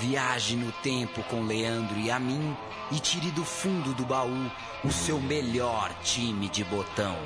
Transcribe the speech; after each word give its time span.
Viaje 0.00 0.56
no 0.56 0.72
tempo 0.82 1.22
com 1.24 1.42
Leandro 1.42 1.98
e 1.98 2.10
a 2.10 2.18
mim 2.18 2.56
e 2.90 2.98
tire 2.98 3.30
do 3.30 3.44
fundo 3.44 3.94
do 3.94 4.04
baú 4.04 4.50
o 4.84 4.90
seu 4.90 5.20
melhor 5.20 5.90
time 6.02 6.48
de 6.48 6.64
botão. 6.64 7.16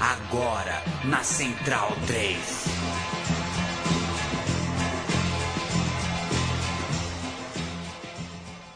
Agora 0.00 0.82
na 1.04 1.22
Central 1.22 1.92
3. 2.06 3.00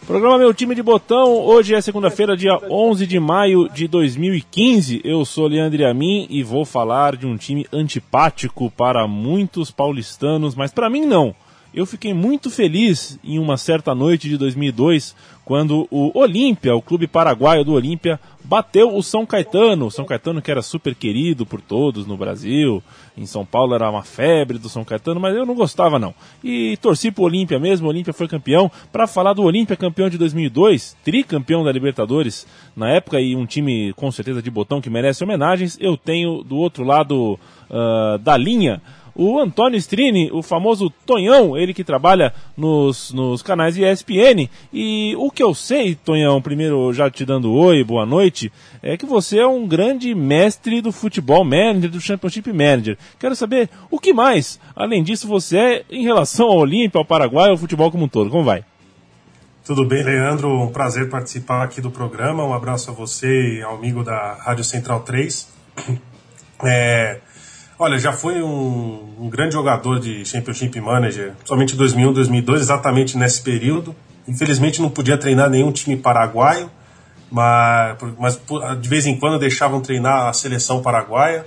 Programa 0.06 0.36
Meu 0.36 0.52
Time 0.52 0.74
de 0.74 0.82
Botão, 0.82 1.32
hoje 1.32 1.74
é 1.74 1.80
segunda-feira, 1.80 2.36
dia 2.36 2.58
11 2.70 3.06
de 3.06 3.18
maio 3.18 3.68
de 3.70 3.88
2015. 3.88 5.00
Eu 5.02 5.24
sou 5.24 5.46
Leandro 5.46 5.86
Amin 5.86 6.26
e 6.29 6.42
vou 6.42 6.66
falar 6.66 7.16
de 7.16 7.26
um 7.26 7.38
time 7.38 7.66
antipático 7.72 8.70
para 8.70 9.08
muitos 9.08 9.70
paulistanos, 9.70 10.54
mas 10.54 10.72
para 10.72 10.90
mim 10.90 11.06
não. 11.06 11.34
Eu 11.74 11.84
fiquei 11.84 12.14
muito 12.14 12.50
feliz 12.50 13.18
em 13.24 13.36
uma 13.36 13.56
certa 13.56 13.96
noite 13.96 14.28
de 14.28 14.38
2002, 14.38 15.12
quando 15.44 15.88
o 15.90 16.16
Olímpia, 16.16 16.72
o 16.72 16.80
clube 16.80 17.08
paraguaio 17.08 17.64
do 17.64 17.72
Olímpia, 17.72 18.20
bateu 18.44 18.94
o 18.94 19.02
São 19.02 19.26
Caetano. 19.26 19.86
O 19.86 19.90
São 19.90 20.04
Caetano 20.04 20.40
que 20.40 20.52
era 20.52 20.62
super 20.62 20.94
querido 20.94 21.44
por 21.44 21.60
todos 21.60 22.06
no 22.06 22.16
Brasil. 22.16 22.80
Em 23.18 23.26
São 23.26 23.44
Paulo 23.44 23.74
era 23.74 23.90
uma 23.90 24.04
febre 24.04 24.56
do 24.56 24.68
São 24.68 24.84
Caetano, 24.84 25.18
mas 25.18 25.34
eu 25.34 25.44
não 25.44 25.56
gostava 25.56 25.98
não. 25.98 26.14
E 26.44 26.76
torci 26.76 27.10
pro 27.10 27.24
Olímpia 27.24 27.58
mesmo, 27.58 27.88
o 27.88 27.90
Olímpia 27.90 28.12
foi 28.12 28.28
campeão. 28.28 28.70
Para 28.92 29.08
falar 29.08 29.32
do 29.32 29.42
Olímpia 29.42 29.76
campeão 29.76 30.08
de 30.08 30.16
2002, 30.16 30.96
tricampeão 31.04 31.64
da 31.64 31.72
Libertadores 31.72 32.47
na 32.77 32.88
época 32.88 33.20
e 33.20 33.34
um 33.34 33.44
time 33.44 33.92
com 33.94 34.12
certeza 34.12 34.41
de 34.41 34.50
botão 34.50 34.80
que 34.80 34.88
merece 34.88 35.25
homenagens, 35.25 35.77
eu 35.80 35.97
tenho 35.97 36.44
do 36.44 36.56
outro 36.56 36.84
lado 36.84 37.36
uh, 37.69 38.16
da 38.19 38.36
linha 38.36 38.80
o 39.14 39.39
Antônio 39.39 39.78
Strini, 39.78 40.31
o 40.33 40.42
famoso 40.42 40.91
Tonhão, 41.06 41.57
ele 41.57 41.73
que 41.73 41.84
trabalha 41.84 42.34
nos, 42.57 43.12
nos 43.12 43.43
canais 43.43 43.77
ESPN. 43.77 44.48
E 44.73 45.15
o 45.17 45.31
que 45.31 45.43
eu 45.43 45.55
sei, 45.55 45.95
Tonhão, 45.95 46.43
primeiro 46.43 46.93
já 46.93 47.11
te 47.11 47.25
dando 47.25 47.53
oi, 47.53 47.84
boa 47.84 48.05
noite, 48.05 48.53
é 48.83 48.97
que 48.97 49.06
você 49.06 49.39
é 49.39 49.47
um 49.47 49.67
grande 49.67 50.15
mestre 50.15 50.81
do 50.81 50.93
futebol 50.93 51.45
manager, 51.45 51.91
do 51.91 52.01
Championship 52.01 52.53
Manager. 52.53 52.98
Quero 53.19 53.37
saber 53.37 53.71
o 53.91 53.98
que 53.98 54.12
mais, 54.12 54.59
além 54.75 55.03
disso, 55.03 55.28
você 55.28 55.59
é 55.59 55.84
em 55.91 56.03
relação 56.03 56.47
ao 56.47 56.59
Olímpia, 56.59 56.99
ao 56.99 57.05
Paraguai, 57.05 57.51
ao 57.51 57.56
futebol 57.56 57.91
como 57.91 58.05
um 58.05 58.09
todo. 58.09 58.31
Como 58.31 58.45
vai? 58.45 58.65
Tudo 59.65 59.87
bem, 59.87 60.03
Leandro? 60.03 60.61
Um 60.61 60.71
prazer 60.71 61.09
participar 61.09 61.62
aqui 61.62 61.81
do 61.81 61.91
programa. 61.91 62.45
Um 62.45 62.53
abraço 62.53 62.91
a 62.91 62.93
você 62.93 63.56
e 63.56 63.62
ao 63.62 63.77
amigo 63.77 64.05
da 64.05 64.34
Rádio 64.34 64.65
Central 64.65 65.01
3. 65.01 65.49
É, 66.67 67.21
Olha, 67.77 67.98
já 67.98 68.12
fui 68.12 68.41
um, 68.41 69.14
um, 69.19 69.28
grande 69.28 69.55
jogador 69.55 69.98
de 69.98 70.25
Championship 70.25 70.80
Manager, 70.80 71.33
somente 71.44 71.75
2001, 71.75 72.12
2002, 72.12 72.61
exatamente 72.61 73.19
nesse 73.19 73.42
período. 73.42 73.94
Infelizmente 74.28 74.81
não 74.81 74.89
podia 74.89 75.19
treinar 75.19 75.50
nenhum 75.50 75.72
time 75.72 75.97
paraguaio, 75.97 76.70
mas, 77.31 77.97
mas 78.19 78.41
de 78.81 78.89
vez 78.89 79.06
em 79.06 79.19
quando 79.19 79.41
deixavam 79.41 79.81
treinar 79.81 80.28
a 80.28 80.33
seleção 80.33 80.81
paraguaia. 80.83 81.44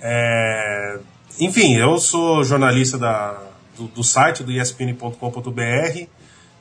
É, 0.00 0.98
enfim, 1.40 1.74
eu 1.74 1.98
sou 1.98 2.44
jornalista 2.44 2.96
da, 2.96 3.36
do, 3.76 3.88
do 3.88 4.04
site 4.04 4.44
do 4.44 4.52
espn.com.br 4.52 6.06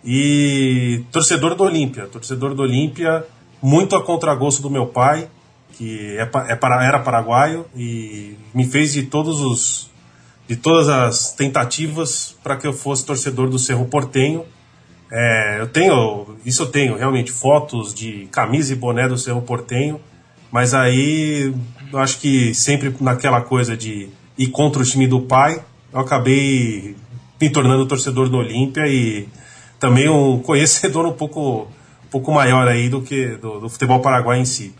e 0.03 1.03
torcedor 1.11 1.53
do 1.53 1.63
Olímpia. 1.63 2.07
Torcedor 2.07 2.55
do 2.55 2.63
Olímpia, 2.63 3.23
muito 3.61 3.95
a 3.95 4.03
contragosto 4.03 4.61
do 4.61 4.71
meu 4.71 4.87
pai 4.87 5.29
que 5.73 6.17
é, 6.17 6.21
é 6.21 6.55
para, 6.55 6.85
era 6.85 6.99
paraguaio 6.99 7.65
e 7.75 8.37
me 8.53 8.65
fez 8.65 8.93
de 8.93 9.03
todos 9.03 9.41
os 9.41 9.91
de 10.47 10.55
todas 10.55 10.89
as 10.89 11.31
tentativas 11.31 12.35
para 12.43 12.57
que 12.57 12.67
eu 12.67 12.73
fosse 12.73 13.05
torcedor 13.05 13.49
do 13.49 13.57
Cerro 13.57 13.85
Portenho. 13.85 14.45
É, 15.11 15.57
eu 15.59 15.67
tenho, 15.67 16.37
isso 16.45 16.63
eu 16.63 16.67
tenho 16.67 16.97
realmente 16.97 17.31
fotos 17.31 17.93
de 17.93 18.27
camisa 18.31 18.73
e 18.73 18.75
boné 18.75 19.07
do 19.07 19.17
Cerro 19.17 19.41
Portenho, 19.41 20.01
mas 20.51 20.73
aí 20.73 21.53
eu 21.91 21.99
acho 21.99 22.19
que 22.19 22.53
sempre 22.53 22.93
naquela 22.99 23.41
coisa 23.41 23.77
de 23.77 24.09
ir 24.37 24.47
contra 24.47 24.81
o 24.81 24.85
time 24.85 25.07
do 25.07 25.21
pai, 25.21 25.61
eu 25.93 25.99
acabei 25.99 26.95
me 27.39 27.49
tornando 27.49 27.85
torcedor 27.85 28.27
do 28.29 28.37
Olímpia 28.37 28.87
e 28.87 29.27
também 29.79 30.09
um 30.09 30.39
conhecedor 30.39 31.05
um 31.05 31.13
pouco, 31.13 31.67
um 32.05 32.09
pouco 32.09 32.31
maior 32.31 32.67
aí 32.67 32.89
do 32.89 33.01
que 33.01 33.37
do, 33.37 33.59
do 33.61 33.69
futebol 33.69 33.99
paraguaio 33.99 34.41
em 34.41 34.45
si. 34.45 34.73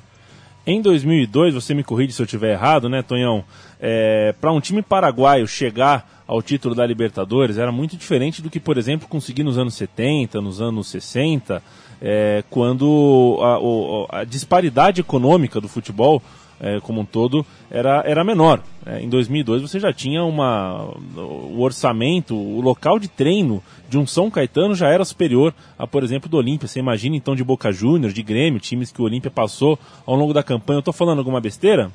Em 0.66 0.82
2002, 0.82 1.54
você 1.54 1.74
me 1.74 1.84
corrige 1.84 2.14
se 2.14 2.22
eu 2.22 2.26
estiver 2.26 2.54
errado, 2.54 2.88
né, 2.88 3.02
Tonhão? 3.02 3.44
É, 3.82 4.34
Para 4.40 4.54
um 4.54 4.62
time 4.62 4.82
paraguaio 4.82 5.46
chegar 5.46 6.24
ao 6.26 6.42
título 6.42 6.74
da 6.74 6.86
Libertadores 6.86 7.58
era 7.58 7.70
muito 7.70 7.98
diferente 7.98 8.42
do 8.42 8.50
que, 8.50 8.62
por 8.62 8.78
exemplo, 8.78 9.08
conseguir 9.08 9.44
nos 9.44 9.58
anos 9.58 9.74
70, 9.74 10.40
nos 10.40 10.62
anos 10.62 10.88
60, 10.88 11.62
é, 12.02 12.46
quando 12.50 13.40
a, 13.42 14.20
a, 14.20 14.24
disparidade 14.24 15.02
econômica 15.02 15.60
do 15.60 15.68
futebol 15.68 16.22
é, 16.64 16.80
como 16.80 17.02
um 17.02 17.06
todo 17.06 17.46
era, 17.70 18.02
era 18.06 18.24
menor. 18.24 18.64
É, 18.86 19.02
em 19.02 19.10
2002 19.10 19.62
você 19.62 19.80
já 19.80 19.92
tinha 19.92 20.24
uma, 20.24 20.86
o 21.18 21.60
orçamento, 21.62 22.34
o 22.34 22.62
local 22.62 22.98
de 22.98 23.10
treino 23.10 23.62
de 23.90 23.98
um 23.98 24.08
São 24.08 24.32
Caetano 24.32 24.74
já 24.74 24.88
era 24.88 25.04
superior 25.04 25.54
a, 25.78 25.86
por 25.86 26.04
exemplo, 26.04 26.30
do 26.30 26.38
Olímpia. 26.38 26.68
Você 26.68 26.80
imagina 26.80 27.18
então 27.18 27.36
de 27.36 27.44
Boca 27.44 27.70
Juniors, 27.72 28.14
de 28.14 28.24
Grêmio, 28.24 28.62
times 28.62 28.92
que 28.92 29.02
o 29.02 29.06
Olímpia 29.06 29.30
passou 29.30 29.78
ao 30.06 30.16
longo 30.16 30.34
da 30.34 30.42
campanha. 30.42 30.78
Eu 30.78 30.80
estou 30.80 30.94
falando 30.94 31.20
alguma 31.20 31.42
besteira? 31.42 31.92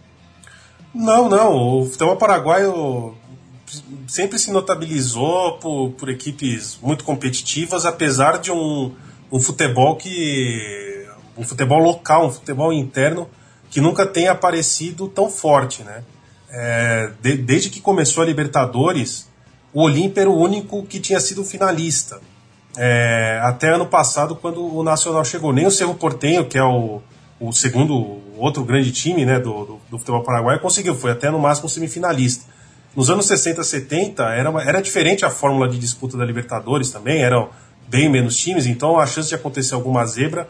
Não, 0.94 1.30
não. 1.30 1.80
O 1.80 1.86
futebol 1.86 2.16
paraguaio 2.16 3.14
sempre 4.06 4.38
se 4.38 4.52
notabilizou 4.52 5.58
por, 5.58 5.92
por 5.92 6.10
equipes 6.10 6.78
muito 6.82 7.04
competitivas, 7.04 7.86
apesar 7.86 8.38
de 8.38 8.52
um, 8.52 8.92
um 9.32 9.40
futebol 9.40 9.96
que. 9.96 11.06
um 11.38 11.42
futebol 11.42 11.78
local, 11.78 12.26
um 12.26 12.30
futebol 12.30 12.70
interno 12.70 13.28
que 13.70 13.80
nunca 13.80 14.06
tenha 14.06 14.32
aparecido 14.32 15.08
tão 15.08 15.30
forte, 15.30 15.82
né? 15.82 16.02
É, 16.50 17.10
de, 17.20 17.36
desde 17.36 17.68
que 17.68 17.80
começou 17.80 18.22
a 18.22 18.26
Libertadores, 18.26 19.28
o 19.72 19.82
Olímpia 19.82 20.22
era 20.22 20.30
o 20.30 20.38
único 20.38 20.82
que 20.84 20.98
tinha 20.98 21.20
sido 21.20 21.44
finalista. 21.44 22.20
É, 22.76 23.40
até 23.42 23.70
ano 23.70 23.86
passado, 23.86 24.36
quando 24.36 24.64
o 24.64 24.82
Nacional 24.82 25.24
chegou. 25.24 25.52
Nem 25.52 25.66
o 25.66 25.70
Cerro 25.70 25.94
Portenho, 25.94 26.46
que 26.46 26.56
é 26.56 26.62
o, 26.62 27.02
o 27.40 27.52
segundo, 27.52 28.18
outro 28.36 28.64
grande 28.64 28.92
time 28.92 29.26
né, 29.26 29.38
do, 29.38 29.64
do, 29.64 29.80
do 29.90 29.98
futebol 29.98 30.22
paraguaio, 30.22 30.60
conseguiu. 30.60 30.94
Foi 30.94 31.10
até 31.10 31.30
no 31.30 31.38
máximo 31.38 31.68
semifinalista. 31.68 32.46
Nos 32.96 33.10
anos 33.10 33.26
60, 33.26 33.62
70, 33.62 34.22
era, 34.34 34.50
uma, 34.50 34.62
era 34.62 34.80
diferente 34.80 35.24
a 35.24 35.30
fórmula 35.30 35.68
de 35.68 35.78
disputa 35.78 36.16
da 36.16 36.24
Libertadores 36.24 36.90
também, 36.90 37.22
eram 37.22 37.50
bem 37.86 38.08
menos 38.08 38.36
times, 38.36 38.66
então 38.66 38.98
a 38.98 39.06
chance 39.06 39.28
de 39.28 39.34
acontecer 39.34 39.74
alguma 39.74 40.04
zebra, 40.04 40.48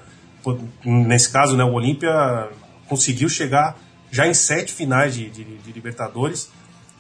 nesse 0.85 1.31
caso, 1.31 1.57
né, 1.57 1.65
o 1.65 1.73
Olímpia 1.73 2.49
conseguiu 2.89 3.29
chegar 3.29 3.77
já 4.11 4.27
em 4.27 4.35
sete 4.35 4.73
finais 4.73 5.15
de, 5.15 5.29
de, 5.29 5.45
de, 5.45 5.73
Libertadores 5.73 6.51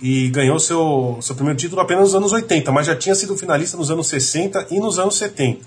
e 0.01 0.29
ganhou 0.29 0.59
seu, 0.61 1.19
seu 1.21 1.35
primeiro 1.35 1.59
título 1.59 1.81
apenas 1.81 2.05
nos 2.05 2.15
anos 2.15 2.33
80, 2.33 2.71
mas 2.71 2.87
já 2.87 2.95
tinha 2.95 3.15
sido 3.15 3.37
finalista 3.37 3.77
nos 3.77 3.91
anos 3.91 4.07
60 4.09 4.69
e 4.71 4.79
nos 4.79 4.99
anos 4.99 5.17
70. 5.17 5.67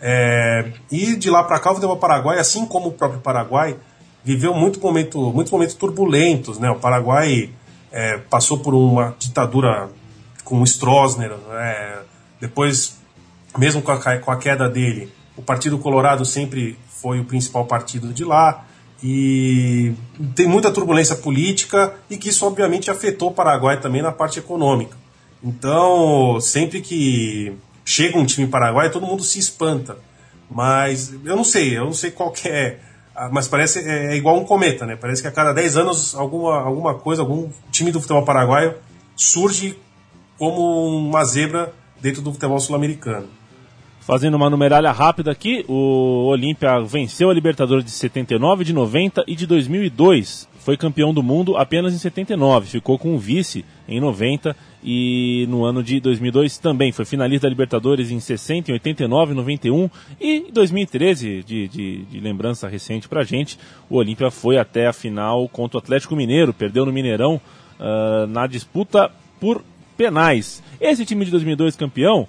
É, 0.00 0.72
e 0.90 1.16
de 1.16 1.30
lá 1.30 1.42
para 1.42 1.58
cá 1.58 1.70
o 1.70 1.74
futebol 1.74 1.96
paraguai, 1.96 2.38
assim 2.38 2.64
como 2.66 2.88
o 2.88 2.92
próprio 2.92 3.20
Paraguai, 3.20 3.76
viveu 4.24 4.54
muito 4.54 4.80
momento, 4.80 5.32
muitos 5.32 5.52
momentos 5.52 5.74
turbulentos. 5.74 6.58
Né? 6.58 6.70
O 6.70 6.76
Paraguai 6.76 7.50
é, 7.90 8.18
passou 8.18 8.58
por 8.58 8.74
uma 8.74 9.14
ditadura 9.18 9.88
com 10.44 10.60
o 10.60 10.66
Stroessner, 10.66 11.30
né? 11.30 11.98
depois, 12.40 12.98
mesmo 13.58 13.82
com 13.82 13.90
a, 13.90 14.18
com 14.18 14.30
a 14.30 14.36
queda 14.36 14.68
dele, 14.68 15.12
o 15.36 15.42
Partido 15.42 15.78
Colorado 15.78 16.24
sempre 16.24 16.78
foi 16.88 17.20
o 17.20 17.24
principal 17.24 17.66
partido 17.66 18.12
de 18.12 18.24
lá 18.24 18.64
e 19.02 19.92
tem 20.34 20.48
muita 20.48 20.70
turbulência 20.70 21.16
política 21.16 21.94
e 22.08 22.16
que 22.16 22.30
isso 22.30 22.46
obviamente 22.46 22.90
afetou 22.90 23.30
o 23.30 23.34
Paraguai 23.34 23.80
também 23.80 24.02
na 24.02 24.12
parte 24.12 24.38
econômica. 24.38 24.96
Então, 25.42 26.40
sempre 26.40 26.80
que 26.80 27.56
chega 27.84 28.18
um 28.18 28.24
time 28.24 28.46
paraguaio, 28.46 28.90
todo 28.90 29.06
mundo 29.06 29.22
se 29.22 29.38
espanta. 29.38 29.96
Mas 30.50 31.12
eu 31.24 31.36
não 31.36 31.44
sei, 31.44 31.76
eu 31.76 31.84
não 31.84 31.92
sei 31.92 32.10
qual 32.10 32.32
é. 32.44 32.78
Mas 33.32 33.48
parece 33.48 33.80
é, 33.80 34.12
é 34.12 34.16
igual 34.16 34.38
um 34.38 34.44
cometa, 34.44 34.86
né? 34.86 34.96
Parece 34.96 35.22
que 35.22 35.28
a 35.28 35.32
cada 35.32 35.52
10 35.52 35.76
anos 35.76 36.14
alguma, 36.14 36.60
alguma 36.60 36.94
coisa, 36.94 37.22
algum 37.22 37.48
time 37.70 37.90
do 37.90 38.00
futebol 38.00 38.24
paraguaio 38.24 38.74
surge 39.14 39.78
como 40.38 41.08
uma 41.08 41.24
zebra 41.24 41.72
dentro 42.00 42.20
do 42.20 42.32
futebol 42.32 42.60
sul-americano. 42.60 43.28
Fazendo 44.06 44.36
uma 44.36 44.48
numeralha 44.48 44.92
rápida 44.92 45.32
aqui, 45.32 45.64
o 45.66 46.26
Olímpia 46.28 46.78
venceu 46.78 47.28
a 47.28 47.34
Libertadores 47.34 47.84
de 47.84 47.90
79, 47.90 48.62
de 48.62 48.72
90 48.72 49.24
e 49.26 49.34
de 49.34 49.48
2002. 49.48 50.48
Foi 50.60 50.76
campeão 50.76 51.12
do 51.12 51.24
mundo 51.24 51.56
apenas 51.56 51.92
em 51.92 51.98
79, 51.98 52.68
ficou 52.68 52.96
com 53.00 53.16
o 53.16 53.18
vice 53.18 53.64
em 53.88 53.98
90 53.98 54.54
e 54.84 55.44
no 55.48 55.64
ano 55.64 55.82
de 55.82 55.98
2002 55.98 56.56
também 56.58 56.92
foi 56.92 57.04
finalista 57.04 57.48
da 57.48 57.50
Libertadores 57.50 58.12
em 58.12 58.20
60, 58.20 58.70
em 58.70 58.74
89, 58.74 59.34
91 59.34 59.90
e 60.20 60.36
em 60.36 60.52
2013, 60.52 61.42
de, 61.42 61.66
de, 61.66 62.04
de 62.04 62.20
lembrança 62.20 62.68
recente 62.68 63.08
pra 63.08 63.24
gente, 63.24 63.58
o 63.90 63.96
Olímpia 63.96 64.30
foi 64.30 64.56
até 64.56 64.86
a 64.86 64.92
final 64.92 65.48
contra 65.48 65.78
o 65.78 65.80
Atlético 65.80 66.14
Mineiro, 66.14 66.54
perdeu 66.54 66.86
no 66.86 66.92
Mineirão 66.92 67.40
uh, 67.80 68.28
na 68.28 68.46
disputa 68.46 69.10
por 69.40 69.64
penais. 69.96 70.62
Esse 70.80 71.04
time 71.04 71.24
de 71.24 71.30
2002 71.32 71.74
campeão 71.74 72.28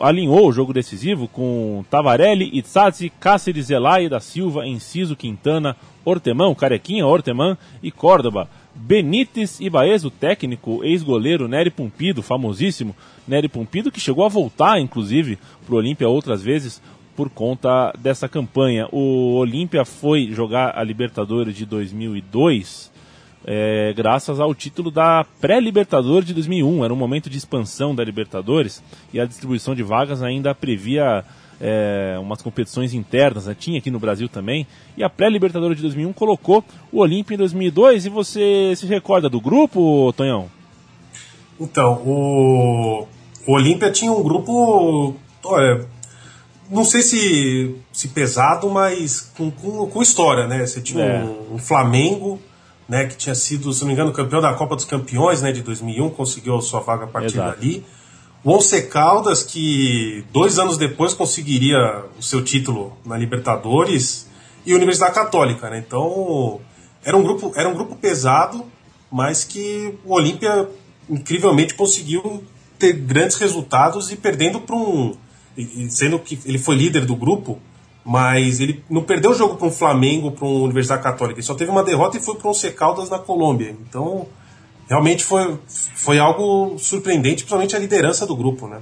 alinhou 0.00 0.48
o 0.48 0.52
jogo 0.52 0.72
decisivo 0.72 1.28
com 1.28 1.84
Tavarelli, 1.90 2.50
Itzazzi, 2.52 3.10
Cáceres, 3.20 3.66
Zelay 3.66 4.08
da 4.08 4.20
Silva, 4.20 4.66
Enciso, 4.66 5.16
Quintana, 5.16 5.76
Ortemão, 6.04 6.54
Carequinha, 6.54 7.06
Ortemã 7.06 7.56
e 7.82 7.90
Córdoba. 7.90 8.48
Benítez 8.74 9.58
e 9.60 9.68
Baez, 9.68 10.04
o 10.04 10.10
técnico, 10.10 10.84
ex-goleiro 10.84 11.48
Nery 11.48 11.70
Pumpido, 11.70 12.22
famosíssimo 12.22 12.94
Nery 13.26 13.48
Pumpido, 13.48 13.90
que 13.90 14.00
chegou 14.00 14.24
a 14.24 14.28
voltar, 14.28 14.78
inclusive, 14.78 15.38
para 15.66 15.74
o 15.74 15.78
Olímpia 15.78 16.08
outras 16.08 16.42
vezes 16.42 16.80
por 17.16 17.28
conta 17.28 17.92
dessa 17.98 18.28
campanha. 18.28 18.86
O 18.92 19.34
Olímpia 19.34 19.84
foi 19.84 20.30
jogar 20.32 20.78
a 20.78 20.84
Libertadores 20.84 21.56
de 21.56 21.66
2002 21.66 22.92
é, 23.44 23.92
graças 23.96 24.40
ao 24.40 24.54
título 24.54 24.90
da 24.90 25.24
pré-Libertadores 25.40 26.26
de 26.26 26.34
2001. 26.34 26.84
Era 26.84 26.92
um 26.92 26.96
momento 26.96 27.30
de 27.30 27.38
expansão 27.38 27.94
da 27.94 28.04
Libertadores 28.04 28.82
e 29.12 29.20
a 29.20 29.24
distribuição 29.24 29.74
de 29.74 29.82
vagas 29.82 30.22
ainda 30.22 30.54
previa 30.54 31.24
é, 31.60 32.16
umas 32.20 32.42
competições 32.42 32.94
internas, 32.94 33.46
né? 33.46 33.56
tinha 33.58 33.78
aqui 33.78 33.90
no 33.90 33.98
Brasil 33.98 34.28
também. 34.28 34.66
E 34.96 35.02
a 35.02 35.08
pré-Libertadores 35.08 35.76
de 35.76 35.82
2001 35.82 36.12
colocou 36.12 36.64
o 36.92 37.00
Olímpia 37.00 37.34
em 37.34 37.38
2002. 37.38 38.06
E 38.06 38.08
você 38.08 38.74
se 38.76 38.86
recorda 38.86 39.28
do 39.28 39.40
grupo, 39.40 40.12
Tonhão? 40.16 40.50
Então, 41.60 41.94
o, 42.04 43.06
o 43.46 43.52
Olímpia 43.52 43.90
tinha 43.90 44.12
um 44.12 44.22
grupo. 44.22 45.16
Olha, 45.44 45.86
não 46.70 46.84
sei 46.84 47.02
se, 47.02 47.74
se 47.92 48.08
pesado, 48.08 48.68
mas 48.70 49.32
com, 49.36 49.50
com, 49.50 49.86
com 49.86 50.02
história, 50.02 50.46
né? 50.46 50.64
Você 50.64 50.80
tinha 50.80 51.04
é. 51.04 51.24
um, 51.24 51.54
um 51.54 51.58
Flamengo 51.58 52.38
né, 52.88 53.06
que 53.06 53.16
tinha 53.16 53.34
sido, 53.34 53.72
se 53.72 53.80
não 53.80 53.88
me 53.88 53.92
engano, 53.92 54.12
campeão 54.12 54.40
da 54.40 54.54
Copa 54.54 54.74
dos 54.74 54.84
Campeões 54.84 55.42
né, 55.42 55.52
de 55.52 55.62
2001, 55.62 56.10
conseguiu 56.10 56.56
a 56.56 56.62
sua 56.62 56.80
vaga 56.80 57.04
a 57.04 57.08
partir 57.08 57.34
Exato. 57.34 57.60
dali. 57.60 57.84
O 58.42 58.52
Once 58.52 58.80
Caldas, 58.82 59.42
que 59.42 60.24
dois 60.32 60.58
anos 60.58 60.78
depois 60.78 61.12
conseguiria 61.12 62.04
o 62.18 62.22
seu 62.22 62.42
título 62.42 62.96
na 63.04 63.18
Libertadores, 63.18 64.28
e 64.68 64.72
a 64.72 64.76
Universidade 64.76 65.14
Católica. 65.14 65.70
Né? 65.70 65.78
Então, 65.86 66.60
era 67.02 67.16
um, 67.16 67.22
grupo, 67.22 67.52
era 67.56 67.68
um 67.68 67.74
grupo 67.74 67.96
pesado, 67.96 68.64
mas 69.10 69.42
que 69.42 69.94
o 70.04 70.12
Olímpia 70.12 70.68
incrivelmente 71.08 71.74
conseguiu 71.74 72.44
ter 72.78 72.92
grandes 72.92 73.36
resultados 73.36 74.12
e 74.12 74.16
perdendo 74.16 74.60
para 74.60 74.76
um. 74.76 75.16
Sendo 75.88 76.18
que 76.18 76.38
ele 76.44 76.58
foi 76.58 76.76
líder 76.76 77.04
do 77.04 77.16
grupo, 77.16 77.58
mas 78.08 78.58
ele 78.58 78.82
não 78.88 79.02
perdeu 79.02 79.32
o 79.32 79.34
jogo 79.34 79.56
para 79.56 79.68
um 79.68 79.70
Flamengo, 79.70 80.30
para 80.30 80.46
uma 80.46 80.64
Universidade 80.64 81.02
Católica. 81.02 81.38
Ele 81.38 81.46
só 81.46 81.54
teve 81.54 81.70
uma 81.70 81.84
derrota 81.84 82.16
e 82.16 82.20
foi 82.20 82.36
para 82.36 82.48
um 82.48 82.54
Secaldas 82.54 83.10
na 83.10 83.18
Colômbia. 83.18 83.76
Então, 83.86 84.26
realmente 84.88 85.22
foi, 85.22 85.58
foi 85.66 86.18
algo 86.18 86.78
surpreendente, 86.78 87.42
principalmente 87.42 87.76
a 87.76 87.78
liderança 87.78 88.26
do 88.26 88.34
grupo, 88.34 88.66
né? 88.66 88.80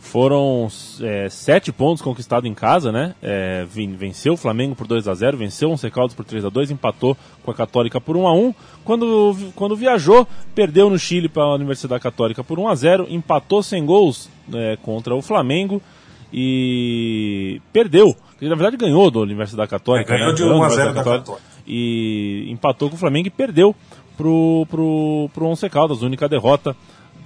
Foram 0.00 0.66
é, 1.00 1.28
sete 1.28 1.70
pontos 1.70 2.02
conquistados 2.02 2.50
em 2.50 2.54
casa, 2.54 2.90
né? 2.90 3.14
É, 3.22 3.64
venceu 3.96 4.32
o 4.32 4.36
Flamengo 4.36 4.74
por 4.74 4.88
2 4.88 5.06
a 5.06 5.14
0 5.14 5.36
venceu 5.36 5.70
o 5.70 5.78
Secaldas 5.78 6.14
por 6.16 6.24
3 6.24 6.44
a 6.44 6.48
2 6.48 6.72
empatou 6.72 7.16
com 7.44 7.52
a 7.52 7.54
Católica 7.54 8.00
por 8.00 8.16
1 8.16 8.26
a 8.26 8.34
1 8.34 8.54
Quando, 8.84 9.36
quando 9.54 9.76
viajou, 9.76 10.26
perdeu 10.52 10.90
no 10.90 10.98
Chile 10.98 11.28
para 11.28 11.44
a 11.44 11.54
Universidade 11.54 12.02
Católica 12.02 12.42
por 12.42 12.58
1 12.58 12.66
a 12.66 12.74
0 12.74 13.06
empatou 13.08 13.62
sem 13.62 13.86
gols 13.86 14.28
é, 14.52 14.76
contra 14.82 15.14
o 15.14 15.22
Flamengo 15.22 15.80
e 16.32 17.60
perdeu 17.72 18.16
ele, 18.40 18.50
na 18.50 18.56
verdade, 18.56 18.76
ganhou 18.76 19.10
do 19.10 19.20
Universidade 19.20 19.68
Católica. 19.68 20.14
É, 20.14 20.18
ganhou 20.18 20.32
né? 20.32 20.36
de 20.36 20.44
1 20.44 20.62
a 20.62 20.68
0 20.68 20.94
da 20.94 21.04
Católica. 21.04 21.32
E 21.66 22.46
empatou 22.50 22.88
com 22.88 22.96
o 22.96 22.98
Flamengo 22.98 23.28
e 23.28 23.30
perdeu 23.30 23.74
pro, 24.16 24.66
pro, 24.70 25.30
pro 25.34 25.46
Once 25.46 25.68
Caldas, 25.68 26.02
única 26.02 26.28
derrota 26.28 26.76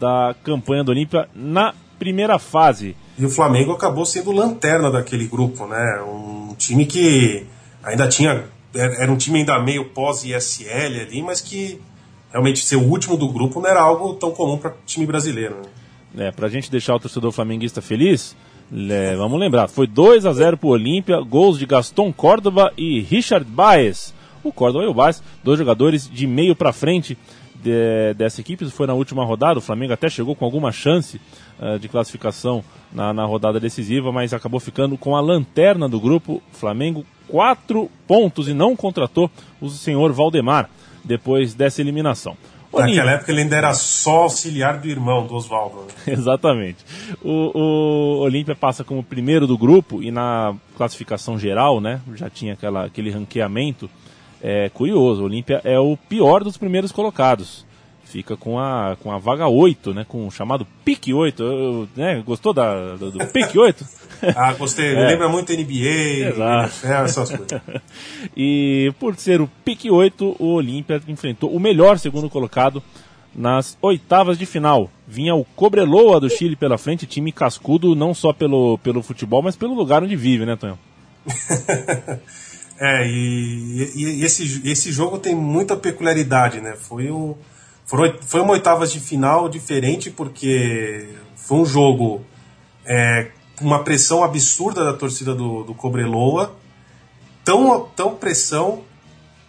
da 0.00 0.34
campanha 0.42 0.82
do 0.82 0.90
Olímpia 0.90 1.28
na 1.34 1.74
primeira 1.98 2.38
fase. 2.38 2.96
E 3.18 3.24
o 3.24 3.30
Flamengo 3.30 3.72
acabou 3.72 4.04
sendo 4.04 4.32
lanterna 4.32 4.90
daquele 4.90 5.26
grupo, 5.26 5.66
né? 5.66 6.02
Um 6.02 6.54
time 6.56 6.86
que 6.86 7.46
ainda 7.82 8.08
tinha. 8.08 8.44
Era 8.74 9.12
um 9.12 9.16
time 9.16 9.40
ainda 9.40 9.58
meio 9.60 9.84
pós-ISL 9.90 11.00
ali, 11.02 11.22
mas 11.22 11.40
que 11.40 11.78
realmente 12.30 12.64
ser 12.64 12.76
o 12.76 12.88
último 12.88 13.16
do 13.16 13.28
grupo 13.28 13.60
não 13.60 13.68
era 13.68 13.80
algo 13.80 14.14
tão 14.14 14.30
comum 14.30 14.56
para 14.56 14.74
time 14.86 15.06
brasileiro. 15.06 15.56
Né? 16.14 16.28
É, 16.28 16.30
pra 16.30 16.48
gente 16.48 16.70
deixar 16.70 16.94
o 16.94 16.98
torcedor 16.98 17.30
flamenguista 17.32 17.82
feliz, 17.82 18.34
é, 18.74 19.14
vamos 19.16 19.38
lembrar, 19.38 19.69
foi 19.69 19.86
2 19.86 20.24
a 20.24 20.32
0 20.32 20.56
para 20.56 20.66
o 20.66 20.70
Olímpia, 20.70 21.20
gols 21.20 21.58
de 21.58 21.66
Gaston 21.66 22.10
Córdoba 22.10 22.72
e 22.76 23.00
Richard 23.00 23.44
Baez. 23.44 24.14
O 24.42 24.50
Córdoba 24.50 24.84
e 24.84 24.88
o 24.88 24.94
Baez, 24.94 25.22
dois 25.44 25.58
jogadores 25.58 26.08
de 26.08 26.26
meio 26.26 26.56
para 26.56 26.72
frente 26.72 27.16
de, 27.54 28.14
dessa 28.14 28.40
equipe. 28.40 28.64
Isso 28.64 28.74
foi 28.74 28.86
na 28.86 28.94
última 28.94 29.24
rodada, 29.24 29.58
o 29.58 29.62
Flamengo 29.62 29.92
até 29.92 30.08
chegou 30.08 30.34
com 30.34 30.46
alguma 30.46 30.72
chance 30.72 31.20
uh, 31.60 31.78
de 31.78 31.86
classificação 31.86 32.64
na, 32.90 33.12
na 33.12 33.24
rodada 33.26 33.60
decisiva, 33.60 34.10
mas 34.10 34.32
acabou 34.32 34.58
ficando 34.58 34.96
com 34.96 35.14
a 35.14 35.20
lanterna 35.20 35.86
do 35.86 36.00
grupo. 36.00 36.42
Flamengo, 36.50 37.04
quatro 37.28 37.90
pontos 38.06 38.48
e 38.48 38.54
não 38.54 38.74
contratou 38.74 39.30
o 39.60 39.69
senhor 39.69 40.12
Valdemar 40.12 40.70
depois 41.04 41.52
dessa 41.52 41.80
eliminação. 41.80 42.36
Naquela 42.72 43.12
época 43.12 43.30
ele 43.30 43.42
ainda 43.42 43.56
era 43.56 43.74
só 43.74 44.22
auxiliar 44.22 44.78
do 44.78 44.88
irmão, 44.88 45.26
do 45.26 45.34
Oswaldo. 45.34 45.82
Né? 45.82 45.92
Exatamente. 46.14 46.78
O, 47.22 47.58
o 47.58 48.19
Olímpia 48.20 48.54
passa 48.54 48.82
como 48.82 49.02
primeiro 49.02 49.46
do 49.46 49.58
grupo 49.58 50.02
e 50.02 50.10
na 50.10 50.54
classificação 50.76 51.38
geral, 51.38 51.80
né? 51.80 52.00
Já 52.14 52.30
tinha 52.30 52.54
aquela, 52.54 52.86
aquele 52.86 53.10
ranqueamento. 53.10 53.90
É 54.42 54.69
curioso, 54.70 55.22
o 55.22 55.26
Olímpia 55.26 55.60
é 55.62 55.78
o 55.78 55.96
pior 55.96 56.42
dos 56.42 56.56
primeiros 56.56 56.90
colocados 56.90 57.64
fica 58.12 58.36
com 58.36 58.58
a, 58.58 58.94
com 59.02 59.10
a 59.10 59.16
vaga 59.16 59.48
8, 59.48 59.94
né? 59.94 60.04
Com 60.06 60.26
o 60.26 60.30
chamado 60.30 60.66
pique 60.84 61.14
8. 61.14 61.42
Eu, 61.42 61.88
né, 61.96 62.22
gostou 62.24 62.52
da, 62.52 62.94
do, 62.94 63.10
do 63.10 63.26
pique 63.28 63.58
8? 63.58 63.84
ah, 64.36 64.52
gostei. 64.52 64.94
É. 64.94 65.06
Lembra 65.06 65.30
muito 65.30 65.52
NBA, 65.52 66.28
Exato. 66.28 66.86
essas 66.86 67.30
coisas. 67.30 67.60
e 68.36 68.92
por 69.00 69.16
ser 69.16 69.40
o 69.40 69.48
pique 69.64 69.90
8, 69.90 70.36
o 70.38 70.52
Olímpia 70.52 71.00
enfrentou 71.08 71.50
o 71.50 71.58
melhor 71.58 71.98
segundo 71.98 72.28
colocado 72.28 72.82
nas 73.34 73.78
oitavas 73.80 74.36
de 74.36 74.44
final. 74.44 74.90
Vinha 75.08 75.34
o 75.34 75.44
Cobreloa 75.44 76.20
do 76.20 76.28
Chile 76.28 76.54
pela 76.54 76.76
frente, 76.76 77.06
time 77.06 77.32
cascudo 77.32 77.94
não 77.94 78.12
só 78.12 78.30
pelo, 78.34 78.76
pelo 78.78 79.02
futebol, 79.02 79.40
mas 79.40 79.56
pelo 79.56 79.74
lugar 79.74 80.02
onde 80.02 80.16
vive, 80.16 80.44
né, 80.44 80.54
Tonhão? 80.54 80.78
é, 82.78 83.06
e, 83.08 83.90
e, 83.96 84.24
esse, 84.24 84.60
esse 84.68 84.92
jogo 84.92 85.18
tem 85.18 85.34
muita 85.34 85.74
peculiaridade, 85.76 86.60
né? 86.60 86.74
Foi 86.76 87.10
um 87.10 87.34
foi, 88.26 88.40
uma 88.40 88.52
oitavas 88.52 88.90
de 88.90 88.98
final 88.98 89.48
diferente 89.48 90.10
porque 90.10 91.10
foi 91.36 91.58
um 91.58 91.67
jogo 91.67 92.24
é, 92.86 93.31
com 93.56 93.67
uma 93.67 93.84
pressão 93.84 94.24
absurda 94.24 94.82
da 94.82 94.94
torcida 94.94 95.34
do, 95.34 95.62
do 95.62 95.74
Cobreloa, 95.74 96.56
tão, 97.44 97.86
tão 97.94 98.14
pressão 98.14 98.82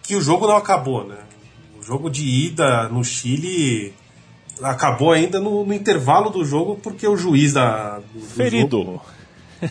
que 0.02 0.14
o 0.14 0.20
jogo 0.20 0.46
não 0.46 0.56
acabou, 0.56 1.04
né? 1.04 1.16
O 1.80 1.82
jogo 1.82 2.10
de 2.10 2.22
ida 2.22 2.88
no 2.90 3.02
Chile 3.02 3.94
acabou 4.62 5.12
ainda 5.12 5.40
no, 5.40 5.64
no 5.64 5.72
intervalo 5.72 6.28
do 6.28 6.44
jogo 6.44 6.76
porque 6.82 7.08
o 7.08 7.16
juiz 7.16 7.54
da 7.54 7.98
do, 7.98 8.20
do 8.20 8.26
ferido. 8.26 8.76
Jogo... 8.78 9.02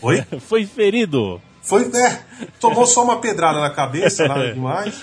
Oi? 0.01 0.25
Foi 0.41 0.65
ferido. 0.65 1.39
Foi, 1.62 1.83
é, 1.83 2.24
tomou 2.59 2.86
só 2.86 3.03
uma 3.03 3.17
pedrada 3.17 3.62
na 3.62 3.69
cabeça, 3.69 4.25
nada 4.27 4.51
demais. 4.51 5.00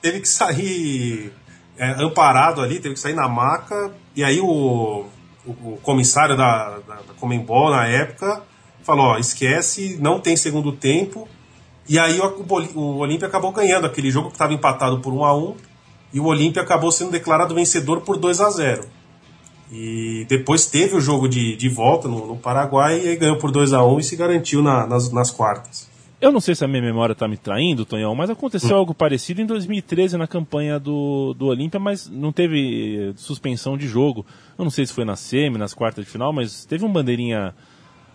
Teve 0.00 0.20
que 0.20 0.28
sair 0.28 1.32
é, 1.80 1.92
amparado 2.04 2.60
ali, 2.60 2.78
teve 2.78 2.94
que 2.94 3.00
sair 3.00 3.14
na 3.14 3.26
maca, 3.26 3.90
e 4.14 4.22
aí 4.22 4.38
o, 4.38 5.06
o, 5.46 5.50
o 5.50 5.78
comissário 5.82 6.36
da, 6.36 6.78
da, 6.86 6.94
da 6.96 7.14
Comembol 7.18 7.70
na 7.70 7.86
época 7.86 8.42
falou: 8.82 9.06
ó, 9.06 9.18
esquece, 9.18 9.96
não 9.98 10.20
tem 10.20 10.36
segundo 10.36 10.72
tempo. 10.72 11.26
E 11.88 11.98
aí 11.98 12.20
o, 12.20 12.78
o 12.78 12.98
Olímpia 12.98 13.26
acabou 13.26 13.50
ganhando 13.50 13.86
aquele 13.86 14.10
jogo 14.10 14.28
que 14.28 14.34
estava 14.34 14.52
empatado 14.52 15.00
por 15.00 15.12
1 15.12 15.24
a 15.24 15.34
1 15.34 15.56
e 16.12 16.20
o 16.20 16.26
Olímpia 16.26 16.62
acabou 16.62 16.92
sendo 16.92 17.10
declarado 17.12 17.54
vencedor 17.54 18.02
por 18.02 18.18
2 18.18 18.40
a 18.40 18.50
0 18.50 18.84
E 19.72 20.26
depois 20.28 20.66
teve 20.66 20.96
o 20.96 21.00
jogo 21.00 21.28
de, 21.28 21.56
de 21.56 21.68
volta 21.68 22.06
no, 22.06 22.26
no 22.26 22.36
Paraguai 22.36 23.00
e 23.00 23.16
ganhou 23.16 23.38
por 23.38 23.50
2 23.50 23.72
a 23.72 23.82
1 23.82 24.00
e 24.00 24.04
se 24.04 24.16
garantiu 24.16 24.62
na, 24.62 24.86
nas, 24.86 25.10
nas 25.10 25.30
quartas. 25.30 25.89
Eu 26.20 26.30
não 26.30 26.40
sei 26.40 26.54
se 26.54 26.62
a 26.62 26.68
minha 26.68 26.82
memória 26.82 27.14
está 27.14 27.26
me 27.26 27.38
traindo, 27.38 27.86
Tonhão, 27.86 28.14
mas 28.14 28.28
aconteceu 28.28 28.76
hum. 28.76 28.80
algo 28.80 28.94
parecido 28.94 29.40
em 29.40 29.46
2013 29.46 30.18
na 30.18 30.26
campanha 30.26 30.78
do, 30.78 31.32
do 31.32 31.46
Olímpia, 31.46 31.80
mas 31.80 32.10
não 32.10 32.30
teve 32.30 33.08
eh, 33.08 33.12
suspensão 33.16 33.76
de 33.76 33.88
jogo. 33.88 34.26
Eu 34.58 34.64
não 34.64 34.70
sei 34.70 34.84
se 34.84 34.92
foi 34.92 35.06
na 35.06 35.16
semi, 35.16 35.56
nas 35.56 35.72
quartas 35.72 36.04
de 36.04 36.10
final, 36.10 36.30
mas 36.30 36.66
teve 36.66 36.84
um 36.84 36.92
bandeirinha 36.92 37.54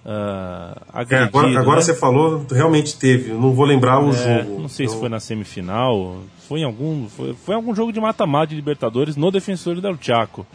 uh, 0.06 0.82
agredido, 0.94 1.16
é, 1.16 1.24
agora, 1.24 1.60
agora 1.60 1.76
né? 1.78 1.82
você 1.82 1.96
falou, 1.96 2.46
realmente 2.52 2.96
teve. 2.96 3.32
Eu 3.32 3.42
não 3.42 3.54
vou 3.54 3.66
lembrar 3.66 4.00
o 4.00 4.10
é, 4.10 4.14
jogo. 4.14 4.62
Não 4.62 4.70
sei 4.70 4.86
então... 4.86 4.96
se 4.96 5.00
foi 5.00 5.10
na 5.10 5.20
semifinal, 5.20 6.18
foi 6.48 6.60
em 6.60 6.64
algum, 6.64 7.10
foi, 7.10 7.34
foi 7.34 7.56
algum 7.56 7.74
jogo 7.74 7.92
de 7.92 8.00
mata-mata 8.00 8.48
de 8.48 8.56
Libertadores 8.56 9.16
no 9.16 9.32
Defensor 9.32 9.82
del 9.82 9.98
Chaco. 10.00 10.46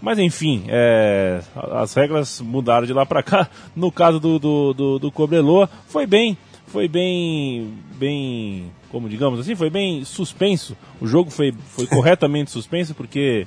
Mas 0.00 0.18
enfim, 0.18 0.64
é, 0.68 1.40
as 1.72 1.94
regras 1.94 2.40
mudaram 2.40 2.86
de 2.86 2.92
lá 2.92 3.04
para 3.04 3.22
cá. 3.22 3.48
No 3.74 3.90
caso 3.90 4.18
do, 4.18 4.38
do, 4.38 4.72
do, 4.72 4.98
do 4.98 5.12
Cobreloa, 5.12 5.68
foi 5.86 6.06
bem 6.06 6.38
foi 6.66 6.88
bem, 6.88 7.74
bem, 7.96 8.70
como 8.90 9.08
digamos 9.08 9.40
assim, 9.40 9.54
foi 9.54 9.70
bem 9.70 10.04
suspenso. 10.04 10.76
O 11.00 11.06
jogo 11.06 11.30
foi, 11.30 11.52
foi 11.68 11.86
corretamente 11.88 12.50
suspenso 12.50 12.94
porque 12.94 13.46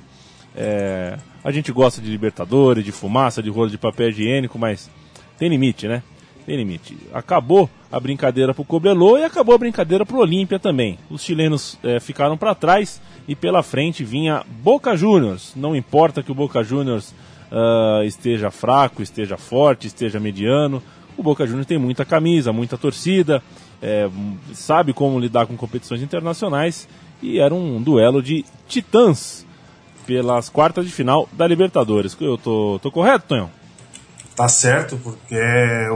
é, 0.54 1.18
a 1.42 1.50
gente 1.50 1.72
gosta 1.72 2.00
de 2.00 2.10
Libertadores, 2.10 2.84
de 2.84 2.92
fumaça, 2.92 3.42
de 3.42 3.50
rolo 3.50 3.70
de 3.70 3.78
papel 3.78 4.10
higiênico, 4.10 4.58
mas 4.58 4.90
tem 5.38 5.48
limite, 5.48 5.86
né? 5.86 6.02
Tem 6.46 6.56
limite. 6.56 6.96
Acabou 7.12 7.68
a 7.92 8.00
brincadeira 8.00 8.54
para 8.54 8.62
o 8.62 8.64
Cobelô 8.64 9.18
e 9.18 9.24
acabou 9.24 9.54
a 9.54 9.58
brincadeira 9.58 10.06
para 10.06 10.16
o 10.16 10.20
Olímpia 10.20 10.58
também. 10.58 10.98
Os 11.10 11.22
chilenos 11.22 11.78
é, 11.82 12.00
ficaram 12.00 12.36
para 12.36 12.54
trás 12.54 13.00
e 13.28 13.34
pela 13.34 13.62
frente 13.62 14.04
vinha 14.04 14.44
Boca 14.62 14.96
Juniors. 14.96 15.52
Não 15.54 15.76
importa 15.76 16.22
que 16.22 16.32
o 16.32 16.34
Boca 16.34 16.62
Juniors 16.62 17.14
uh, 17.50 18.02
esteja 18.04 18.50
fraco, 18.50 19.02
esteja 19.02 19.36
forte, 19.36 19.86
esteja 19.86 20.20
mediano. 20.20 20.82
O 21.20 21.22
Boca 21.22 21.46
Juniors 21.46 21.66
tem 21.66 21.76
muita 21.76 22.02
camisa, 22.02 22.50
muita 22.50 22.78
torcida, 22.78 23.42
é, 23.82 24.08
sabe 24.54 24.94
como 24.94 25.20
lidar 25.20 25.46
com 25.46 25.54
competições 25.54 26.00
internacionais 26.00 26.88
e 27.20 27.38
era 27.38 27.54
um 27.54 27.82
duelo 27.82 28.22
de 28.22 28.42
titãs 28.66 29.44
pelas 30.06 30.48
quartas 30.48 30.86
de 30.86 30.90
final 30.90 31.28
da 31.32 31.46
Libertadores. 31.46 32.16
Eu 32.18 32.38
tô, 32.38 32.80
tô 32.82 32.90
correto, 32.90 33.26
Tonhão? 33.28 33.50
Tá 34.34 34.48
certo, 34.48 34.96
porque 34.96 35.34
era, 35.34 35.92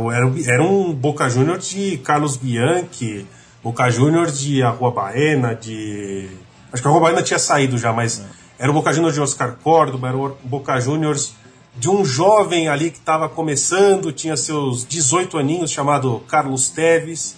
era 0.46 0.62
um 0.62 0.92
Boca 0.92 1.26
Juniors 1.30 1.70
de 1.70 1.96
Carlos 1.96 2.36
Bianchi, 2.36 3.24
Boca 3.62 3.88
Juniors 3.88 4.38
de 4.38 4.62
Arrua 4.62 4.90
Baena, 4.90 5.54
de. 5.54 6.28
Acho 6.70 6.82
que 6.82 6.86
a 6.86 6.90
Arrua 6.90 7.04
Baena 7.04 7.22
tinha 7.22 7.38
saído 7.38 7.78
já, 7.78 7.94
mas 7.94 8.20
é. 8.20 8.64
era 8.64 8.70
o 8.70 8.74
Boca 8.74 8.92
Juniors 8.92 9.14
de 9.14 9.22
Oscar 9.22 9.56
Córdoba, 9.62 10.08
era 10.08 10.18
o 10.18 10.36
Boca 10.44 10.78
Juniors 10.78 11.34
de 11.76 11.90
um 11.90 12.04
jovem 12.04 12.68
ali 12.68 12.90
que 12.90 12.98
estava 12.98 13.28
começando, 13.28 14.12
tinha 14.12 14.36
seus 14.36 14.86
18 14.86 15.38
aninhos, 15.38 15.70
chamado 15.70 16.20
Carlos 16.28 16.68
Teves. 16.68 17.36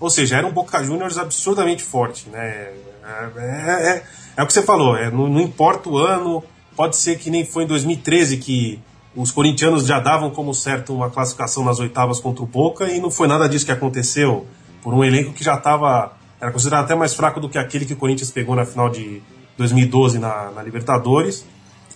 Ou 0.00 0.10
seja, 0.10 0.36
era 0.36 0.46
um 0.46 0.52
Boca 0.52 0.82
Juniors 0.82 1.16
absurdamente 1.16 1.82
forte, 1.82 2.28
né? 2.28 2.72
É, 3.06 3.30
é, 3.36 3.88
é, 3.88 4.04
é 4.36 4.42
o 4.42 4.46
que 4.46 4.52
você 4.52 4.62
falou, 4.62 4.96
é, 4.96 5.10
não, 5.10 5.28
não, 5.28 5.40
importa 5.40 5.88
o 5.88 5.96
ano, 5.96 6.42
pode 6.74 6.96
ser 6.96 7.16
que 7.18 7.30
nem 7.30 7.44
foi 7.44 7.64
em 7.64 7.66
2013 7.66 8.36
que 8.38 8.80
os 9.14 9.30
corintianos 9.30 9.86
já 9.86 10.00
davam 10.00 10.30
como 10.30 10.52
certo 10.52 10.92
uma 10.92 11.08
classificação 11.08 11.64
nas 11.64 11.78
oitavas 11.78 12.18
contra 12.18 12.42
o 12.42 12.46
Boca 12.46 12.90
e 12.90 13.00
não 13.00 13.10
foi 13.10 13.28
nada 13.28 13.48
disso 13.48 13.64
que 13.64 13.72
aconteceu 13.72 14.46
por 14.82 14.92
um 14.92 15.02
elenco 15.02 15.32
que 15.32 15.42
já 15.42 15.54
estava, 15.54 16.12
era 16.40 16.50
considerado 16.50 16.84
até 16.84 16.94
mais 16.94 17.14
fraco 17.14 17.40
do 17.40 17.48
que 17.48 17.58
aquele 17.58 17.86
que 17.86 17.94
o 17.94 17.96
Corinthians 17.96 18.30
pegou 18.30 18.54
na 18.54 18.66
final 18.66 18.90
de 18.90 19.22
2012 19.56 20.18
na, 20.18 20.50
na 20.50 20.62
Libertadores. 20.62 21.46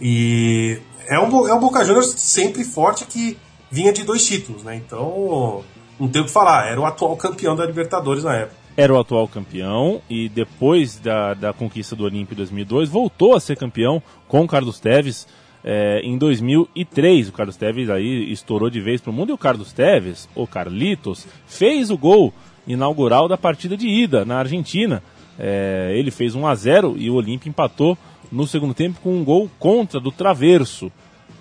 E 0.00 0.78
é 1.08 1.18
um, 1.18 1.48
é 1.48 1.54
um 1.54 1.60
Boca 1.60 1.84
Juniors 1.84 2.14
sempre 2.16 2.64
forte 2.64 3.04
que 3.04 3.36
vinha 3.70 3.92
de 3.92 4.04
dois 4.04 4.26
títulos, 4.26 4.62
né? 4.62 4.76
Então, 4.76 5.62
não 5.98 6.08
tem 6.08 6.22
o 6.22 6.24
que 6.24 6.30
falar, 6.30 6.68
era 6.68 6.80
o 6.80 6.86
atual 6.86 7.16
campeão 7.16 7.54
da 7.54 7.66
Libertadores 7.66 8.24
na 8.24 8.34
época. 8.34 8.60
Era 8.76 8.94
o 8.94 8.98
atual 8.98 9.28
campeão 9.28 10.00
e 10.08 10.28
depois 10.28 10.98
da, 10.98 11.34
da 11.34 11.52
conquista 11.52 11.94
do 11.94 12.04
Olímpio 12.04 12.34
em 12.34 12.36
2002 12.36 12.88
voltou 12.88 13.34
a 13.34 13.40
ser 13.40 13.56
campeão 13.56 14.02
com 14.26 14.42
o 14.42 14.48
Carlos 14.48 14.80
Teves 14.80 15.26
é, 15.62 16.00
em 16.02 16.16
2003. 16.16 17.28
O 17.28 17.32
Carlos 17.32 17.56
Teves 17.56 17.90
aí 17.90 18.32
estourou 18.32 18.70
de 18.70 18.80
vez 18.80 19.00
para 19.00 19.10
o 19.10 19.12
mundo 19.12 19.30
e 19.30 19.32
o 19.32 19.38
Carlos 19.38 19.72
Teves, 19.72 20.28
o 20.34 20.46
Carlitos, 20.46 21.26
fez 21.46 21.90
o 21.90 21.98
gol 21.98 22.32
inaugural 22.66 23.28
da 23.28 23.36
partida 23.36 23.76
de 23.76 23.88
ida 23.88 24.24
na 24.24 24.38
Argentina. 24.38 25.02
É, 25.38 25.92
ele 25.94 26.10
fez 26.10 26.34
1 26.34 26.46
a 26.46 26.54
0 26.54 26.94
e 26.98 27.10
o 27.10 27.14
Olímpio 27.14 27.48
empatou 27.48 27.98
no 28.30 28.46
segundo 28.46 28.74
tempo 28.74 29.00
com 29.00 29.16
um 29.16 29.24
gol 29.24 29.50
contra 29.58 30.00
do 30.00 30.12
Traverso. 30.12 30.90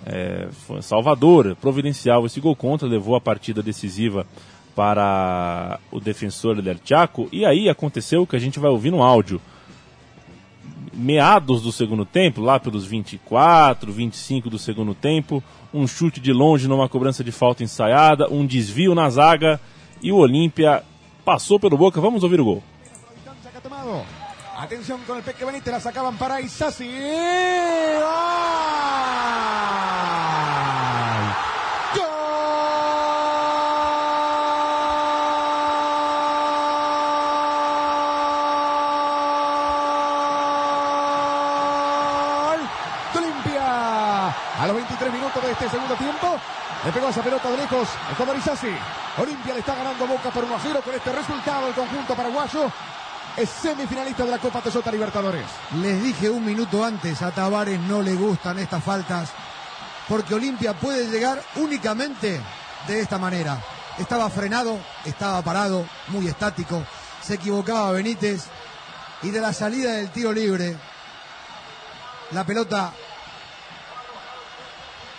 É, 0.04 0.48
Salvador, 0.80 1.56
providencial 1.60 2.24
esse 2.24 2.40
gol 2.40 2.56
contra, 2.56 2.88
levou 2.88 3.14
a 3.14 3.20
partida 3.20 3.62
decisiva 3.62 4.26
para 4.74 5.78
o 5.90 6.00
defensor 6.00 6.60
Del 6.62 6.78
Chaco. 6.82 7.28
E 7.30 7.44
aí 7.44 7.68
aconteceu 7.68 8.22
o 8.22 8.26
que 8.26 8.36
a 8.36 8.40
gente 8.40 8.58
vai 8.58 8.70
ouvir 8.70 8.90
no 8.90 9.02
áudio. 9.02 9.40
Meados 10.92 11.62
do 11.62 11.70
segundo 11.70 12.04
tempo, 12.04 12.40
lá 12.40 12.58
pelos 12.58 12.84
24, 12.84 13.92
25 13.92 14.50
do 14.50 14.58
segundo 14.58 14.94
tempo, 14.94 15.42
um 15.72 15.86
chute 15.86 16.20
de 16.20 16.32
longe 16.32 16.66
numa 16.66 16.88
cobrança 16.88 17.22
de 17.22 17.30
falta 17.30 17.62
ensaiada, 17.62 18.28
um 18.28 18.44
desvio 18.44 18.94
na 18.94 19.08
zaga 19.08 19.60
e 20.02 20.10
o 20.10 20.16
Olímpia 20.16 20.82
passou 21.24 21.60
pelo 21.60 21.76
Boca. 21.76 22.00
Vamos 22.00 22.22
ouvir 22.22 22.40
o 22.40 22.44
gol. 22.44 22.62
Atención 24.60 25.00
con 25.06 25.16
el 25.16 25.22
Peque 25.22 25.42
Benítez, 25.42 25.72
la 25.72 25.80
sacaban 25.80 26.18
para 26.18 26.38
Isasi. 26.38 26.86
A 44.58 44.66
los 44.66 44.76
23 44.76 45.10
minutos 45.10 45.42
de 45.42 45.52
este 45.52 45.70
segundo 45.70 45.94
tiempo, 45.94 46.38
le 46.84 46.92
pegó 46.92 47.08
esa 47.08 47.22
pelota 47.22 47.50
de 47.50 47.56
lejos 47.56 47.88
el 48.10 48.14
jugador 48.14 48.36
Isasi. 48.36 48.76
Olimpia 49.16 49.54
le 49.54 49.60
está 49.60 49.74
ganando 49.74 50.06
Boca 50.06 50.28
por 50.28 50.44
1 50.44 50.54
a 50.54 50.58
0 50.60 50.80
con 50.84 50.94
este 50.94 51.12
resultado 51.12 51.68
el 51.68 51.74
conjunto 51.74 52.14
paraguayo 52.14 52.70
es 53.36 53.48
semifinalista 53.48 54.24
de 54.24 54.30
la 54.30 54.38
Copa 54.38 54.60
Toyota 54.60 54.90
Libertadores. 54.90 55.44
Les 55.82 56.02
dije 56.02 56.30
un 56.30 56.44
minuto 56.44 56.84
antes, 56.84 57.22
a 57.22 57.30
Tavares 57.30 57.80
no 57.80 58.02
le 58.02 58.14
gustan 58.14 58.58
estas 58.58 58.82
faltas, 58.82 59.30
porque 60.08 60.34
Olimpia 60.34 60.74
puede 60.74 61.08
llegar 61.08 61.42
únicamente 61.56 62.40
de 62.86 63.00
esta 63.00 63.18
manera. 63.18 63.62
Estaba 63.98 64.30
frenado, 64.30 64.78
estaba 65.04 65.42
parado, 65.42 65.86
muy 66.08 66.26
estático, 66.26 66.82
se 67.22 67.34
equivocaba 67.34 67.92
Benítez 67.92 68.44
y 69.22 69.30
de 69.30 69.40
la 69.40 69.52
salida 69.52 69.92
del 69.92 70.10
tiro 70.10 70.32
libre, 70.32 70.76
la 72.30 72.44
pelota 72.44 72.92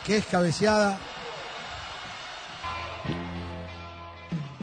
que 0.05 0.17
es 0.17 0.25
cabeceada, 0.25 0.97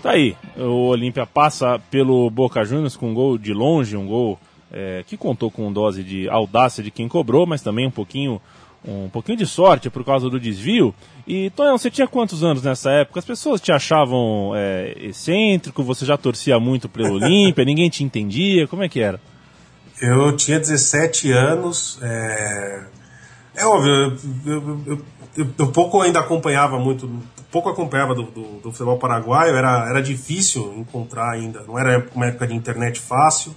Tá 0.02 0.12
aí, 0.12 0.36
o 0.56 0.88
Olímpia 0.88 1.26
passa 1.26 1.78
pelo 1.90 2.30
Boca 2.30 2.64
Juniors 2.64 2.96
com 2.96 3.10
um 3.10 3.14
gol 3.14 3.36
de 3.36 3.52
longe, 3.52 3.96
um 3.96 4.06
gol 4.06 4.38
é, 4.70 5.02
que 5.06 5.16
contou 5.16 5.50
com 5.50 5.72
dose 5.72 6.04
de 6.04 6.28
audácia 6.28 6.82
de 6.82 6.90
quem 6.90 7.08
cobrou, 7.08 7.46
mas 7.46 7.62
também 7.62 7.86
um 7.86 7.90
pouquinho, 7.90 8.40
um 8.86 9.08
pouquinho 9.08 9.38
de 9.38 9.46
sorte 9.46 9.90
por 9.90 10.04
causa 10.04 10.30
do 10.30 10.38
desvio. 10.38 10.94
E, 11.26 11.50
Tonhão, 11.50 11.76
você 11.76 11.90
tinha 11.90 12.06
quantos 12.06 12.44
anos 12.44 12.62
nessa 12.62 12.90
época? 12.90 13.18
As 13.18 13.24
pessoas 13.24 13.60
te 13.60 13.72
achavam 13.72 14.52
é, 14.54 14.94
excêntrico, 15.00 15.82
você 15.82 16.06
já 16.06 16.16
torcia 16.16 16.60
muito 16.60 16.88
pelo 16.88 17.14
Olímpia, 17.20 17.64
ninguém 17.64 17.90
te 17.90 18.04
entendia, 18.04 18.68
como 18.68 18.82
é 18.82 18.88
que 18.88 19.00
era? 19.00 19.20
Eu 20.00 20.36
tinha 20.36 20.60
17 20.60 21.32
anos, 21.32 21.98
é, 22.00 22.84
é 23.56 23.66
óbvio, 23.66 23.92
eu, 23.92 24.16
eu, 24.46 24.80
eu, 25.36 25.48
eu, 25.58 25.66
pouco 25.72 26.00
ainda 26.00 26.20
acompanhava 26.20 26.78
muito 26.78 27.10
pouco 27.50 27.68
acompanhava 27.68 28.14
do, 28.14 28.24
do, 28.24 28.42
do, 28.60 28.70
futebol 28.70 28.98
paraguaio, 28.98 29.56
era, 29.56 29.88
era 29.88 30.02
difícil 30.02 30.74
encontrar 30.76 31.32
ainda, 31.32 31.62
não 31.66 31.78
era 31.78 32.06
uma 32.14 32.26
época 32.26 32.46
de 32.46 32.54
internet 32.54 33.00
fácil, 33.00 33.54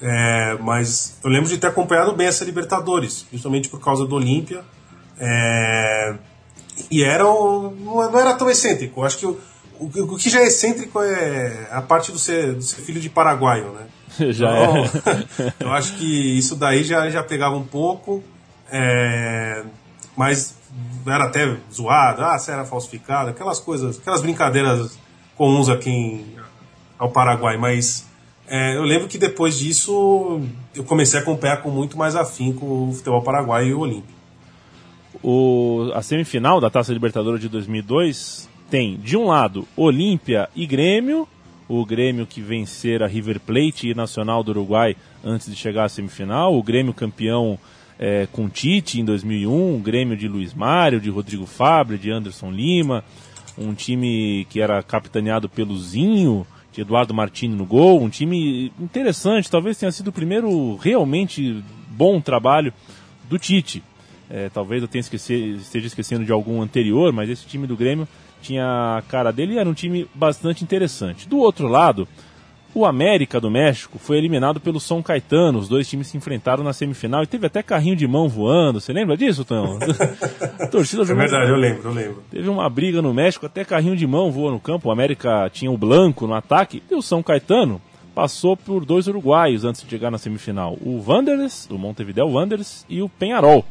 é, 0.00 0.56
mas 0.60 1.18
eu 1.22 1.30
lembro 1.30 1.48
de 1.48 1.58
ter 1.58 1.66
acompanhado 1.66 2.14
bem 2.14 2.26
essa 2.26 2.44
Libertadores, 2.44 3.26
justamente 3.32 3.68
por 3.68 3.80
causa 3.80 4.06
do 4.06 4.14
Olímpia, 4.14 4.64
é, 5.18 6.14
e 6.90 7.02
era 7.02 7.28
um, 7.28 7.70
não 7.70 8.18
era 8.18 8.34
tão 8.34 8.48
excêntrico, 8.48 9.04
acho 9.04 9.18
que 9.18 9.26
o, 9.26 9.38
o, 9.78 9.86
o, 9.86 10.16
que 10.16 10.30
já 10.30 10.40
é 10.40 10.46
excêntrico 10.46 11.00
é 11.02 11.68
a 11.70 11.82
parte 11.82 12.12
do 12.12 12.18
ser, 12.18 12.54
do 12.54 12.62
ser 12.62 12.82
filho 12.82 13.00
de 13.00 13.10
paraguaio, 13.10 13.72
né? 13.72 13.86
Já 14.32 14.46
então, 14.48 14.76
é. 15.46 15.52
eu 15.60 15.72
acho 15.72 15.94
que 15.96 16.38
isso 16.38 16.56
daí 16.56 16.82
já, 16.84 17.10
já 17.10 17.22
pegava 17.22 17.54
um 17.56 17.64
pouco, 17.64 18.24
é, 18.70 19.62
mas 20.16 20.55
era 21.06 21.24
até 21.24 21.56
zoado, 21.72 22.22
ah, 22.22 22.38
se 22.38 22.50
era 22.50 22.64
falsificado, 22.64 23.30
aquelas 23.30 23.58
coisas, 23.60 23.98
aquelas 23.98 24.22
brincadeiras 24.22 24.98
comuns 25.36 25.68
aqui 25.68 25.90
em, 25.90 26.26
ao 26.98 27.10
Paraguai, 27.10 27.56
mas 27.56 28.06
é, 28.48 28.76
eu 28.76 28.82
lembro 28.82 29.08
que 29.08 29.18
depois 29.18 29.58
disso 29.58 30.40
eu 30.74 30.84
comecei 30.84 31.18
a 31.18 31.22
acompanhar 31.22 31.62
com 31.62 31.70
muito 31.70 31.96
mais 31.98 32.14
afinco 32.14 32.64
o 32.64 32.92
futebol 32.92 33.22
paraguaio 33.22 33.68
e 33.68 33.74
o 33.74 33.80
Olímpico. 33.80 34.16
O, 35.22 35.90
a 35.94 36.02
semifinal 36.02 36.60
da 36.60 36.70
Taça 36.70 36.92
Libertadores 36.92 37.40
de 37.40 37.48
2002 37.48 38.48
tem, 38.70 38.96
de 38.96 39.16
um 39.16 39.26
lado, 39.26 39.66
Olímpia 39.76 40.48
e 40.54 40.66
Grêmio, 40.66 41.26
o 41.68 41.84
Grêmio 41.84 42.26
que 42.26 42.40
vencer 42.40 43.02
a 43.02 43.06
River 43.06 43.40
Plate 43.40 43.88
e 43.90 43.94
Nacional 43.94 44.42
do 44.44 44.50
Uruguai 44.50 44.96
antes 45.24 45.48
de 45.48 45.56
chegar 45.56 45.84
à 45.84 45.88
semifinal, 45.88 46.56
o 46.56 46.62
Grêmio 46.62 46.94
campeão 46.94 47.58
é, 47.98 48.26
com 48.30 48.48
Tite 48.48 49.00
em 49.00 49.04
2001, 49.04 49.74
um 49.74 49.80
Grêmio 49.80 50.16
de 50.16 50.28
Luiz 50.28 50.54
Mário, 50.54 51.00
de 51.00 51.10
Rodrigo 51.10 51.46
Fabre, 51.46 51.98
de 51.98 52.10
Anderson 52.10 52.50
Lima, 52.50 53.04
um 53.56 53.74
time 53.74 54.46
que 54.50 54.60
era 54.60 54.82
capitaneado 54.82 55.48
pelo 55.48 55.78
Zinho, 55.78 56.46
de 56.72 56.82
Eduardo 56.82 57.14
Martini 57.14 57.54
no 57.54 57.64
gol, 57.64 58.02
um 58.02 58.10
time 58.10 58.70
interessante, 58.78 59.50
talvez 59.50 59.78
tenha 59.78 59.90
sido 59.90 60.08
o 60.08 60.12
primeiro 60.12 60.76
realmente 60.76 61.64
bom 61.88 62.20
trabalho 62.20 62.72
do 63.28 63.38
Tite. 63.38 63.82
É, 64.28 64.50
talvez 64.50 64.82
eu 64.82 64.88
tenha 64.88 65.00
esquecer, 65.00 65.56
esteja 65.56 65.86
esquecendo 65.86 66.24
de 66.24 66.32
algum 66.32 66.60
anterior, 66.60 67.12
mas 67.12 67.30
esse 67.30 67.46
time 67.46 67.66
do 67.66 67.76
Grêmio 67.76 68.06
tinha 68.42 68.98
a 68.98 69.02
cara 69.02 69.32
dele 69.32 69.54
e 69.54 69.58
era 69.58 69.68
um 69.68 69.72
time 69.72 70.06
bastante 70.14 70.62
interessante. 70.62 71.28
Do 71.28 71.38
outro 71.38 71.68
lado, 71.68 72.06
O 72.76 72.84
América 72.84 73.40
do 73.40 73.50
México 73.50 73.98
foi 73.98 74.18
eliminado 74.18 74.60
pelo 74.60 74.78
São 74.78 75.02
Caetano. 75.02 75.58
Os 75.58 75.66
dois 75.66 75.88
times 75.88 76.08
se 76.08 76.18
enfrentaram 76.18 76.62
na 76.62 76.74
semifinal 76.74 77.22
e 77.22 77.26
teve 77.26 77.46
até 77.46 77.62
carrinho 77.62 77.96
de 77.96 78.06
mão 78.06 78.28
voando. 78.28 78.82
Você 78.82 78.92
lembra 78.92 79.16
disso, 79.16 79.46
Tão? 79.46 79.78
torcida 80.70 81.00
é 81.00 81.06
verdade, 81.06 81.50
eu 81.50 81.56
lembro, 81.56 81.88
eu 81.88 81.94
lembro. 81.94 82.22
Teve 82.30 82.50
uma 82.50 82.68
briga 82.68 83.00
no 83.00 83.14
México, 83.14 83.46
até 83.46 83.64
carrinho 83.64 83.96
de 83.96 84.06
mão 84.06 84.30
voou 84.30 84.50
no 84.50 84.60
campo. 84.60 84.90
O 84.90 84.92
América 84.92 85.48
tinha 85.50 85.70
o 85.70 85.78
Blanco 85.78 86.26
no 86.26 86.34
ataque 86.34 86.82
e 86.90 86.94
o 86.94 87.00
São 87.00 87.22
Caetano 87.22 87.80
passou 88.14 88.58
por 88.58 88.84
dois 88.84 89.08
uruguaios 89.08 89.64
antes 89.64 89.82
de 89.82 89.88
chegar 89.88 90.10
na 90.10 90.18
semifinal. 90.18 90.76
O 90.82 91.02
Wanderers, 91.02 91.66
do 91.66 91.78
Montevideo 91.78 92.28
Wanderers, 92.28 92.84
e 92.90 93.00
o 93.00 93.08
Penharol. 93.08 93.64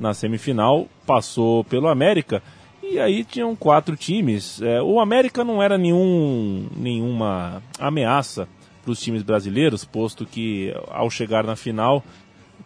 Na 0.00 0.14
semifinal 0.14 0.88
passou 1.06 1.64
pelo 1.64 1.86
América 1.86 2.42
e 2.90 2.98
aí 2.98 3.24
tinham 3.24 3.54
quatro 3.54 3.96
times. 3.96 4.60
É, 4.62 4.80
o 4.80 4.98
América 4.98 5.44
não 5.44 5.62
era 5.62 5.76
nenhum, 5.76 6.66
nenhuma 6.76 7.62
ameaça 7.78 8.48
para 8.82 8.92
os 8.92 9.00
times 9.00 9.22
brasileiros, 9.22 9.84
posto 9.84 10.24
que 10.24 10.74
ao 10.88 11.10
chegar 11.10 11.44
na 11.44 11.54
final 11.54 12.02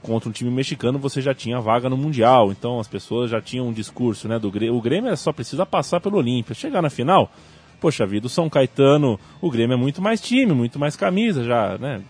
contra 0.01 0.29
um 0.29 0.33
time 0.33 0.51
mexicano 0.51 0.99
você 0.99 1.21
já 1.21 1.35
tinha 1.35 1.61
vaga 1.61 1.89
no 1.89 1.97
Mundial. 1.97 2.53
Então 2.53 2.79
as 2.79 2.89
pessoas 2.89 3.31
já 3.31 3.41
tinham 3.41 3.69
um 3.69 3.73
discurso 3.73 4.29
né, 4.29 4.39
do 4.39 4.51
Grêmio. 4.51 4.77
O 4.77 4.81
Grêmio 4.81 5.11
é 5.11 5.17
só 5.17 5.33
precisa 5.33 5.67
passar 5.67 6.01
pelo 6.01 6.19
Olímpia. 6.19 6.55
Chegar 6.55 6.83
na 6.83 6.91
final, 6.91 7.31
poxa 7.81 8.07
vida, 8.07 8.27
o 8.27 8.31
São 8.31 8.49
Caetano, 8.49 9.19
o 9.41 9.51
Grêmio 9.51 9.75
é 9.75 9.79
muito 9.79 10.01
mais 10.01 10.21
time, 10.21 10.53
muito 10.53 10.79
mais 10.79 10.95
camisa, 10.95 11.43
já, 11.43 11.77
né, 11.79 12.03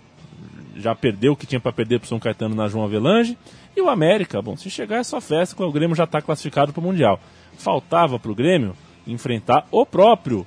já 0.77 0.95
perdeu 0.95 1.33
o 1.33 1.37
que 1.37 1.47
tinha 1.47 1.61
para 1.61 1.73
perder 1.73 1.99
para 1.99 2.07
o 2.07 2.09
São 2.09 2.21
Caetano 2.21 2.55
na 2.55 2.69
João 2.69 2.85
Avelange. 2.85 3.39
E 3.75 3.81
o 3.81 3.89
América, 3.89 4.43
bom, 4.43 4.55
se 4.55 4.69
chegar 4.69 4.99
é 4.99 5.03
só 5.03 5.19
festa, 5.19 5.65
o 5.65 5.73
Grêmio 5.73 5.97
já 5.97 6.05
está 6.05 6.21
classificado 6.21 6.75
para 6.75 6.81
o 6.81 6.85
Mundial 6.85 7.19
faltava 7.57 8.19
para 8.19 8.31
o 8.31 8.35
Grêmio 8.35 8.75
enfrentar 9.07 9.67
o 9.71 9.85
próprio 9.85 10.47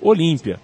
Olímpia. 0.00 0.60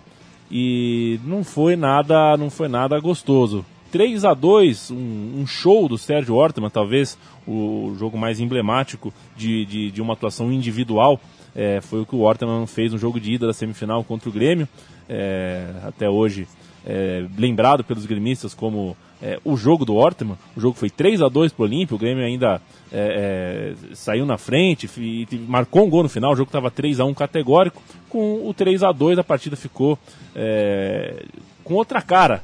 E 0.50 1.18
não 1.24 1.42
foi 1.42 1.76
nada, 1.76 2.36
não 2.36 2.50
foi 2.50 2.68
nada 2.68 2.98
gostoso. 3.00 3.64
3 3.90 4.24
a 4.24 4.34
2 4.34 4.90
um, 4.90 5.40
um 5.40 5.46
show 5.46 5.88
do 5.88 5.98
Sérgio 5.98 6.34
Ortman, 6.34 6.70
talvez 6.70 7.18
o 7.46 7.94
jogo 7.98 8.16
mais 8.16 8.40
emblemático 8.40 9.12
de, 9.36 9.64
de, 9.66 9.90
de 9.90 10.02
uma 10.02 10.14
atuação 10.14 10.52
individual. 10.52 11.20
É, 11.54 11.80
foi 11.80 12.00
o 12.00 12.06
que 12.06 12.14
o 12.14 12.20
Ortman 12.20 12.66
fez 12.66 12.92
no 12.92 12.98
jogo 12.98 13.20
de 13.20 13.32
ida 13.32 13.46
da 13.46 13.52
semifinal 13.52 14.02
contra 14.02 14.28
o 14.28 14.32
Grêmio. 14.32 14.68
É, 15.08 15.74
até 15.86 16.08
hoje 16.08 16.46
é, 16.86 17.24
lembrado 17.38 17.84
pelos 17.84 18.06
gremistas 18.06 18.54
como 18.54 18.96
é, 19.22 19.38
o 19.44 19.56
jogo 19.56 19.84
do 19.84 19.94
Ortman. 19.94 20.36
O 20.56 20.60
jogo 20.60 20.76
foi 20.76 20.90
3 20.90 21.22
a 21.22 21.28
2 21.28 21.52
para 21.52 21.62
o 21.62 21.66
Olímpio, 21.66 21.96
o 21.96 21.98
Grêmio 21.98 22.24
ainda 22.24 22.60
é, 22.90 23.74
é, 23.90 23.94
saiu 23.94 24.26
na 24.26 24.36
frente 24.36 24.90
e, 24.98 25.26
marcou 25.48 25.86
um 25.86 25.90
gol 25.90 26.02
no 26.02 26.08
final, 26.08 26.32
o 26.32 26.36
jogo 26.36 26.48
estava 26.48 26.70
3 26.70 26.98
a 27.00 27.04
1 27.04 27.14
categórico. 27.14 27.80
Com 28.08 28.46
o 28.48 28.52
3 28.52 28.82
a 28.82 28.92
2 28.92 29.18
a 29.18 29.24
partida 29.24 29.56
ficou 29.56 29.98
é, 30.34 31.24
com 31.62 31.74
outra 31.74 32.02
cara 32.02 32.42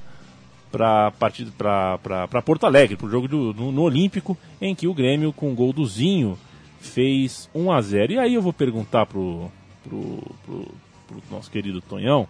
para 0.70 1.10
para 1.10 2.42
Porto 2.42 2.64
Alegre, 2.64 2.96
para 2.96 3.06
o 3.06 3.10
jogo 3.10 3.26
do, 3.26 3.54
no, 3.54 3.72
no, 3.72 3.82
Olímpico, 3.82 4.36
em 4.60 4.74
que 4.74 4.86
o 4.86 4.94
Grêmio, 4.94 5.32
com 5.32 5.50
o 5.50 5.54
gol 5.54 5.72
do 5.72 5.84
Zinho, 5.84 6.38
fez 6.78 7.48
1 7.54 7.72
a 7.72 7.80
0 7.80 8.12
E 8.12 8.18
aí 8.18 8.34
eu 8.34 8.42
vou 8.42 8.52
perguntar 8.52 9.06
pro, 9.06 9.50
pro, 9.82 10.18
pro, 10.44 10.68
pro 11.06 11.22
nosso 11.30 11.50
querido 11.50 11.80
Tonhão 11.80 12.28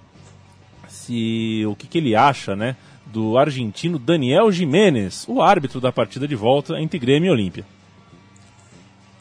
se 0.88 1.64
o 1.66 1.75
que, 1.75 1.87
que 1.87 1.99
ele 1.99 2.16
acha, 2.16 2.57
né, 2.57 2.76
do 3.07 3.38
argentino 3.38 3.99
Daniel 3.99 4.50
Jiménez, 4.50 5.25
o 5.28 5.40
árbitro 5.40 5.80
da 5.80 5.92
partida 5.92 6.26
de 6.26 6.35
volta 6.35 6.80
entre 6.80 6.99
Grêmio 6.99 7.28
e 7.28 7.30
Olímpia. 7.30 7.64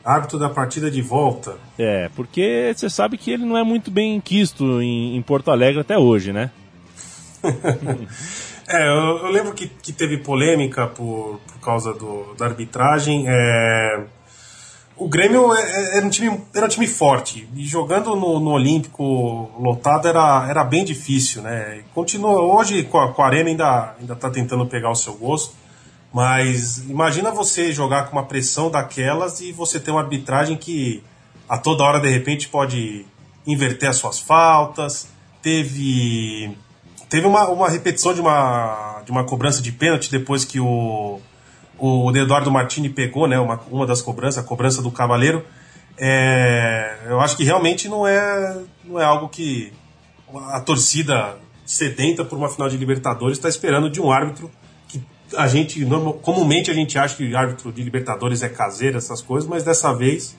Árbitro 0.03 0.39
da 0.39 0.49
partida 0.49 0.89
de 0.89 1.01
volta? 1.01 1.57
É, 1.77 2.09
porque 2.15 2.73
você 2.73 2.89
sabe 2.89 3.17
que 3.17 3.29
ele 3.29 3.45
não 3.45 3.57
é 3.57 3.63
muito 3.63 3.91
bem 3.91 4.21
quisto 4.21 4.81
em, 4.81 5.17
em 5.17 5.21
Porto 5.21 5.51
Alegre 5.51 5.81
até 5.81 5.97
hoje, 5.97 6.31
né? 6.31 6.49
é, 8.67 8.87
eu, 8.87 9.17
eu, 9.17 9.31
lembro 9.31 9.53
que, 9.53 9.67
que 9.67 9.91
teve 9.91 10.17
polêmica 10.17 10.87
por, 10.87 11.41
por 11.45 11.59
causa 11.59 11.93
do, 11.93 12.33
da 12.35 12.45
arbitragem. 12.45 13.25
É, 13.27 14.05
o 14.97 15.07
Grêmio 15.07 15.53
é, 15.53 15.61
é, 15.61 15.97
era 15.97 16.05
um 16.05 16.09
time, 16.09 16.41
era 16.53 16.65
um 16.65 16.69
time 16.69 16.87
forte. 16.87 17.47
E 17.55 17.65
jogando 17.65 18.15
no, 18.15 18.39
no 18.39 18.51
Olímpico 18.51 19.51
lotado 19.59 20.07
era, 20.07 20.47
era 20.49 20.63
bem 20.63 20.83
difícil, 20.83 21.41
né? 21.41 21.83
Continua, 21.93 22.41
hoje 22.41 22.83
com 22.83 22.99
a, 22.99 23.13
com 23.13 23.21
a 23.21 23.27
Arena 23.27 23.49
ainda, 23.49 23.95
ainda 23.99 24.15
tá 24.15 24.29
tentando 24.29 24.65
pegar 24.65 24.89
o 24.89 24.95
seu 24.95 25.13
gosto. 25.13 25.53
Mas 26.13 26.79
imagina 26.89 27.31
você 27.31 27.71
jogar 27.71 28.05
com 28.05 28.15
uma 28.15 28.25
pressão 28.25 28.71
daquelas 28.71 29.39
e 29.41 29.51
você 29.51 29.79
ter 29.79 29.91
uma 29.91 30.01
arbitragem 30.01 30.57
que 30.57 31.03
a 31.47 31.57
toda 31.57 31.83
hora 31.83 31.99
de 31.99 32.09
repente 32.09 32.47
pode 32.47 33.05
inverter 33.45 33.89
as 33.89 33.97
suas 33.97 34.19
faltas. 34.19 35.07
Teve 35.41 36.57
teve 37.07 37.27
uma, 37.27 37.47
uma 37.49 37.69
repetição 37.69 38.13
de 38.13 38.21
uma, 38.21 39.01
de 39.05 39.11
uma 39.11 39.23
cobrança 39.23 39.61
de 39.61 39.71
pênalti 39.71 40.09
depois 40.09 40.43
que 40.43 40.59
o 40.59 41.19
o 41.77 42.15
Eduardo 42.15 42.51
Martini 42.51 42.89
pegou, 42.89 43.27
né, 43.27 43.39
uma, 43.39 43.59
uma 43.69 43.85
das 43.85 44.01
cobranças, 44.01 44.43
a 44.43 44.47
cobrança 44.47 44.81
do 44.81 44.91
Cavaleiro, 44.91 45.43
é, 45.97 46.97
eu 47.07 47.19
acho 47.19 47.35
que 47.35 47.43
realmente 47.43 47.87
não 47.87 48.05
é, 48.05 48.61
não 48.85 48.99
é 48.99 49.03
algo 49.03 49.29
que 49.29 49.73
a 50.51 50.59
torcida 50.59 51.37
sedenta 51.65 52.23
por 52.23 52.37
uma 52.37 52.49
final 52.49 52.69
de 52.69 52.77
Libertadores 52.77 53.37
está 53.37 53.49
esperando 53.49 53.89
de 53.89 53.99
um 53.99 54.11
árbitro 54.11 54.51
que 54.87 55.01
a 55.35 55.47
gente, 55.47 55.85
comumente 56.21 56.69
a 56.69 56.73
gente 56.73 56.97
acha 56.97 57.15
que 57.15 57.35
árbitro 57.35 57.71
de 57.71 57.81
Libertadores 57.81 58.43
é 58.43 58.49
caseiro, 58.49 58.97
essas 58.97 59.21
coisas, 59.21 59.49
mas 59.49 59.63
dessa 59.63 59.93
vez 59.93 60.37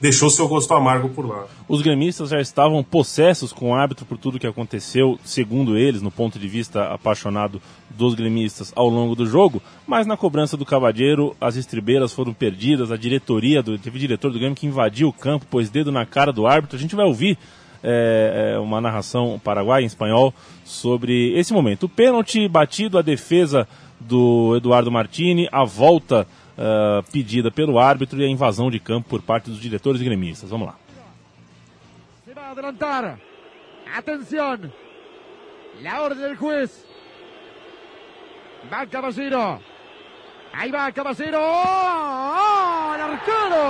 deixou 0.00 0.30
seu 0.30 0.48
gosto 0.48 0.72
amargo 0.72 1.08
por 1.10 1.26
lá. 1.26 1.46
Os 1.68 1.82
gremistas 1.82 2.30
já 2.30 2.40
estavam 2.40 2.82
possessos 2.82 3.52
com 3.52 3.70
o 3.70 3.74
árbitro 3.74 4.06
por 4.06 4.16
tudo 4.16 4.38
que 4.38 4.46
aconteceu, 4.46 5.18
segundo 5.22 5.76
eles, 5.76 6.00
no 6.00 6.10
ponto 6.10 6.38
de 6.38 6.48
vista 6.48 6.92
apaixonado 6.92 7.60
dos 7.90 8.14
gremistas 8.14 8.72
ao 8.74 8.88
longo 8.88 9.14
do 9.14 9.26
jogo, 9.26 9.60
mas 9.86 10.06
na 10.06 10.16
cobrança 10.16 10.56
do 10.56 10.64
Cavadeiro 10.64 11.36
as 11.40 11.56
estribeiras 11.56 12.12
foram 12.12 12.32
perdidas, 12.32 12.90
a 12.90 12.96
diretoria, 12.96 13.62
do, 13.62 13.76
teve 13.78 13.98
diretor 13.98 14.32
do 14.32 14.38
Grêmio 14.38 14.56
que 14.56 14.66
invadiu 14.66 15.08
o 15.08 15.12
campo, 15.12 15.46
pôs 15.46 15.68
dedo 15.68 15.92
na 15.92 16.06
cara 16.06 16.32
do 16.32 16.46
árbitro. 16.46 16.76
A 16.76 16.80
gente 16.80 16.96
vai 16.96 17.04
ouvir 17.04 17.36
é, 17.82 18.52
é, 18.54 18.58
uma 18.58 18.80
narração 18.80 19.40
paraguaia 19.42 19.82
em 19.82 19.86
espanhol 19.86 20.32
sobre 20.64 21.32
esse 21.38 21.52
momento. 21.52 21.84
O 21.84 21.88
pênalti 21.88 22.48
batido, 22.48 22.98
a 22.98 23.02
defesa 23.02 23.66
do 23.98 24.56
Eduardo 24.56 24.90
Martini, 24.90 25.48
a 25.52 25.64
volta 25.64 26.26
uh, 26.60 27.02
pedida 27.10 27.50
pelo 27.50 27.78
árbitro 27.78 28.20
e 28.20 28.24
a 28.24 28.28
invasão 28.28 28.70
de 28.70 28.78
campo 28.78 29.08
por 29.08 29.22
parte 29.22 29.48
dos 29.50 29.58
diretores 29.58 30.00
e 30.00 30.04
gremistas. 30.04 30.50
Vamos 30.50 30.68
lá. 30.68 30.76
Se 32.24 32.34
vai 32.34 32.50
adelantar. 32.50 33.18
Atenção. 33.96 34.70
La 35.82 36.02
orden 36.02 36.20
del 36.20 36.36
juez. 36.36 36.86
Va 38.70 38.86
Caballero. 38.86 39.60
Ahí 40.52 40.70
va 40.70 40.92
Caballero. 40.92 41.38
¡Oh! 41.40 42.94
¡El 42.94 43.00
arquero! 43.00 43.62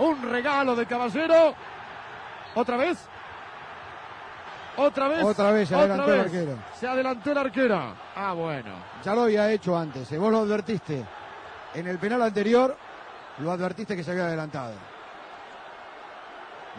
Un 0.00 0.22
regalo 0.30 0.74
de 0.74 0.84
Caballero. 0.86 1.54
¿Otra 2.54 2.76
vez? 2.76 3.11
Otra 4.76 5.08
vez. 5.08 5.22
Otra 5.24 5.50
vez 5.50 5.68
se 5.68 5.74
adelantó 5.74 6.14
el 6.14 6.20
arquero. 6.20 6.58
Se 6.78 6.88
adelantó 6.88 7.32
el 7.32 7.38
arquero. 7.38 7.94
Ah, 8.16 8.32
bueno. 8.32 8.70
Ya 9.04 9.14
lo 9.14 9.22
había 9.22 9.50
hecho 9.50 9.76
antes. 9.76 10.10
¿eh? 10.12 10.18
Vos 10.18 10.32
lo 10.32 10.38
advertiste. 10.38 11.04
En 11.74 11.86
el 11.86 11.98
penal 11.98 12.22
anterior 12.22 12.76
lo 13.38 13.52
advertiste 13.52 13.96
que 13.96 14.04
se 14.04 14.10
había 14.12 14.24
adelantado. 14.24 14.74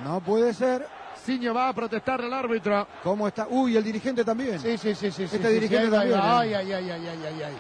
No 0.04 0.22
puede 0.22 0.54
ser. 0.54 0.88
Siño 1.24 1.54
va 1.54 1.70
a 1.70 1.74
protestar 1.74 2.22
al 2.22 2.34
árbitro. 2.34 2.88
¿Cómo 3.04 3.28
está? 3.28 3.48
Uy, 3.50 3.78
el 3.78 3.84
dirigente 3.84 4.26
también. 4.26 4.60
Sí, 4.60 4.78
sí, 4.78 4.96
sí, 4.96 5.12
sí. 5.12 5.24
Este 5.24 5.38
sí, 5.38 5.54
dirigente 5.54 5.90
también. 5.90 6.20
¿eh? 6.20 6.24
Ay, 6.24 6.54
ay, 6.54 6.74
ay, 6.74 6.92
ay, 6.92 7.08
ay, 7.08 7.26
ay, 7.26 7.44
ay. 7.44 7.58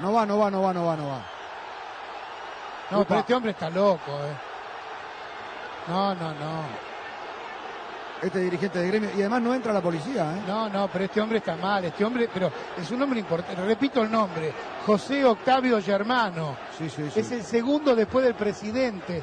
No 0.00 0.12
va, 0.12 0.26
no 0.26 0.38
va, 0.38 0.50
no 0.50 0.62
va, 0.62 0.74
no 0.74 0.84
va, 0.84 0.96
no 0.96 1.08
va. 1.08 1.22
No, 2.90 3.04
pero 3.04 3.20
este 3.20 3.34
hombre 3.34 3.50
está 3.52 3.70
loco, 3.70 4.12
eh. 4.12 4.36
No, 5.88 6.14
no, 6.14 6.34
no 6.34 6.85
este 8.26 8.40
dirigente 8.40 8.78
de 8.78 8.88
gremio, 8.88 9.10
y 9.16 9.20
además 9.20 9.42
no 9.42 9.54
entra 9.54 9.72
la 9.72 9.80
policía. 9.80 10.36
¿eh? 10.36 10.42
No, 10.46 10.68
no, 10.68 10.88
pero 10.92 11.04
este 11.04 11.20
hombre 11.20 11.38
está 11.38 11.56
mal, 11.56 11.84
este 11.84 12.04
hombre, 12.04 12.28
pero 12.32 12.50
es 12.80 12.90
un 12.90 13.02
hombre 13.02 13.20
importante, 13.20 13.62
repito 13.64 14.02
el 14.02 14.10
nombre, 14.10 14.52
José 14.84 15.24
Octavio 15.24 15.80
Germano. 15.82 16.56
Sí, 16.78 16.88
sí, 16.88 17.02
sí. 17.12 17.20
Es 17.20 17.32
el 17.32 17.42
segundo 17.42 17.94
después 17.94 18.24
del 18.24 18.34
presidente. 18.34 19.22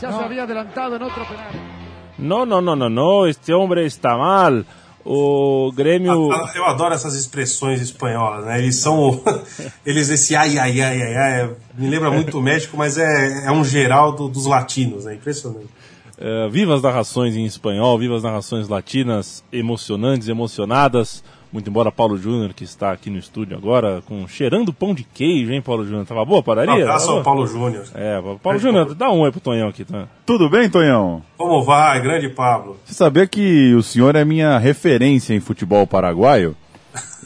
Ya 0.00 0.12
se 0.12 0.24
había 0.24 0.42
adelantado 0.42 0.96
en 0.96 1.02
otro 1.02 1.24
penal. 1.24 1.76
No, 2.18 2.44
no, 2.44 2.60
no, 2.60 2.76
no, 2.76 2.88
no, 2.88 3.26
este 3.26 3.52
hombre 3.54 3.86
está 3.86 4.16
mal. 4.16 4.66
O 5.08 5.70
Grêmio. 5.72 6.32
Ah, 6.32 6.50
ah, 6.52 6.52
eu 6.56 6.64
adoro 6.64 6.92
essas 6.92 7.14
expressões 7.14 7.80
espanholas, 7.80 8.44
né? 8.44 8.58
Eles 8.58 8.74
são. 8.76 9.22
Eles, 9.86 10.08
esse 10.08 10.34
ai, 10.34 10.58
ai, 10.58 10.80
ai, 10.80 11.00
ai, 11.00 11.16
ai, 11.16 11.50
me 11.78 11.88
lembra 11.88 12.10
muito 12.10 12.36
o 12.38 12.42
México, 12.42 12.76
mas 12.76 12.98
é, 12.98 13.46
é 13.46 13.52
um 13.52 13.62
geral 13.62 14.12
do, 14.12 14.28
dos 14.28 14.46
latinos, 14.46 15.04
né? 15.04 15.14
Impressionante. 15.14 15.68
Uh, 16.18 16.48
viva 16.48 16.74
as 16.74 16.82
narrações 16.82 17.36
em 17.36 17.44
espanhol, 17.44 17.98
viva 17.98 18.16
as 18.16 18.22
narrações 18.22 18.68
latinas 18.68 19.44
emocionantes, 19.52 20.28
emocionadas. 20.28 21.22
Muito 21.52 21.70
embora 21.70 21.92
Paulo 21.92 22.16
Júnior, 22.16 22.52
que 22.52 22.64
está 22.64 22.90
aqui 22.90 23.08
no 23.08 23.18
estúdio 23.18 23.56
agora, 23.56 24.02
com 24.06 24.26
cheirando 24.26 24.72
pão 24.72 24.94
de 24.94 25.04
queijo, 25.04 25.52
hein, 25.52 25.62
Paulo 25.62 25.84
Júnior? 25.84 26.04
Tava 26.04 26.24
boa 26.24 26.40
a 26.40 26.42
padaria? 26.42 26.74
Um 26.74 26.82
abraço 26.82 27.10
ao 27.10 27.22
Paulo 27.22 27.46
Júnior. 27.46 27.84
É, 27.94 28.20
Paulo 28.42 28.58
Júnior, 28.58 28.94
dá 28.94 29.10
um 29.10 29.20
oi 29.20 29.30
pro 29.30 29.40
Tonhão 29.40 29.68
aqui, 29.68 29.84
tá? 29.84 30.06
Tudo 30.24 30.50
bem, 30.50 30.68
Tonhão? 30.68 31.22
Como 31.36 31.62
vai, 31.62 32.00
grande 32.00 32.28
Pablo? 32.28 32.76
Você 32.84 32.94
sabia 32.94 33.26
que 33.26 33.74
o 33.74 33.82
senhor 33.82 34.16
é 34.16 34.24
minha 34.24 34.58
referência 34.58 35.34
em 35.34 35.40
futebol 35.40 35.86
paraguaio? 35.86 36.56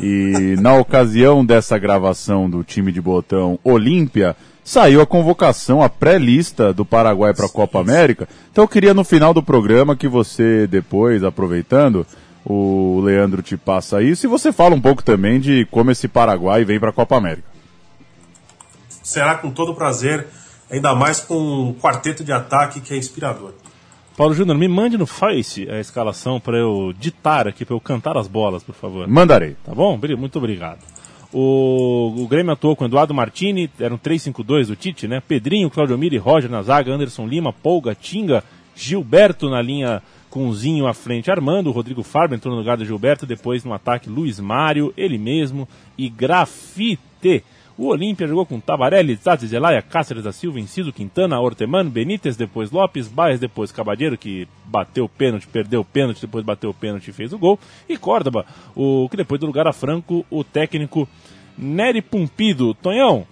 E 0.01 0.57
na 0.61 0.75
ocasião 0.75 1.45
dessa 1.45 1.79
gravação 1.79 2.49
do 2.49 2.65
time 2.65 2.91
de 2.91 3.01
botão 3.01 3.59
Olímpia, 3.63 4.37
saiu 4.71 5.01
a 5.01 5.07
convocação, 5.07 5.83
a 5.83 5.89
pré-lista 5.89 6.73
do 6.73 6.85
Paraguai 6.85 7.35
para 7.35 7.47
a 7.47 7.49
Copa 7.49 7.81
América. 7.81 8.29
Então 8.53 8.63
eu 8.63 8.69
queria 8.69 8.95
no 8.95 9.03
final 9.03 9.35
do 9.35 9.43
programa 9.43 9.97
que 9.97 10.07
você, 10.07 10.65
depois, 10.69 11.25
aproveitando, 11.25 12.07
o 12.45 13.01
Leandro 13.01 13.43
te 13.43 13.57
passa 13.57 14.01
isso 14.01 14.27
e 14.27 14.29
você 14.29 14.53
fala 14.53 14.77
um 14.77 14.81
pouco 14.81 15.03
também 15.03 15.41
de 15.41 15.67
como 15.73 15.91
esse 15.91 16.07
Paraguai 16.07 16.65
vem 16.65 16.79
para 16.79 16.91
a 16.91 16.93
Copa 16.93 17.17
América. 17.17 17.49
Será 19.03 19.35
com 19.35 19.51
todo 19.51 19.75
prazer, 19.75 20.29
ainda 20.71 20.95
mais 20.95 21.19
com 21.19 21.35
um 21.37 21.75
quarteto 21.75 22.23
de 22.23 22.31
ataque 22.31 22.81
que 22.81 22.95
é 22.95 22.97
inspirador. 22.97 23.55
Paulo 24.17 24.35
Júnior, 24.35 24.57
me 24.57 24.69
mande 24.69 24.97
no 24.97 25.07
Face 25.07 25.69
a 25.69 25.81
escalação 25.81 26.39
para 26.39 26.57
eu 26.57 26.95
ditar 26.97 27.49
aqui, 27.49 27.65
para 27.65 27.75
eu 27.75 27.81
cantar 27.81 28.17
as 28.17 28.29
bolas, 28.29 28.63
por 28.63 28.77
favor. 28.77 29.09
Mandarei. 29.09 29.57
Tá 29.65 29.75
bom? 29.75 29.99
Muito 30.17 30.39
obrigado. 30.39 30.79
O, 31.33 32.13
o 32.17 32.27
Grêmio 32.27 32.53
atuou 32.53 32.75
com 32.75 32.85
Eduardo 32.85 33.15
Martini, 33.15 33.71
era 33.79 33.95
um 33.95 33.99
3-5-2 33.99 34.67
do 34.67 34.77
Tite, 34.77 35.07
né? 35.07 35.21
Pedrinho, 35.21 35.71
Claudio 35.71 35.97
Mira 35.97 36.15
e 36.15 36.19
Roger 36.19 36.51
na 36.51 36.63
zaga, 36.63 36.93
Anderson 36.93 37.27
Lima, 37.27 37.53
Polga, 37.53 37.95
Tinga, 37.95 38.43
Gilberto 38.75 39.49
na 39.49 39.63
linha 39.63 40.03
com 40.29 40.53
Zinho 40.53 40.87
à 40.87 40.95
frente 40.95 41.31
armando, 41.31 41.73
Rodrigo 41.73 42.03
Farber 42.03 42.37
entrou 42.37 42.55
no 42.55 42.61
lugar 42.61 42.77
do 42.77 42.85
Gilberto, 42.85 43.27
depois 43.27 43.65
no 43.65 43.75
ataque 43.75 44.09
Luiz 44.09 44.39
Mário, 44.39 44.95
ele 44.97 45.19
mesmo 45.19 45.69
e 45.99 46.09
Grafite. 46.09 47.45
O 47.83 47.87
Olímpia 47.89 48.27
jogou 48.29 48.45
com 48.45 48.61
Tabarelli, 48.61 49.15
Zati, 49.15 49.47
Zelaya, 49.47 49.81
Cáceres 49.81 50.23
da 50.25 50.33
Silva, 50.33 50.61
Inciso, 50.61 50.93
Quintana, 50.93 51.41
Orteman, 51.41 51.89
Benítez, 51.89 52.37
depois 52.37 52.71
Lopes, 52.71 53.09
Baez, 53.09 53.41
depois 53.41 53.73
Cabadeiro, 53.73 54.19
que 54.19 54.47
bateu 54.67 55.07
o 55.07 55.09
pênalti, 55.09 55.47
perdeu 55.47 55.81
o 55.81 55.85
pênalti, 55.85 56.21
depois 56.21 56.45
bateu 56.45 56.69
o 56.69 56.75
pênalti 56.75 57.09
e 57.09 57.13
fez 57.15 57.33
o 57.33 57.39
gol. 57.39 57.59
E 57.89 57.97
Córdoba, 57.97 58.45
o 58.77 59.09
que 59.11 59.17
depois 59.17 59.41
do 59.41 59.47
lugar 59.47 59.67
a 59.67 59.73
Franco, 59.73 60.27
o 60.31 60.45
técnico 60.45 61.09
Nery 61.57 62.03
Pumpido. 62.03 62.75
Tonhão, 62.75 63.27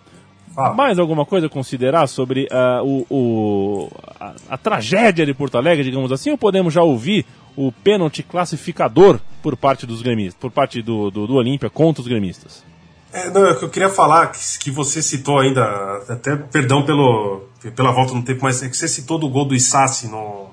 Fala. 0.55 0.75
mais 0.75 0.99
alguma 0.99 1.27
coisa 1.27 1.47
a 1.47 1.51
considerar 1.51 2.07
sobre 2.07 2.49
ah, 2.51 2.81
o, 2.83 3.05
o- 3.11 3.89
a, 4.19 4.35
a 4.49 4.57
tragédia 4.57 5.27
de 5.27 5.35
Porto 5.35 5.59
Alegre, 5.59 5.85
digamos 5.85 6.11
assim, 6.11 6.31
ou 6.31 6.39
podemos 6.39 6.73
já 6.73 6.83
ouvir 6.83 7.27
o 7.55 7.71
pênalti 7.71 8.23
classificador 8.23 9.21
por 9.43 9.59
parte 9.59 9.85
dos 9.85 10.01
gremistas, 10.01 10.37
por 10.41 10.51
parte 10.51 10.81
do, 10.81 11.11
do, 11.11 11.27
do 11.27 11.35
Olímpia 11.35 11.69
contra 11.69 12.01
os 12.01 12.09
gremistas? 12.09 12.65
É, 13.13 13.31
não, 13.31 13.47
é 13.49 13.55
que 13.55 13.65
eu 13.65 13.71
queria 13.71 13.89
falar 13.89 14.27
que, 14.33 14.39
que 14.59 14.71
você 14.71 15.01
citou 15.03 15.39
ainda, 15.39 15.63
até 16.09 16.37
perdão 16.37 16.85
pelo, 16.85 17.49
pela 17.75 17.91
volta 17.91 18.13
no 18.15 18.23
tempo, 18.23 18.41
mas 18.43 18.63
é 18.63 18.69
que 18.69 18.77
você 18.77 18.87
citou 18.87 19.19
do 19.19 19.29
gol 19.29 19.47
do 19.47 19.55
Isassi 19.55 20.09
no, 20.09 20.49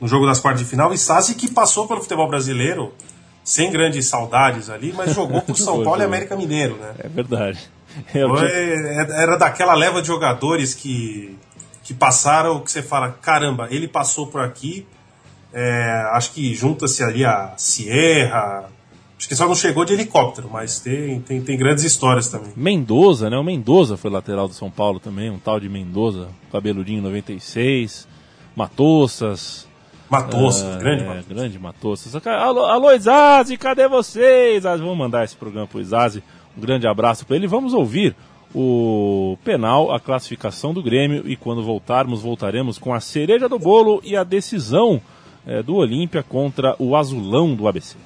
no 0.00 0.08
jogo 0.08 0.26
das 0.26 0.40
quartas 0.40 0.62
de 0.62 0.68
final. 0.68 0.92
Isassi 0.94 1.34
que 1.34 1.50
passou 1.50 1.86
pelo 1.86 2.00
futebol 2.00 2.28
brasileiro 2.28 2.92
sem 3.44 3.70
grandes 3.70 4.06
saudades 4.06 4.70
ali, 4.70 4.92
mas 4.96 5.14
jogou 5.14 5.40
por 5.42 5.56
São 5.58 5.82
Paulo 5.84 6.00
e. 6.00 6.04
América 6.04 6.34
Mineiro, 6.36 6.76
né? 6.76 6.94
É 6.98 7.08
verdade. 7.08 7.58
É, 8.14 8.20
Foi- 8.28 8.46
que- 8.46 9.12
era 9.12 9.36
daquela 9.36 9.74
leva 9.74 10.00
de 10.02 10.06
jogadores 10.06 10.72
que, 10.74 11.36
que 11.82 11.92
passaram, 11.94 12.60
que 12.60 12.70
você 12.70 12.82
fala, 12.82 13.10
caramba, 13.20 13.66
ele 13.70 13.88
passou 13.88 14.26
por 14.28 14.40
aqui. 14.42 14.86
É, 15.52 16.06
acho 16.12 16.32
que 16.32 16.54
junta-se 16.54 17.02
ali 17.02 17.24
a 17.24 17.54
Sierra. 17.56 18.66
Acho 19.18 19.28
que 19.28 19.34
só 19.34 19.48
não 19.48 19.54
chegou 19.56 19.84
de 19.84 19.92
helicóptero, 19.94 20.48
mas 20.48 20.78
tem, 20.78 21.20
tem, 21.20 21.42
tem 21.42 21.58
grandes 21.58 21.82
histórias 21.82 22.28
também. 22.28 22.52
Mendoza, 22.56 23.28
né? 23.28 23.36
O 23.36 23.42
Mendoza 23.42 23.96
foi 23.96 24.12
lateral 24.12 24.46
do 24.46 24.54
São 24.54 24.70
Paulo 24.70 25.00
também, 25.00 25.28
um 25.28 25.40
tal 25.40 25.58
de 25.58 25.68
Mendoza, 25.68 26.28
cabeludinho 26.52 27.02
96, 27.02 28.06
Matossas. 28.54 29.66
Matoso, 30.08 30.64
ah, 30.66 30.76
grande 30.76 31.02
é, 31.02 31.06
Matoso. 31.06 31.28
grande 31.28 31.58
Matossas. 31.58 32.26
Alô, 32.26 32.64
alô 32.66 32.92
Izazi, 32.92 33.56
cadê 33.56 33.88
vocês? 33.88 34.64
Ah, 34.64 34.76
vamos 34.76 34.96
mandar 34.96 35.24
esse 35.24 35.34
programa 35.34 35.66
pro 35.66 35.80
Izazi. 35.80 36.22
Um 36.56 36.60
grande 36.60 36.86
abraço 36.86 37.26
para 37.26 37.34
ele. 37.34 37.48
Vamos 37.48 37.74
ouvir 37.74 38.14
o 38.54 39.36
penal, 39.44 39.92
a 39.92 39.98
classificação 39.98 40.72
do 40.72 40.80
Grêmio 40.80 41.28
e 41.28 41.34
quando 41.34 41.60
voltarmos, 41.62 42.22
voltaremos 42.22 42.78
com 42.78 42.94
a 42.94 43.00
cereja 43.00 43.48
do 43.48 43.58
bolo 43.58 44.00
e 44.04 44.16
a 44.16 44.22
decisão 44.22 45.02
eh, 45.44 45.60
do 45.60 45.74
Olímpia 45.74 46.22
contra 46.22 46.76
o 46.78 46.96
azulão 46.96 47.54
do 47.54 47.66
ABC. 47.66 47.96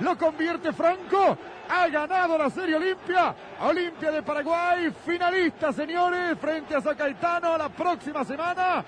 Lo 0.00 0.16
convierte 0.16 0.72
Franco. 0.72 1.36
Ha 1.68 1.88
ganado 1.88 2.38
la 2.38 2.50
serie 2.50 2.76
Olimpia. 2.76 3.34
Olimpia 3.60 4.10
de 4.10 4.22
Paraguay, 4.22 4.90
finalista, 5.04 5.72
señores, 5.72 6.38
frente 6.40 6.74
a 6.74 6.80
Zacaetano 6.80 7.58
la 7.58 7.68
próxima 7.68 8.24
semana. 8.24 8.84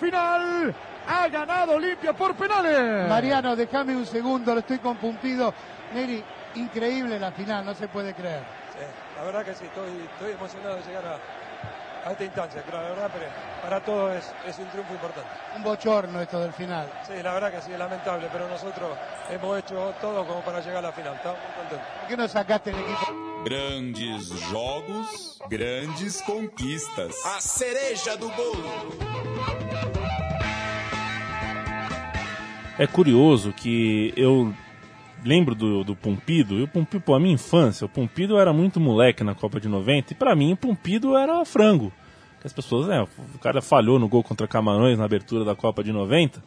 Final. 0.00 0.74
Ha 1.08 1.28
ganado 1.28 1.74
Olimpia 1.74 2.12
por 2.12 2.34
penales. 2.34 3.08
Mariano, 3.08 3.54
déjame 3.54 3.94
un 3.94 4.06
segundo, 4.06 4.54
lo 4.54 4.60
estoy 4.60 4.78
compungido. 4.78 5.54
Neri, 5.94 6.22
increíble 6.56 7.18
la 7.18 7.30
final, 7.30 7.64
no 7.64 7.74
se 7.74 7.86
puede 7.88 8.12
creer. 8.12 8.42
Sí, 8.72 8.84
la 9.16 9.24
verdad 9.24 9.44
que 9.44 9.54
sí, 9.54 9.66
estoy, 9.66 9.90
estoy 10.12 10.32
emocionado 10.32 10.76
de 10.76 10.82
llegar 10.82 11.04
a, 11.06 11.18
a 12.06 12.12
esta 12.12 12.24
instancia, 12.24 12.62
pero 12.64 12.80
la 12.80 12.88
verdad 12.90 13.10
pero 13.12 13.26
para 13.60 13.80
todos 13.80 14.14
es, 14.14 14.32
es 14.46 14.58
un 14.60 14.66
triunfo 14.66 14.94
importante. 14.94 15.28
Un 15.56 15.62
bochorno 15.64 16.20
esto 16.20 16.38
del 16.38 16.52
final. 16.52 16.88
Sí, 17.04 17.14
la 17.20 17.34
verdad 17.34 17.50
que 17.50 17.60
sí, 17.62 17.72
es 17.72 17.78
lamentable, 17.78 18.28
pero 18.32 18.48
nosotros 18.48 18.96
hemos 19.28 19.58
hecho 19.58 19.92
todo 20.00 20.24
como 20.24 20.40
para 20.42 20.60
llegar 20.60 20.78
a 20.78 20.82
la 20.82 20.92
final, 20.92 21.16
estamos 21.16 21.38
muy 21.40 21.56
contentos. 21.56 21.88
¿Por 21.98 22.08
qué 22.08 22.16
no 22.16 22.28
sacaste 22.28 22.70
el 22.70 22.76
equipo? 22.76 23.12
Grandes 23.44 24.32
jogos, 24.50 25.38
grandes 25.50 26.22
conquistas. 26.22 27.14
A 27.26 27.40
cereja 27.40 28.16
do 28.16 28.28
bolo. 28.30 29.16
É 32.78 32.86
curioso 32.86 33.52
que 33.52 34.12
eu 34.16 34.52
lembro 35.26 35.54
do, 35.54 35.82
do 35.82 35.96
Pompido, 35.96 36.54
e 36.54 36.62
o 36.62 36.68
Pompido, 36.68 37.02
pô, 37.02 37.14
a 37.14 37.20
minha 37.20 37.34
infância, 37.34 37.84
o 37.84 37.88
Pompido 37.88 38.38
era 38.38 38.52
muito 38.52 38.78
moleque 38.78 39.24
na 39.24 39.34
Copa 39.34 39.60
de 39.60 39.68
90, 39.68 40.12
e 40.12 40.16
pra 40.16 40.34
mim 40.34 40.52
o 40.52 40.56
Pompido 40.56 41.16
era 41.16 41.44
frango. 41.44 41.92
As 42.44 42.52
pessoas, 42.52 42.86
né, 42.86 43.04
o 43.34 43.38
cara 43.38 43.60
falhou 43.60 43.98
no 43.98 44.08
gol 44.08 44.22
contra 44.22 44.46
Camarões 44.46 44.96
na 44.96 45.04
abertura 45.04 45.44
da 45.44 45.56
Copa 45.56 45.82
de 45.82 45.92
90, 45.92 46.40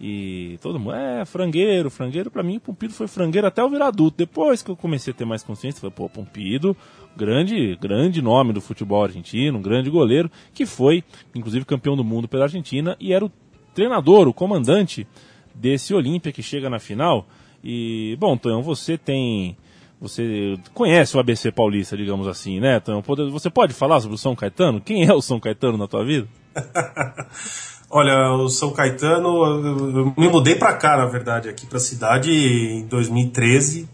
e 0.00 0.58
todo 0.60 0.80
mundo, 0.80 0.94
é, 0.94 1.24
frangueiro, 1.24 1.90
frangueiro, 1.90 2.30
pra 2.30 2.42
mim 2.42 2.56
o 2.56 2.60
Pompido 2.60 2.92
foi 2.92 3.06
frangueiro 3.06 3.46
até 3.46 3.60
eu 3.60 3.70
virar 3.70 3.88
adulto. 3.88 4.16
Depois 4.16 4.62
que 4.62 4.70
eu 4.70 4.76
comecei 4.76 5.12
a 5.12 5.14
ter 5.16 5.24
mais 5.24 5.42
consciência, 5.42 5.80
falei, 5.80 5.94
pô, 5.94 6.08
Pompido, 6.08 6.76
grande, 7.16 7.76
grande 7.76 8.20
nome 8.20 8.52
do 8.52 8.60
futebol 8.60 9.04
argentino, 9.04 9.58
um 9.58 9.62
grande 9.62 9.90
goleiro, 9.90 10.30
que 10.52 10.66
foi, 10.66 11.04
inclusive, 11.34 11.64
campeão 11.64 11.96
do 11.96 12.02
mundo 12.02 12.26
pela 12.26 12.44
Argentina, 12.44 12.96
e 12.98 13.12
era 13.12 13.24
o 13.24 13.30
treinador, 13.74 14.26
o 14.26 14.34
comandante 14.34 15.06
desse 15.54 15.94
Olímpia 15.94 16.32
que 16.32 16.42
chega 16.42 16.68
na 16.68 16.78
final. 16.78 17.26
E, 17.62 18.16
bom, 18.18 18.36
Tonhão, 18.36 18.62
você 18.62 18.98
tem. 18.98 19.56
Você 20.00 20.58
conhece 20.74 21.16
o 21.16 21.20
ABC 21.20 21.52
Paulista, 21.52 21.96
digamos 21.96 22.26
assim, 22.26 22.58
né, 22.58 22.80
Tonhão? 22.80 23.02
Você 23.30 23.48
pode 23.48 23.72
falar 23.72 24.00
sobre 24.00 24.16
o 24.16 24.18
São 24.18 24.34
Caetano? 24.34 24.80
Quem 24.80 25.04
é 25.06 25.14
o 25.14 25.22
São 25.22 25.38
Caetano 25.38 25.78
na 25.78 25.86
tua 25.86 26.04
vida? 26.04 26.26
Olha, 27.88 28.32
o 28.32 28.48
São 28.48 28.72
Caetano, 28.72 29.28
eu 29.28 30.14
me 30.16 30.28
mudei 30.28 30.54
pra 30.54 30.72
cá, 30.72 30.96
na 30.96 31.04
verdade, 31.04 31.48
aqui 31.48 31.66
pra 31.66 31.78
cidade 31.78 32.32
em 32.32 32.86
2013, 32.86 33.86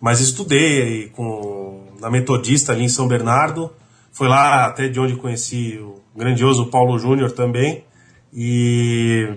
mas 0.00 0.20
estudei 0.20 1.08
com, 1.10 1.86
na 2.00 2.10
Metodista 2.10 2.72
ali 2.72 2.84
em 2.84 2.88
São 2.88 3.06
Bernardo. 3.06 3.70
Foi 4.10 4.26
lá 4.26 4.64
até 4.64 4.88
de 4.88 4.98
onde 4.98 5.16
conheci 5.16 5.78
o 5.78 6.00
grandioso 6.16 6.66
Paulo 6.70 6.98
Júnior 6.98 7.30
também. 7.32 7.84
E. 8.32 9.28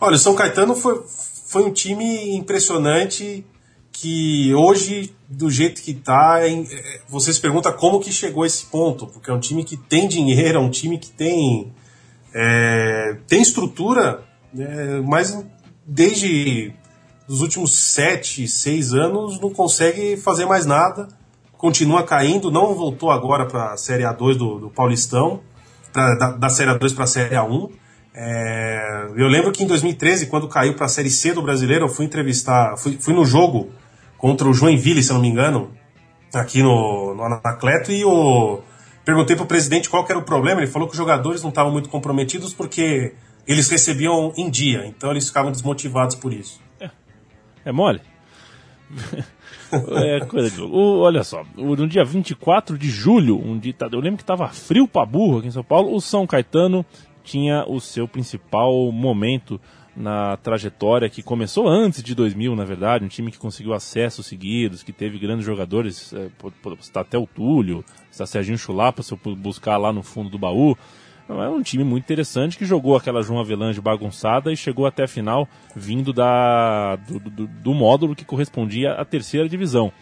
Olha, 0.00 0.14
o 0.14 0.18
São 0.18 0.36
Caetano 0.36 0.74
foi, 0.76 1.02
foi 1.50 1.62
um 1.64 1.72
time 1.72 2.34
impressionante 2.36 3.44
que 3.92 4.54
hoje, 4.54 5.12
do 5.28 5.50
jeito 5.50 5.82
que 5.82 5.92
tá, 5.94 6.48
em- 6.48 6.62
é, 6.70 7.00
você 7.08 7.32
se 7.32 7.40
pergunta 7.40 7.72
como 7.72 7.98
que 8.00 8.12
chegou 8.12 8.44
a 8.44 8.46
esse 8.46 8.66
ponto, 8.66 9.06
porque 9.06 9.30
é 9.30 9.34
um 9.34 9.40
time 9.40 9.64
que 9.64 9.76
tem 9.76 10.06
dinheiro, 10.08 10.58
é 10.58 10.60
um 10.60 10.70
time 10.70 10.96
que 10.98 11.10
tem 11.10 11.72
é, 12.32 13.16
tem 13.26 13.42
estrutura, 13.42 14.22
é, 14.56 15.00
mas 15.00 15.36
desde 15.84 16.72
os 17.28 17.40
últimos 17.40 17.74
sete, 17.76 18.46
seis 18.46 18.94
anos 18.94 19.40
não 19.40 19.50
consegue 19.50 20.16
fazer 20.16 20.46
mais 20.46 20.64
nada. 20.66 21.08
Continua 21.58 22.04
caindo, 22.04 22.50
não 22.50 22.74
voltou 22.74 23.10
agora 23.10 23.46
para 23.46 23.72
a 23.72 23.76
Série 23.76 24.04
A2 24.04 24.36
do, 24.36 24.58
do 24.60 24.70
Paulistão, 24.70 25.40
pra- 25.92 26.14
da, 26.14 26.30
da 26.32 26.48
Série 26.48 26.70
A2 26.70 26.94
para 26.94 27.04
a 27.04 27.08
Série 27.08 27.34
A1. 27.34 27.70
É, 28.22 29.06
eu 29.16 29.28
lembro 29.28 29.50
que 29.50 29.64
em 29.64 29.66
2013, 29.66 30.26
quando 30.26 30.46
caiu 30.46 30.74
para 30.74 30.84
a 30.84 30.88
Série 30.90 31.08
C 31.08 31.32
do 31.32 31.40
Brasileiro, 31.40 31.86
eu 31.86 31.88
fui 31.88 32.04
entrevistar, 32.04 32.76
fui, 32.76 32.98
fui 33.00 33.14
no 33.14 33.24
jogo 33.24 33.70
contra 34.18 34.46
o 34.46 34.52
Joinville, 34.52 35.02
se 35.02 35.10
eu 35.10 35.14
não 35.14 35.22
me 35.22 35.28
engano, 35.28 35.70
aqui 36.34 36.62
no, 36.62 37.14
no 37.14 37.22
Anacleto, 37.24 37.90
e 37.90 38.04
o, 38.04 38.60
perguntei 39.06 39.34
pro 39.34 39.46
presidente 39.46 39.88
qual 39.88 40.04
era 40.06 40.18
o 40.18 40.22
problema, 40.22 40.60
ele 40.60 40.70
falou 40.70 40.86
que 40.86 40.92
os 40.92 40.98
jogadores 40.98 41.40
não 41.42 41.48
estavam 41.48 41.72
muito 41.72 41.88
comprometidos 41.88 42.52
porque 42.52 43.14
eles 43.48 43.70
recebiam 43.70 44.34
em 44.36 44.50
dia, 44.50 44.84
então 44.84 45.10
eles 45.12 45.26
ficavam 45.26 45.50
desmotivados 45.50 46.14
por 46.14 46.30
isso. 46.30 46.60
É 47.64 47.72
mole? 47.72 48.02
é 50.02 50.20
coisa 50.26 50.50
de. 50.50 50.60
O- 50.60 50.98
olha 51.00 51.24
só, 51.24 51.42
o- 51.56 51.74
no 51.76 51.88
dia 51.88 52.04
24 52.04 52.76
de 52.76 52.90
julho, 52.90 53.38
um 53.38 53.58
dia, 53.58 53.74
eu 53.92 54.00
lembro 54.00 54.18
que 54.18 54.22
estava 54.22 54.48
frio 54.48 54.86
pra 54.86 55.06
burro 55.06 55.38
aqui 55.38 55.48
em 55.48 55.52
São 55.52 55.64
Paulo, 55.64 55.94
o 55.94 56.00
São 56.00 56.26
Caetano 56.26 56.84
tinha 57.24 57.64
o 57.66 57.80
seu 57.80 58.06
principal 58.08 58.90
momento 58.92 59.60
na 59.96 60.36
trajetória 60.38 61.10
que 61.10 61.22
começou 61.22 61.68
antes 61.68 62.02
de 62.02 62.14
2000, 62.14 62.54
na 62.56 62.64
verdade, 62.64 63.04
um 63.04 63.08
time 63.08 63.30
que 63.30 63.38
conseguiu 63.38 63.74
acessos 63.74 64.24
seguidos, 64.26 64.82
que 64.82 64.92
teve 64.92 65.18
grandes 65.18 65.44
jogadores, 65.44 66.12
é, 66.14 66.28
está 66.80 67.00
até 67.00 67.18
o 67.18 67.26
Túlio, 67.26 67.84
está 68.10 68.24
Serginho 68.24 68.56
Chulapa, 68.56 69.02
se 69.02 69.12
eu 69.12 69.18
buscar 69.36 69.76
lá 69.76 69.92
no 69.92 70.02
fundo 70.02 70.30
do 70.30 70.38
baú, 70.38 70.76
É 71.28 71.48
um 71.48 71.62
time 71.62 71.84
muito 71.84 72.02
interessante 72.04 72.58
que 72.58 72.64
jogou 72.64 72.96
aquela 72.96 73.22
João 73.22 73.38
Avelange 73.40 73.80
bagunçada 73.80 74.52
e 74.52 74.56
chegou 74.56 74.84
até 74.84 75.04
a 75.04 75.08
final 75.08 75.46
vindo 75.76 76.12
da, 76.12 76.96
do, 76.96 77.20
do- 77.20 77.46
do 77.46 77.72
módulo 77.74 78.16
que 78.16 78.24
correspondia 78.24 78.94
à 78.94 79.04
terceira 79.04 79.48
divisão. 79.48 79.92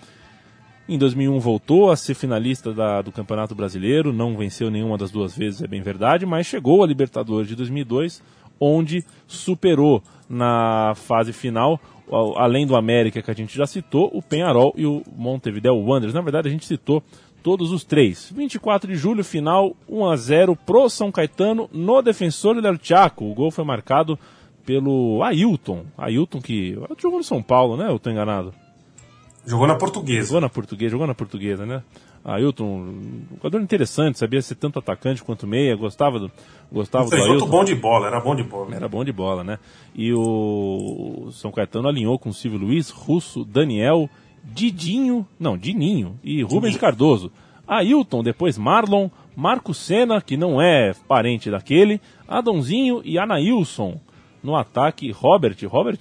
Em 0.88 0.96
2001 0.96 1.38
voltou 1.38 1.90
a 1.90 1.96
ser 1.96 2.14
finalista 2.14 2.72
da- 2.72 3.02
do 3.02 3.12
Campeonato 3.12 3.54
Brasileiro, 3.54 4.10
não 4.12 4.36
venceu 4.36 4.70
nenhuma 4.70 4.96
das 4.96 5.10
duas 5.10 5.36
vezes, 5.36 5.60
é 5.62 5.66
bem 5.66 5.82
verdade, 5.82 6.24
mas 6.24 6.46
chegou 6.46 6.82
à 6.82 6.86
Libertadores 6.86 7.46
de 7.46 7.54
2002, 7.54 8.22
onde 8.58 9.04
superou 9.26 10.02
na 10.30 10.94
fase 10.96 11.32
final, 11.32 11.78
além 12.36 12.66
do 12.66 12.74
América 12.74 13.20
que 13.20 13.30
a 13.30 13.34
gente 13.34 13.54
já 13.54 13.66
citou, 13.66 14.10
o 14.14 14.22
Penharol 14.22 14.72
e 14.76 14.86
o 14.86 15.02
Montevideo 15.14 15.76
Wanderers. 15.76 16.14
Na 16.14 16.22
verdade, 16.22 16.48
a 16.48 16.50
gente 16.50 16.64
citou 16.64 17.02
todos 17.42 17.70
os 17.70 17.84
três. 17.84 18.32
24 18.34 18.90
de 18.90 18.96
julho, 18.96 19.22
final 19.22 19.76
1 19.86 20.06
a 20.06 20.16
0 20.16 20.56
pro 20.56 20.88
São 20.88 21.12
Caetano 21.12 21.68
no 21.70 22.00
Defensor 22.00 22.60
del 22.62 22.78
Chaco. 22.82 23.26
O 23.30 23.34
gol 23.34 23.50
foi 23.50 23.62
marcado 23.64 24.18
pelo 24.64 25.22
Ailton. 25.22 25.84
Ailton 25.98 26.40
que 26.40 26.76
jogou 26.98 27.18
no 27.18 27.24
São 27.24 27.42
Paulo, 27.42 27.76
né? 27.76 27.88
Eu 27.90 27.98
tô 27.98 28.10
enganado. 28.10 28.54
Jogou 29.48 29.66
na 29.66 29.76
portuguesa. 29.76 30.28
Jogou 30.28 30.40
na 30.42 30.48
portuguesa, 30.50 30.90
jogou 30.90 31.06
na 31.06 31.14
portuguesa, 31.14 31.64
né? 31.64 31.82
Ailton, 32.22 32.64
um 32.64 33.22
jogador 33.36 33.62
interessante, 33.62 34.18
sabia 34.18 34.42
ser 34.42 34.56
tanto 34.56 34.78
atacante 34.78 35.22
quanto 35.22 35.46
meia, 35.46 35.74
gostava 35.74 36.18
do, 36.18 36.30
gostava 36.70 37.08
do 37.08 37.16
Ailton. 37.16 37.46
bom 37.46 37.64
de 37.64 37.74
bola, 37.74 38.08
era 38.08 38.20
bom 38.20 38.36
de 38.36 38.42
bola. 38.42 38.74
Era 38.74 38.86
bom 38.86 39.02
de 39.02 39.10
bola, 39.10 39.42
né? 39.42 39.58
E 39.94 40.12
o 40.12 41.30
São 41.32 41.50
Caetano 41.50 41.88
alinhou 41.88 42.18
com 42.18 42.28
o 42.28 42.34
Silvio 42.34 42.58
Luiz, 42.58 42.90
Russo, 42.90 43.42
Daniel, 43.42 44.10
Didinho, 44.44 45.26
não, 45.40 45.56
Dininho 45.56 46.18
e 46.22 46.42
Rubens 46.42 46.76
Cardoso. 46.76 47.32
Ailton, 47.66 48.22
depois 48.22 48.58
Marlon, 48.58 49.08
Marco 49.34 49.72
Senna, 49.72 50.20
que 50.20 50.36
não 50.36 50.60
é 50.60 50.92
parente 51.06 51.50
daquele, 51.50 52.00
Adãozinho 52.26 53.00
e 53.02 53.18
Anailson. 53.18 53.98
No 54.42 54.54
ataque, 54.56 55.10
Robert, 55.10 55.56
Robert 55.66 55.98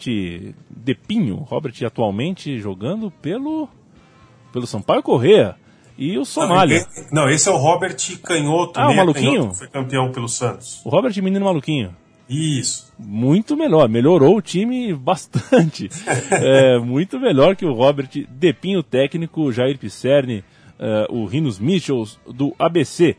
Depinho, 0.69 1.37
Robert 1.37 1.73
atualmente 1.85 2.57
jogando 2.59 3.09
pelo 3.11 3.67
pelo 4.53 4.67
Sampaio 4.67 5.03
Correa. 5.03 5.55
E 5.97 6.15
o 6.17 6.23
Somália. 6.23 6.85
Não, 7.11 7.23
não, 7.23 7.29
esse 7.29 7.49
é 7.49 7.51
o 7.51 7.57
Robert 7.57 7.95
Canhoto, 8.23 8.79
Ah, 8.79 8.89
o 8.91 8.95
maluquinho? 8.95 9.31
canhoto, 9.31 9.51
que 9.53 9.57
foi 9.57 9.67
campeão 9.67 10.11
pelo 10.11 10.29
Santos. 10.29 10.79
O 10.85 10.89
Robert 10.89 11.13
Menino 11.23 11.43
Maluquinho. 11.45 11.95
Isso. 12.29 12.93
muito 12.99 13.55
melhor, 13.55 13.87
melhorou 13.89 14.35
o 14.37 14.41
time 14.41 14.93
bastante. 14.93 15.89
É, 16.31 16.77
muito 16.77 17.19
melhor 17.19 17.55
que 17.55 17.65
o 17.65 17.73
Robert 17.73 18.09
Depinho, 18.29 18.83
técnico, 18.83 19.51
Jair 19.51 19.77
Pisserni, 19.79 20.43
eh, 20.77 21.07
o 21.09 21.25
Rinos 21.25 21.57
Michels 21.57 22.19
do 22.27 22.53
ABC. 22.59 23.15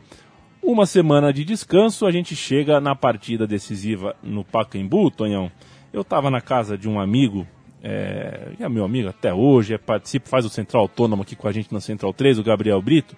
Uma 0.61 0.85
semana 0.85 1.31
de 1.31 1.45
descanso, 1.45 2.05
a 2.05 2.11
gente 2.11 2.35
chega 2.35 2.81
na 2.81 2.93
partida 2.93 3.47
decisiva 3.47 4.13
no 4.21 4.43
Pacaembu, 4.43 5.09
Tonhão. 5.09 5.49
Eu 5.91 6.01
estava 6.01 6.29
na 6.29 6.41
casa 6.41 6.77
de 6.77 6.87
um 6.87 6.99
amigo, 6.99 7.47
é, 7.81 8.51
é 8.59 8.67
meu 8.67 8.83
amigo 8.83 9.07
até 9.07 9.33
hoje, 9.33 9.73
é, 9.73 9.77
participa, 9.77 10.27
faz 10.27 10.45
o 10.45 10.49
Central 10.49 10.83
Autônomo 10.83 11.21
aqui 11.23 11.33
com 11.33 11.47
a 11.47 11.51
gente 11.53 11.73
na 11.73 11.79
Central 11.79 12.13
3, 12.13 12.39
o 12.39 12.43
Gabriel 12.43 12.81
Brito. 12.81 13.15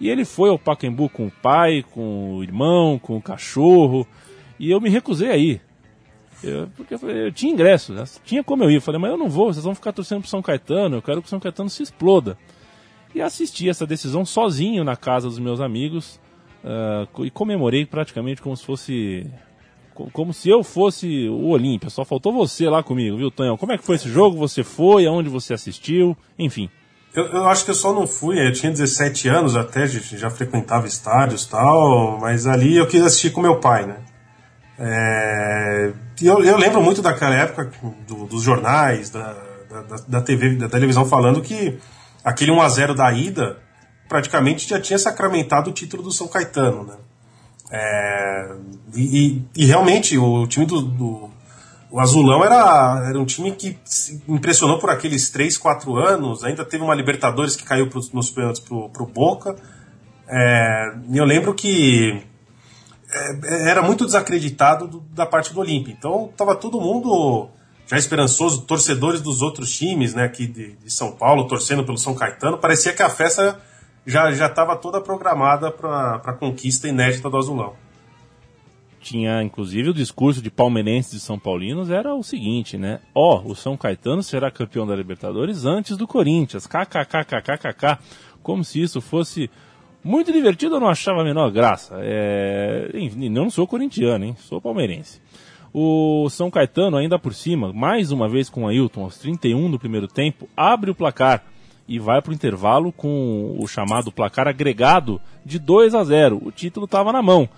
E 0.00 0.08
ele 0.08 0.24
foi 0.24 0.50
ao 0.50 0.58
Pacaembu 0.58 1.08
com 1.08 1.26
o 1.26 1.30
pai, 1.30 1.84
com 1.90 2.36
o 2.36 2.44
irmão, 2.44 2.96
com 2.98 3.16
o 3.16 3.22
cachorro. 3.22 4.06
E 4.58 4.70
eu 4.70 4.80
me 4.80 4.88
recusei 4.88 5.30
a 5.30 5.36
ir. 5.36 5.60
Eu, 6.44 6.68
porque 6.76 6.94
eu, 6.94 6.98
falei, 6.98 7.26
eu 7.26 7.32
tinha 7.32 7.52
ingresso, 7.52 7.92
né? 7.92 8.04
tinha 8.24 8.44
como 8.44 8.62
eu 8.62 8.70
ir. 8.70 8.76
Eu 8.76 8.80
falei, 8.80 9.00
mas 9.00 9.10
eu 9.10 9.18
não 9.18 9.28
vou, 9.28 9.52
vocês 9.52 9.64
vão 9.64 9.74
ficar 9.74 9.92
torcendo 9.92 10.20
pro 10.20 10.30
São 10.30 10.40
Caetano, 10.40 10.96
eu 10.96 11.02
quero 11.02 11.20
que 11.20 11.26
o 11.26 11.30
São 11.30 11.40
Caetano 11.40 11.68
se 11.68 11.82
exploda. 11.82 12.38
E 13.12 13.20
assisti 13.20 13.68
essa 13.68 13.86
decisão 13.86 14.24
sozinho 14.24 14.84
na 14.84 14.96
casa 14.96 15.28
dos 15.28 15.38
meus 15.38 15.60
amigos 15.60 16.20
co- 17.12 17.24
e 17.24 17.30
comemorei 17.30 17.84
praticamente 17.86 18.40
como 18.42 18.56
se 18.56 18.64
fosse. 18.64 19.26
co- 19.94 20.08
Como 20.12 20.32
se 20.32 20.48
eu 20.48 20.62
fosse 20.64 21.28
o 21.28 21.48
Olímpia. 21.48 21.90
Só 21.90 22.04
faltou 22.04 22.32
você 22.32 22.68
lá 22.68 22.82
comigo, 22.82 23.16
viu, 23.16 23.30
Tonhão? 23.30 23.56
Como 23.56 23.72
é 23.72 23.78
que 23.78 23.84
foi 23.84 23.96
esse 23.96 24.08
jogo? 24.08 24.36
Você 24.38 24.62
foi? 24.64 25.06
Aonde 25.06 25.28
você 25.28 25.54
assistiu? 25.54 26.16
Enfim. 26.38 26.68
Eu, 27.14 27.26
eu 27.26 27.46
acho 27.46 27.64
que 27.64 27.70
eu 27.70 27.74
só 27.76 27.92
não 27.92 28.06
fui, 28.08 28.44
eu 28.44 28.52
tinha 28.52 28.72
17 28.72 29.28
anos 29.28 29.54
até, 29.54 29.86
já, 29.86 30.30
frequentava 30.30 30.86
estádios 30.88 31.44
e 31.44 31.48
tal, 31.50 32.18
mas 32.20 32.44
ali 32.46 32.76
eu 32.76 32.88
quis 32.88 33.02
assistir 33.04 33.30
com 33.30 33.40
meu 33.40 33.60
pai, 33.60 33.86
né? 33.86 33.98
É, 34.76 35.92
eu, 36.20 36.42
eu 36.44 36.56
lembro 36.56 36.82
muito 36.82 37.00
daquela 37.00 37.34
época 37.36 37.70
do- 38.08 38.26
dos 38.26 38.42
jornais, 38.42 39.10
da, 39.10 39.32
da- 39.70 39.96
da 40.08 40.20
TV, 40.20 40.56
da 40.56 40.68
televisão 40.68 41.04
falando 41.06 41.40
que 41.40 41.78
aquele 42.24 42.50
1x0 42.50 42.94
da 42.94 43.12
ida 43.12 43.58
praticamente 44.14 44.68
já 44.68 44.80
tinha 44.80 44.96
sacramentado 44.96 45.70
o 45.70 45.72
título 45.72 46.00
do 46.04 46.12
São 46.12 46.28
Caetano, 46.28 46.84
né? 46.84 46.94
É, 47.68 48.54
e, 48.94 49.42
e- 49.56 49.66
realmente 49.66 50.16
o 50.16 50.46
time 50.46 50.64
do, 50.64 50.82
do- 50.82 51.30
o 51.90 51.98
Azulão 51.98 52.44
era, 52.44 53.06
era 53.08 53.18
um 53.18 53.24
time 53.24 53.50
que 53.50 53.76
impressionou 54.28 54.78
por 54.78 54.88
aqueles 54.88 55.30
3, 55.30 55.58
4 55.58 55.96
anos. 55.96 56.44
Ainda 56.44 56.64
teve 56.64 56.84
uma 56.84 56.94
Libertadores 56.94 57.56
que 57.56 57.64
caiu 57.64 57.88
nos 58.12 58.30
pênaltis 58.30 58.60
pro 58.60 59.06
Boca. 59.06 59.56
É, 60.28 60.92
e 61.10 61.18
eu 61.18 61.24
lembro 61.24 61.52
que 61.52 62.22
é, 63.12 63.70
era 63.70 63.82
muito 63.82 64.04
desacreditado 64.06 64.86
do- 64.86 65.00
da 65.12 65.26
parte 65.26 65.52
do 65.52 65.58
Olímpia. 65.58 65.92
Então 65.92 66.30
tava 66.36 66.54
todo 66.54 66.80
mundo 66.80 67.48
já 67.86 67.98
esperançoso, 67.98 68.62
torcedores 68.62 69.20
dos 69.20 69.42
outros 69.42 69.76
times 69.76 70.14
né, 70.14 70.22
aqui 70.24 70.46
de, 70.46 70.72
de 70.76 70.90
São 70.92 71.10
Paulo, 71.12 71.48
torcendo 71.48 71.84
pelo 71.84 71.98
São 71.98 72.14
Caetano. 72.14 72.58
Parecia 72.58 72.92
que 72.92 73.02
a 73.02 73.10
festa 73.10 73.60
já 74.06 74.30
estava 74.30 74.76
toda 74.76 75.00
programada 75.00 75.70
para 75.70 76.16
a 76.16 76.32
conquista 76.32 76.88
inédita 76.88 77.30
do 77.30 77.36
Azulão. 77.36 77.74
Tinha, 79.00 79.42
inclusive, 79.42 79.90
o 79.90 79.94
discurso 79.94 80.40
de 80.40 80.50
palmeirenses 80.50 81.12
e 81.12 81.20
São 81.20 81.38
Paulinos 81.38 81.90
era 81.90 82.14
o 82.14 82.22
seguinte, 82.22 82.78
né? 82.78 83.00
Ó, 83.14 83.42
o 83.44 83.54
São 83.54 83.76
Caetano 83.76 84.22
será 84.22 84.50
campeão 84.50 84.86
da 84.86 84.96
Libertadores 84.96 85.66
antes 85.66 85.94
do 85.94 86.06
Corinthians. 86.06 86.66
KKKKKK. 86.66 87.98
Como 88.42 88.64
se 88.64 88.80
isso 88.80 89.02
fosse 89.02 89.50
muito 90.02 90.32
divertido, 90.32 90.76
eu 90.76 90.80
não 90.80 90.88
achava 90.88 91.20
a 91.20 91.24
menor 91.24 91.50
graça. 91.50 91.96
É... 92.00 92.90
Enfim, 92.94 93.28
não 93.28 93.50
sou 93.50 93.66
corintiano, 93.66 94.24
hein? 94.24 94.36
Sou 94.38 94.58
palmeirense. 94.58 95.20
O 95.70 96.28
São 96.30 96.50
Caetano, 96.50 96.96
ainda 96.96 97.18
por 97.18 97.34
cima, 97.34 97.74
mais 97.74 98.10
uma 98.10 98.26
vez 98.26 98.48
com 98.48 98.64
o 98.64 98.68
Ailton, 98.68 99.04
aos 99.04 99.18
31 99.18 99.70
do 99.70 99.78
primeiro 99.78 100.08
tempo, 100.08 100.48
abre 100.56 100.90
o 100.90 100.94
placar 100.94 101.44
e 101.86 101.98
vai 101.98 102.20
para 102.22 102.30
o 102.30 102.34
intervalo 102.34 102.92
com 102.92 103.56
o 103.58 103.66
chamado 103.66 104.10
placar 104.10 104.48
agregado 104.48 105.20
de 105.44 105.58
2 105.58 105.94
a 105.94 106.02
0. 106.02 106.40
O 106.42 106.50
título 106.50 106.86
estava 106.86 107.12
na 107.12 107.22
mão. 107.22 107.48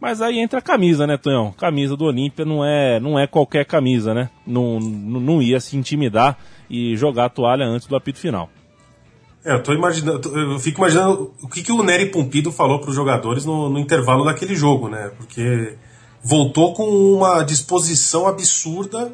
Mas 0.00 0.20
aí 0.20 0.38
entra 0.38 0.58
a 0.58 0.62
camisa, 0.62 1.06
né, 1.06 1.16
Tonhão? 1.16 1.52
Camisa 1.52 1.96
do 1.96 2.04
Olímpia 2.04 2.44
não 2.44 2.64
é, 2.64 3.00
não 3.00 3.18
é 3.18 3.26
qualquer 3.26 3.64
camisa, 3.64 4.12
né? 4.12 4.30
Não, 4.46 4.78
não, 4.78 5.20
não 5.20 5.42
ia 5.42 5.58
se 5.58 5.76
intimidar 5.76 6.38
e 6.68 6.96
jogar 6.96 7.26
a 7.26 7.30
toalha 7.30 7.64
antes 7.64 7.86
do 7.86 7.96
apito 7.96 8.18
final. 8.18 8.50
É, 9.44 9.54
eu 9.54 9.62
tô 9.62 9.72
imaginando, 9.72 10.28
eu 10.36 10.58
fico 10.58 10.80
imaginando 10.80 11.32
o 11.40 11.48
que, 11.48 11.62
que 11.62 11.72
o 11.72 11.82
Nery 11.82 12.06
Pompido 12.06 12.50
falou 12.50 12.80
para 12.80 12.90
os 12.90 12.96
jogadores 12.96 13.44
no, 13.44 13.70
no 13.70 13.78
intervalo 13.78 14.24
daquele 14.24 14.54
jogo, 14.54 14.88
né? 14.88 15.10
Porque 15.16 15.76
voltou 16.22 16.74
com 16.74 16.84
uma 16.84 17.42
disposição 17.44 18.26
absurda 18.26 19.12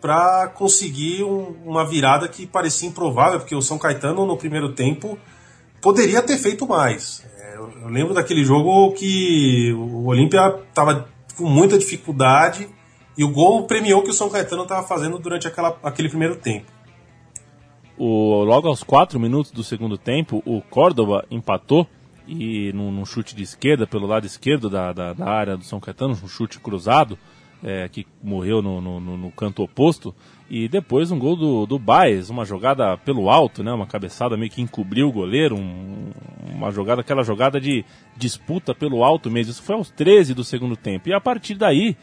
para 0.00 0.48
conseguir 0.48 1.22
um- 1.24 1.54
uma 1.64 1.84
virada 1.86 2.26
que 2.28 2.46
parecia 2.46 2.88
improvável, 2.88 3.38
porque 3.38 3.54
o 3.54 3.62
São 3.62 3.78
Caetano 3.78 4.24
no 4.26 4.36
primeiro 4.36 4.72
tempo 4.72 5.18
poderia 5.80 6.22
ter 6.22 6.38
feito 6.38 6.66
mais. 6.66 7.24
É, 7.38 7.56
eu, 7.56 7.70
eu 7.82 7.88
lembro 7.88 8.14
daquele 8.14 8.44
jogo 8.44 8.92
que 8.92 9.72
o 9.74 10.06
Olímpia 10.06 10.58
estava 10.68 11.08
com 11.36 11.44
muita 11.48 11.78
dificuldade 11.78 12.68
e 13.16 13.24
o 13.24 13.28
gol 13.30 13.66
premiou 13.66 14.02
que 14.02 14.10
o 14.10 14.14
São 14.14 14.30
Caetano 14.30 14.62
estava 14.62 14.86
fazendo 14.86 15.18
durante 15.18 15.46
aquela, 15.46 15.78
aquele 15.82 16.08
primeiro 16.08 16.36
tempo. 16.36 16.66
O, 17.98 18.42
logo 18.44 18.66
aos 18.66 18.82
4 18.82 19.20
minutos 19.20 19.52
do 19.52 19.62
segundo 19.62 19.98
tempo, 19.98 20.42
o 20.46 20.62
Córdoba 20.62 21.26
empatou 21.30 21.86
e 22.26 22.72
num, 22.72 22.90
num 22.90 23.04
chute 23.04 23.34
de 23.34 23.42
esquerda, 23.42 23.86
pelo 23.86 24.06
lado 24.06 24.24
esquerdo 24.26 24.70
da, 24.70 24.92
da, 24.92 25.12
da 25.12 25.26
área 25.28 25.56
do 25.56 25.64
São 25.64 25.80
Caetano, 25.80 26.12
um 26.12 26.28
chute 26.28 26.58
cruzado, 26.60 27.18
é, 27.62 27.88
que 27.88 28.06
morreu 28.22 28.62
no, 28.62 28.80
no, 28.80 29.00
no, 29.00 29.30
canto 29.32 29.62
oposto. 29.62 30.14
E 30.48 30.68
depois 30.68 31.10
um 31.10 31.18
gol 31.18 31.36
do, 31.36 31.66
do 31.66 31.78
Baez, 31.78 32.28
uma 32.28 32.44
jogada 32.44 32.96
pelo 32.98 33.30
alto, 33.30 33.62
né? 33.62 33.72
Uma 33.72 33.86
cabeçada 33.86 34.36
meio 34.36 34.50
que 34.50 34.62
encobriu 34.62 35.08
o 35.08 35.12
goleiro, 35.12 35.56
um, 35.56 36.10
uma 36.54 36.70
jogada, 36.70 37.02
aquela 37.02 37.22
jogada 37.22 37.60
de 37.60 37.84
disputa 38.16 38.74
pelo 38.74 39.04
alto 39.04 39.30
mesmo. 39.30 39.52
Isso 39.52 39.62
foi 39.62 39.76
aos 39.76 39.90
13 39.90 40.34
do 40.34 40.42
segundo 40.42 40.76
tempo. 40.76 41.08
E 41.08 41.12
a 41.12 41.20
partir 41.20 41.54
daí, 41.54 41.96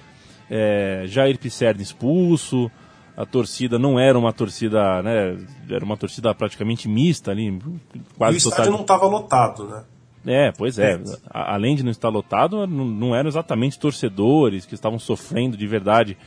é, 0.50 1.04
Jair 1.08 1.38
Pisserni 1.38 1.84
expulso, 1.84 2.72
a 3.18 3.26
torcida 3.26 3.78
não 3.78 4.00
era 4.00 4.18
uma 4.18 4.32
torcida, 4.32 5.02
né? 5.02 5.38
Era 5.70 5.84
uma 5.84 5.98
torcida 5.98 6.34
praticamente 6.34 6.88
mista 6.88 7.32
ali, 7.32 7.60
quase 8.18 8.38
e 8.38 8.38
o 8.38 8.50
estádio 8.50 8.72
não 8.72 8.82
estava 8.82 9.08
lotado, 9.08 9.68
né? 9.68 9.84
É, 10.28 10.52
pois 10.52 10.78
é. 10.78 11.00
Além 11.30 11.76
de 11.76 11.84
não 11.84 11.92
estar 11.92 12.10
lotado, 12.10 12.68
não, 12.68 12.86
não 12.86 13.16
eram 13.16 13.30
exatamente 13.30 13.80
torcedores 13.80 14.66
que 14.66 14.76
estavam 14.76 15.00
sofrendo 15.00 15.56
de 15.56 15.66
verdade 15.66 16.18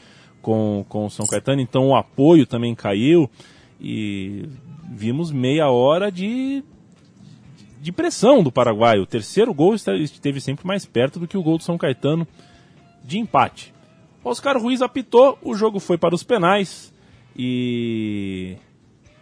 com, 0.41 0.85
com 0.89 1.05
o 1.05 1.11
São 1.11 1.27
Caetano, 1.27 1.61
então 1.61 1.89
o 1.89 1.95
apoio 1.95 2.47
também 2.47 2.75
caiu 2.75 3.31
e 3.79 4.49
vimos 4.91 5.31
meia 5.31 5.69
hora 5.69 6.11
de, 6.11 6.65
de 7.81 7.93
pressão 7.93 8.43
do 8.43 8.51
Paraguai. 8.51 8.99
O 8.99 9.07
terceiro 9.07 9.53
gol 9.53 9.75
esteve 9.75 10.41
sempre 10.41 10.67
mais 10.67 10.87
perto 10.87 11.21
do 11.21 11.29
que 11.29 11.37
o 11.37 11.43
gol 11.43 11.59
do 11.59 11.65
São 11.65 11.77
Caetano 11.77 12.27
de 13.05 13.19
empate. 13.19 13.75
Oscar 14.25 14.59
Ruiz 14.59 14.83
apitou, 14.83 15.39
o 15.43 15.55
jogo 15.55 15.79
foi 15.79 15.97
para 15.97 16.15
os 16.15 16.23
penais 16.23 16.93
e 17.37 18.57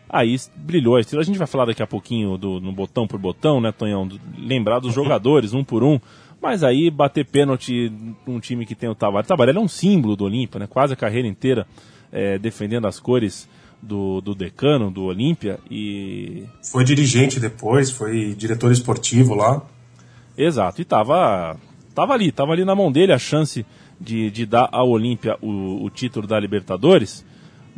aí 0.08 0.36
brilhou 0.56 0.96
a 0.96 1.00
estrela. 1.00 1.22
A 1.22 1.24
gente 1.24 1.38
vai 1.38 1.46
falar 1.46 1.66
daqui 1.66 1.82
a 1.82 1.86
pouquinho 1.86 2.36
do, 2.36 2.60
no 2.60 2.72
botão 2.72 3.06
por 3.06 3.18
botão, 3.18 3.60
né, 3.60 3.72
Tonhão? 3.72 4.08
Lembrar 4.38 4.80
dos 4.80 4.92
jogadores 4.94 5.52
um 5.52 5.64
por 5.64 5.82
um. 5.82 6.00
Mas 6.40 6.62
aí 6.62 6.90
bater 6.90 7.26
pênalti 7.26 7.92
num 8.26 8.38
time 8.38 8.64
que 8.64 8.74
tem 8.74 8.88
o 8.88 8.94
Tavaré. 8.94 9.24
O 9.24 9.28
Tavaré 9.28 9.52
é 9.52 9.58
um 9.58 9.68
símbolo 9.68 10.14
do 10.14 10.24
Olímpia, 10.24 10.60
né? 10.60 10.66
Quase 10.68 10.92
a 10.92 10.96
carreira 10.96 11.26
inteira 11.26 11.66
é, 12.12 12.38
defendendo 12.38 12.86
as 12.86 13.00
cores 13.00 13.48
do, 13.82 14.20
do 14.20 14.34
decano, 14.34 14.90
do 14.90 15.04
Olímpia. 15.04 15.58
E. 15.70 16.44
Foi 16.62 16.84
dirigente 16.84 17.40
depois, 17.40 17.90
foi 17.90 18.34
diretor 18.34 18.70
esportivo 18.72 19.34
lá. 19.34 19.62
Exato, 20.36 20.80
e 20.80 20.84
tava, 20.84 21.56
tava 21.94 22.14
ali, 22.14 22.30
tava 22.30 22.52
ali 22.52 22.64
na 22.64 22.74
mão 22.74 22.92
dele 22.92 23.12
a 23.12 23.18
chance 23.18 23.66
de, 24.00 24.30
de 24.30 24.46
dar 24.46 24.68
ao 24.70 24.88
Olímpia 24.88 25.36
o, 25.42 25.84
o 25.84 25.90
título 25.90 26.28
da 26.28 26.38
Libertadores, 26.38 27.24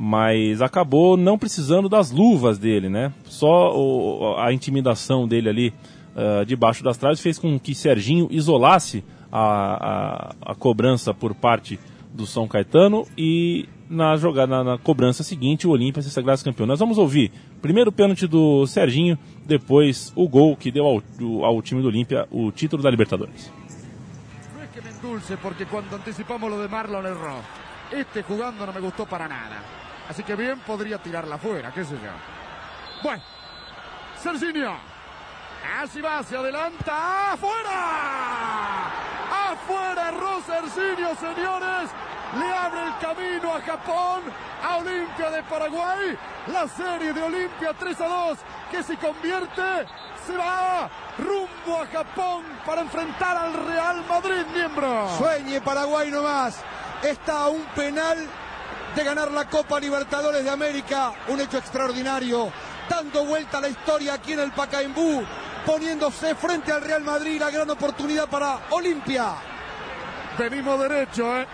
mas 0.02 0.62
acabou 0.62 1.14
não 1.14 1.36
precisando 1.36 1.86
das 1.86 2.10
luvas 2.10 2.58
dele, 2.58 2.88
né? 2.88 3.12
Só 3.24 3.76
o, 3.76 4.34
a 4.38 4.50
intimidação 4.50 5.28
dele 5.28 5.50
ali 5.50 5.74
uh, 6.16 6.42
debaixo 6.46 6.82
das 6.82 6.96
traves 6.96 7.20
fez 7.20 7.38
com 7.38 7.60
que 7.60 7.74
Serginho 7.74 8.26
isolasse 8.30 9.04
a, 9.30 9.42
a, 9.42 10.52
a, 10.52 10.54
cobrança 10.54 11.12
por 11.12 11.34
parte 11.34 11.78
do 12.14 12.26
São 12.26 12.48
Caetano 12.48 13.06
e 13.14 13.68
na 13.90 14.16
jogada 14.16 14.64
na, 14.64 14.64
na 14.64 14.78
cobrança 14.78 15.22
seguinte 15.22 15.66
o 15.66 15.70
Olímpia 15.70 16.00
se 16.00 16.08
sagrasse 16.08 16.42
campeão. 16.42 16.66
Nós 16.66 16.80
vamos 16.80 16.96
ouvir 16.96 17.30
primeiro 17.60 17.90
o 17.90 17.92
pênalti 17.92 18.26
do 18.26 18.66
Serginho, 18.66 19.18
depois 19.44 20.14
o 20.16 20.26
gol 20.26 20.56
que 20.56 20.70
deu 20.70 20.86
ao, 20.86 21.02
ao 21.44 21.60
time 21.60 21.82
do 21.82 21.88
Olímpia 21.88 22.26
o 22.30 22.50
título 22.50 22.82
da 22.82 22.88
Libertadores. 22.88 23.52
No 24.56 24.64
es 24.64 24.70
que 24.70 24.80
me 24.80 24.88
endulce 24.88 25.36
porque 25.36 25.66
cuando 25.66 25.94
anticipamos 25.94 26.50
lo 26.50 26.62
de 26.62 26.68
Marlon 26.68 27.04
erró. 27.04 27.42
Este 27.92 28.22
jugando 28.22 28.64
no 28.64 28.72
me 28.72 28.80
gustó 28.80 29.04
para 29.04 29.28
nada. 29.28 29.79
Así 30.10 30.24
que 30.24 30.34
bien 30.34 30.58
podría 30.66 30.98
tirarla 30.98 31.36
afuera, 31.36 31.70
qué 31.72 31.84
sé 31.84 31.92
yo. 31.92 32.10
Bueno, 33.00 33.22
Serginho. 34.20 34.76
Así 35.80 36.00
va, 36.00 36.20
se 36.24 36.36
adelanta. 36.36 37.34
¡Afuera! 37.34 38.90
¡Afuera! 39.52 40.10
Rosercinio, 40.10 41.14
señores. 41.14 41.90
Le 42.40 42.52
abre 42.52 42.86
el 42.88 42.98
camino 42.98 43.54
a 43.54 43.60
Japón, 43.60 44.22
a 44.64 44.78
Olimpia 44.78 45.30
de 45.30 45.44
Paraguay. 45.44 46.18
La 46.48 46.66
serie 46.66 47.12
de 47.12 47.22
Olimpia 47.22 47.72
3 47.78 48.00
a 48.00 48.08
2 48.08 48.38
que 48.72 48.82
se 48.82 48.96
convierte, 48.96 49.86
se 50.26 50.36
va 50.36 50.90
rumbo 51.18 51.82
a 51.82 51.86
Japón 51.86 52.42
para 52.66 52.80
enfrentar 52.80 53.36
al 53.36 53.52
Real 53.64 54.04
Madrid, 54.08 54.44
miembro. 54.52 55.08
Sueñe 55.18 55.60
Paraguay 55.60 56.10
nomás. 56.10 56.64
Está 57.00 57.46
un 57.48 57.62
penal 57.76 58.18
de 58.94 59.04
ganar 59.04 59.30
la 59.30 59.48
Copa 59.48 59.80
Libertadores 59.80 60.44
de 60.44 60.50
América. 60.50 61.12
Un 61.28 61.40
hecho 61.40 61.58
extraordinario. 61.58 62.52
Dando 62.88 63.24
vuelta 63.24 63.58
a 63.58 63.60
la 63.60 63.68
historia 63.68 64.14
aquí 64.14 64.32
en 64.32 64.40
el 64.40 64.52
Pacaembú 64.52 65.24
poniéndose 65.64 66.34
frente 66.34 66.72
al 66.72 66.82
Real 66.82 67.02
Madrid, 67.02 67.40
la 67.40 67.50
gran 67.50 67.68
oportunidad 67.70 68.28
para 68.28 68.60
Olimpia. 68.70 69.34
Venimos 70.38 70.80
derecho, 70.80 71.38
¿eh? 71.38 71.46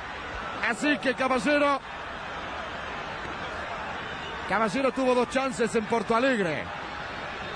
Así 0.69 0.99
que 0.99 1.15
Caballero. 1.15 1.81
Caballero 4.49 4.93
tuvo 4.93 5.15
dos 5.15 5.29
chances 5.29 5.75
en 5.75 5.85
Porto 5.87 6.15
Alegre. 6.15 6.65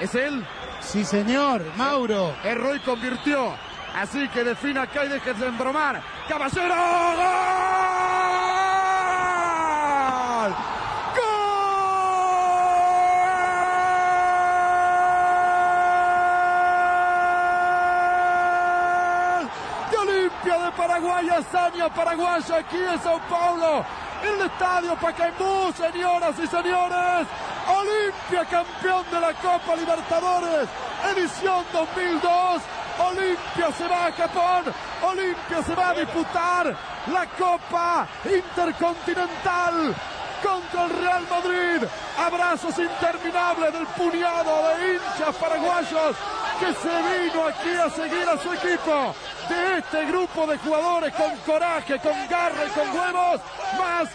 ¿Es 0.00 0.14
él? 0.14 0.44
Sí, 0.80 1.04
señor, 1.04 1.62
Mauro. 1.76 2.34
Erró 2.42 2.74
y 2.74 2.80
convirtió. 2.80 3.54
Así 3.94 4.28
que 4.28 4.44
defina 4.44 4.82
acá 4.82 5.04
y 5.04 5.08
deje 5.08 5.34
de 5.34 5.46
embromar. 5.46 6.02
Caballero. 6.28 6.74
Paraguay, 6.74 7.69
hazaña 21.70 21.88
paraguaya 21.94 22.56
aquí 22.56 22.76
en 22.76 23.00
Sao 23.02 23.20
Paulo, 23.28 23.84
en 24.22 24.34
el 24.34 24.46
estadio 24.46 24.96
Pacaembu, 24.96 25.72
señoras 25.72 26.34
y 26.38 26.46
señores. 26.46 27.26
Olimpia 27.68 28.44
campeón 28.50 29.04
de 29.10 29.20
la 29.20 29.32
Copa 29.34 29.76
Libertadores, 29.76 30.68
edición 31.14 31.64
2002. 31.72 32.62
Olimpia 32.98 33.72
se 33.78 33.88
va 33.88 34.06
a 34.06 34.12
Japón, 34.12 34.74
Olimpia 35.02 35.62
se 35.62 35.74
va 35.74 35.88
a 35.90 35.94
disputar 35.94 36.76
la 37.06 37.26
Copa 37.26 38.06
Intercontinental 38.24 39.94
contra 40.42 40.84
el 40.84 40.90
Real 40.90 41.22
Madrid. 41.30 41.88
Abrazos 42.18 42.78
interminables 42.78 43.72
del 43.72 43.86
puñado 43.86 44.68
de 44.68 44.94
hinchas 44.94 45.36
paraguayos 45.36 46.16
que 46.60 46.74
se 46.74 46.88
vino 46.88 47.46
aquí 47.46 47.70
a 47.70 47.90
seguir 47.90 48.28
a 48.28 48.36
su 48.36 48.52
equipo. 48.52 49.14
De 49.48 49.78
este 49.78 50.04
grupo 50.06 50.46
de 50.46 50.58
jugadores 50.58 51.14
con 51.14 51.36
coraje, 51.38 51.98
con 51.98 52.28
garra 52.28 52.66
y 52.66 52.70
con 52.70 52.96
huevos, 52.96 53.40
más 53.78 54.08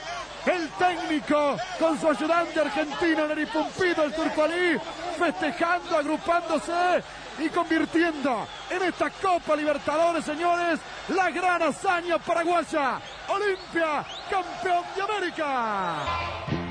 el 0.45 0.69
técnico 0.69 1.57
con 1.79 1.99
su 1.99 2.07
ayudante 2.07 2.59
argentino 2.59 3.27
Neri 3.27 3.47
Pumpido, 3.47 4.03
el 4.03 4.13
Turcolí, 4.13 4.79
festejando, 5.17 5.97
agrupándose 5.97 7.03
y 7.39 7.49
convirtiendo 7.49 8.47
en 8.69 8.83
esta 8.83 9.09
Copa 9.09 9.55
Libertadores, 9.55 10.23
señores, 10.23 10.79
la 11.09 11.31
gran 11.31 11.63
hazaña 11.63 12.19
paraguaya. 12.19 12.99
Olimpia, 13.27 14.05
campeón 14.29 14.83
de 14.95 15.01
América. 15.01 16.64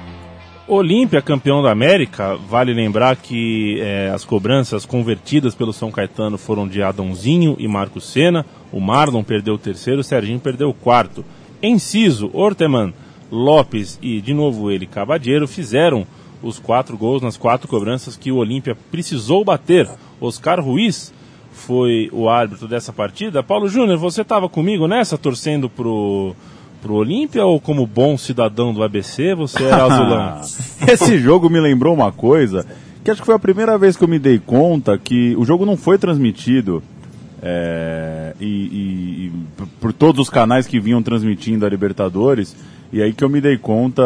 Olímpia, 0.67 1.21
campeão 1.21 1.63
da 1.63 1.71
América, 1.71 2.37
vale 2.37 2.73
lembrar 2.73 3.17
que 3.17 3.79
é, 3.83 4.11
as 4.15 4.25
cobranças 4.25 4.87
convertidas 4.87 5.55
pelo 5.55 5.75
São 5.75 5.93
Caetano 5.93 6.39
foram 6.39 6.67
de 6.67 6.83
Adãozinho 6.83 7.55
e 7.59 7.69
Marco 7.69 8.01
Senna, 8.01 8.47
o 8.73 8.81
Marlon 8.81 9.23
perdeu 9.23 9.55
o 9.55 9.59
terceiro, 9.59 10.01
o 10.01 10.05
Serginho 10.05 10.41
perdeu 10.41 10.71
o 10.71 10.75
quarto. 10.75 11.23
Enciso, 11.63 12.31
Orteman, 12.33 12.95
Lopes 13.31 13.99
e 14.01 14.23
de 14.23 14.33
novo 14.33 14.71
ele, 14.71 14.87
Cabadeiro, 14.87 15.47
fizeram 15.47 16.07
os 16.43 16.59
quatro 16.59 16.97
gols 16.97 17.21
nas 17.21 17.37
quatro 17.37 17.69
cobranças 17.69 18.17
que 18.17 18.33
o 18.33 18.37
Olímpia 18.37 18.75
precisou 18.91 19.45
bater. 19.45 19.87
Oscar 20.19 20.65
Ruiz 20.65 21.13
foi 21.53 22.09
o 22.11 22.27
árbitro 22.27 22.67
dessa 22.67 22.91
partida. 22.91 23.43
Paulo 23.43 23.69
Júnior, 23.69 23.99
você 23.99 24.23
estava 24.23 24.49
comigo 24.49 24.89
nessa, 24.89 25.19
torcendo 25.19 25.69
pro 25.69 26.35
pro 26.85 26.97
Olímpia 26.97 27.47
ou 27.47 27.59
como 27.59 27.87
bom 27.87 28.19
cidadão 28.19 28.75
do 28.75 28.83
ABC 28.83 29.35
você 29.35 29.63
era 29.63 29.85
azulão? 29.89 30.41
Esse 30.87 31.19
jogo 31.19 31.49
me 31.49 31.59
lembrou 31.59 31.95
uma 31.95 32.13
coisa 32.13 32.67
que 33.03 33.11
acho 33.11 33.23
que 33.23 33.27
foi 33.27 33.35
a 33.35 33.39
primeira 33.39 33.79
vez 33.79 33.97
que 33.97 34.05
eu 34.05 34.09
me 34.09 34.19
dei 34.19 34.39
conta 34.39 34.99
que 34.99 35.35
o 35.37 35.47
jogo 35.47 35.65
não 35.65 35.79
foi 35.79 35.97
transmitido 35.97 36.83
é, 37.43 38.35
e, 38.39 38.45
e, 38.45 39.27
e, 39.27 39.33
por 39.81 39.95
todos 39.95 40.21
os 40.21 40.29
canais 40.29 40.67
que 40.67 40.79
vinham 40.79 41.03
transmitindo 41.03 41.65
a 41.65 41.69
Libertadores 41.71 42.55
e 42.93 43.01
aí 43.01 43.15
que 43.15 43.25
eu 43.25 43.31
me 43.31 43.41
dei 43.41 43.57
conta 43.57 44.03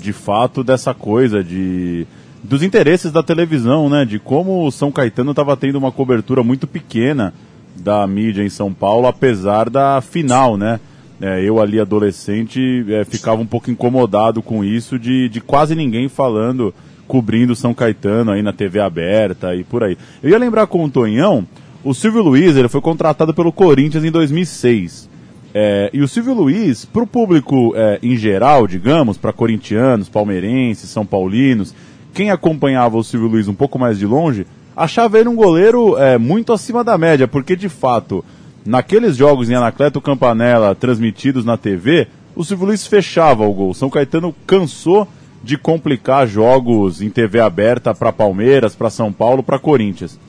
de 0.00 0.14
fato 0.14 0.64
dessa 0.64 0.94
coisa 0.94 1.44
de 1.44 2.06
dos 2.42 2.62
interesses 2.62 3.12
da 3.12 3.22
televisão, 3.22 3.90
né? 3.90 4.04
De 4.04 4.18
como 4.18 4.66
o 4.66 4.70
São 4.70 4.90
Caetano 4.90 5.32
estava 5.32 5.56
tendo 5.56 5.76
uma 5.76 5.92
cobertura 5.92 6.42
muito 6.42 6.66
pequena 6.66 7.34
da 7.76 8.06
mídia 8.06 8.42
em 8.42 8.48
São 8.48 8.72
Paulo, 8.72 9.06
apesar 9.06 9.68
da 9.68 10.00
final, 10.00 10.56
né? 10.56 10.80
É, 11.20 11.42
eu 11.42 11.60
ali 11.60 11.80
adolescente 11.80 12.84
é, 12.88 13.04
ficava 13.04 13.40
um 13.42 13.46
pouco 13.46 13.70
incomodado 13.70 14.40
com 14.40 14.64
isso 14.64 14.98
de, 14.98 15.28
de 15.28 15.40
quase 15.40 15.74
ninguém 15.74 16.08
falando, 16.08 16.72
cobrindo 17.08 17.56
São 17.56 17.74
Caetano 17.74 18.30
aí 18.30 18.42
na 18.42 18.52
TV 18.52 18.78
aberta 18.78 19.54
e 19.54 19.64
por 19.64 19.82
aí. 19.82 19.98
Eu 20.22 20.30
ia 20.30 20.38
lembrar 20.38 20.66
com 20.68 20.84
o 20.84 20.90
Tonhão, 20.90 21.46
o 21.82 21.92
Silvio 21.92 22.22
Luiz 22.22 22.56
ele 22.56 22.68
foi 22.68 22.80
contratado 22.80 23.34
pelo 23.34 23.52
Corinthians 23.52 24.04
em 24.04 24.10
2006. 24.10 25.08
É, 25.54 25.90
e 25.92 26.02
o 26.02 26.08
Silvio 26.08 26.34
Luiz, 26.34 26.84
para 26.84 27.02
o 27.02 27.06
público 27.06 27.72
é, 27.74 27.98
em 28.02 28.16
geral, 28.16 28.66
digamos, 28.66 29.16
para 29.16 29.32
corintianos, 29.32 30.08
palmeirenses, 30.08 30.90
são 30.90 31.04
paulinos, 31.04 31.74
quem 32.14 32.30
acompanhava 32.30 32.96
o 32.96 33.02
Silvio 33.02 33.28
Luiz 33.28 33.48
um 33.48 33.54
pouco 33.54 33.78
mais 33.78 33.98
de 33.98 34.06
longe, 34.06 34.46
achava 34.76 35.18
ele 35.18 35.28
um 35.28 35.34
goleiro 35.34 35.96
é, 35.98 36.18
muito 36.18 36.52
acima 36.52 36.84
da 36.84 36.98
média, 36.98 37.26
porque 37.26 37.56
de 37.56 37.68
fato, 37.68 38.24
naqueles 38.68 39.16
jogos 39.16 39.48
em 39.48 39.54
Anacleto 39.54 39.98
Campanella 39.98 40.74
transmitidos 40.74 41.42
na 41.42 41.56
TV, 41.56 42.06
o 42.36 42.44
Silvio 42.44 42.66
Luiz 42.66 42.86
fechava 42.86 43.42
o 43.42 43.52
gol. 43.54 43.72
São 43.72 43.88
Caetano 43.88 44.34
cansou 44.46 45.08
de 45.42 45.56
complicar 45.56 46.28
jogos 46.28 47.00
em 47.00 47.08
TV 47.08 47.40
aberta 47.40 47.94
para 47.94 48.12
Palmeiras, 48.12 48.74
para 48.74 48.90
São 48.90 49.10
Paulo, 49.10 49.42
para 49.42 49.58
Corinthians. 49.58 50.20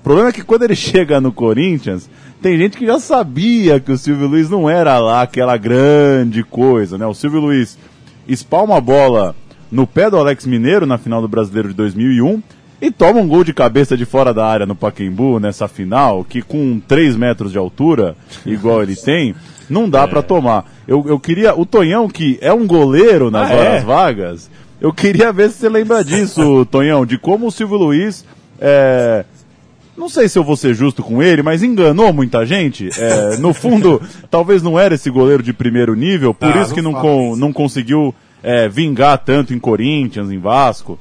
O 0.00 0.04
problema 0.04 0.28
é 0.28 0.32
que 0.32 0.42
quando 0.42 0.64
ele 0.64 0.76
chega 0.76 1.22
no 1.22 1.32
Corinthians, 1.32 2.10
tem 2.42 2.58
gente 2.58 2.76
que 2.76 2.84
já 2.84 2.98
sabia 2.98 3.80
que 3.80 3.90
o 3.90 3.96
Silvio 3.96 4.28
Luiz 4.28 4.50
não 4.50 4.68
era 4.68 4.98
lá 4.98 5.22
aquela 5.22 5.56
grande 5.56 6.42
coisa, 6.42 6.98
né? 6.98 7.06
O 7.06 7.14
Silvio 7.14 7.40
Luiz 7.40 7.78
espalma 8.28 8.76
a 8.76 8.80
bola 8.80 9.34
no 9.72 9.86
pé 9.86 10.10
do 10.10 10.18
Alex 10.18 10.44
Mineiro 10.44 10.84
na 10.84 10.98
final 10.98 11.22
do 11.22 11.28
Brasileiro 11.28 11.68
de 11.70 11.74
2001 11.74 12.42
e 12.80 12.90
toma 12.90 13.20
um 13.20 13.28
gol 13.28 13.42
de 13.42 13.54
cabeça 13.54 13.96
de 13.96 14.04
fora 14.04 14.34
da 14.34 14.46
área 14.46 14.66
no 14.66 14.74
Paquembu 14.74 15.40
nessa 15.40 15.66
final, 15.66 16.24
que 16.24 16.42
com 16.42 16.80
3 16.80 17.16
metros 17.16 17.52
de 17.52 17.58
altura, 17.58 18.16
igual 18.44 18.82
ele 18.82 18.94
tem, 18.94 19.34
não 19.68 19.88
dá 19.88 20.02
é. 20.02 20.06
para 20.06 20.22
tomar. 20.22 20.64
Eu, 20.86 21.04
eu 21.08 21.18
queria. 21.18 21.58
O 21.58 21.64
Tonhão, 21.64 22.08
que 22.08 22.38
é 22.40 22.52
um 22.52 22.66
goleiro 22.66 23.30
nas 23.30 23.50
ah, 23.50 23.54
horas 23.54 23.82
é? 23.82 23.84
vagas, 23.84 24.50
eu 24.80 24.92
queria 24.92 25.32
ver 25.32 25.50
se 25.50 25.58
você 25.58 25.68
lembra 25.68 26.04
disso, 26.04 26.66
Tonhão, 26.70 27.06
de 27.06 27.18
como 27.18 27.46
o 27.46 27.52
Silvio 27.52 27.78
Luiz. 27.78 28.24
É, 28.60 29.24
não 29.96 30.08
sei 30.10 30.28
se 30.28 30.38
eu 30.38 30.44
vou 30.44 30.56
ser 30.56 30.74
justo 30.74 31.02
com 31.02 31.22
ele, 31.22 31.42
mas 31.42 31.62
enganou 31.62 32.12
muita 32.12 32.44
gente. 32.44 32.90
É, 32.98 33.38
no 33.38 33.54
fundo, 33.54 34.00
talvez 34.30 34.62
não 34.62 34.78
era 34.78 34.94
esse 34.94 35.08
goleiro 35.08 35.42
de 35.42 35.52
primeiro 35.52 35.94
nível, 35.94 36.34
por 36.34 36.54
ah, 36.54 36.62
isso 36.62 36.74
que 36.74 36.82
não, 36.82 36.92
con, 36.92 37.34
não 37.36 37.52
conseguiu 37.52 38.14
é, 38.42 38.68
vingar 38.68 39.18
tanto 39.18 39.54
em 39.54 39.58
Corinthians, 39.58 40.30
em 40.30 40.38
Vasco. 40.38 40.98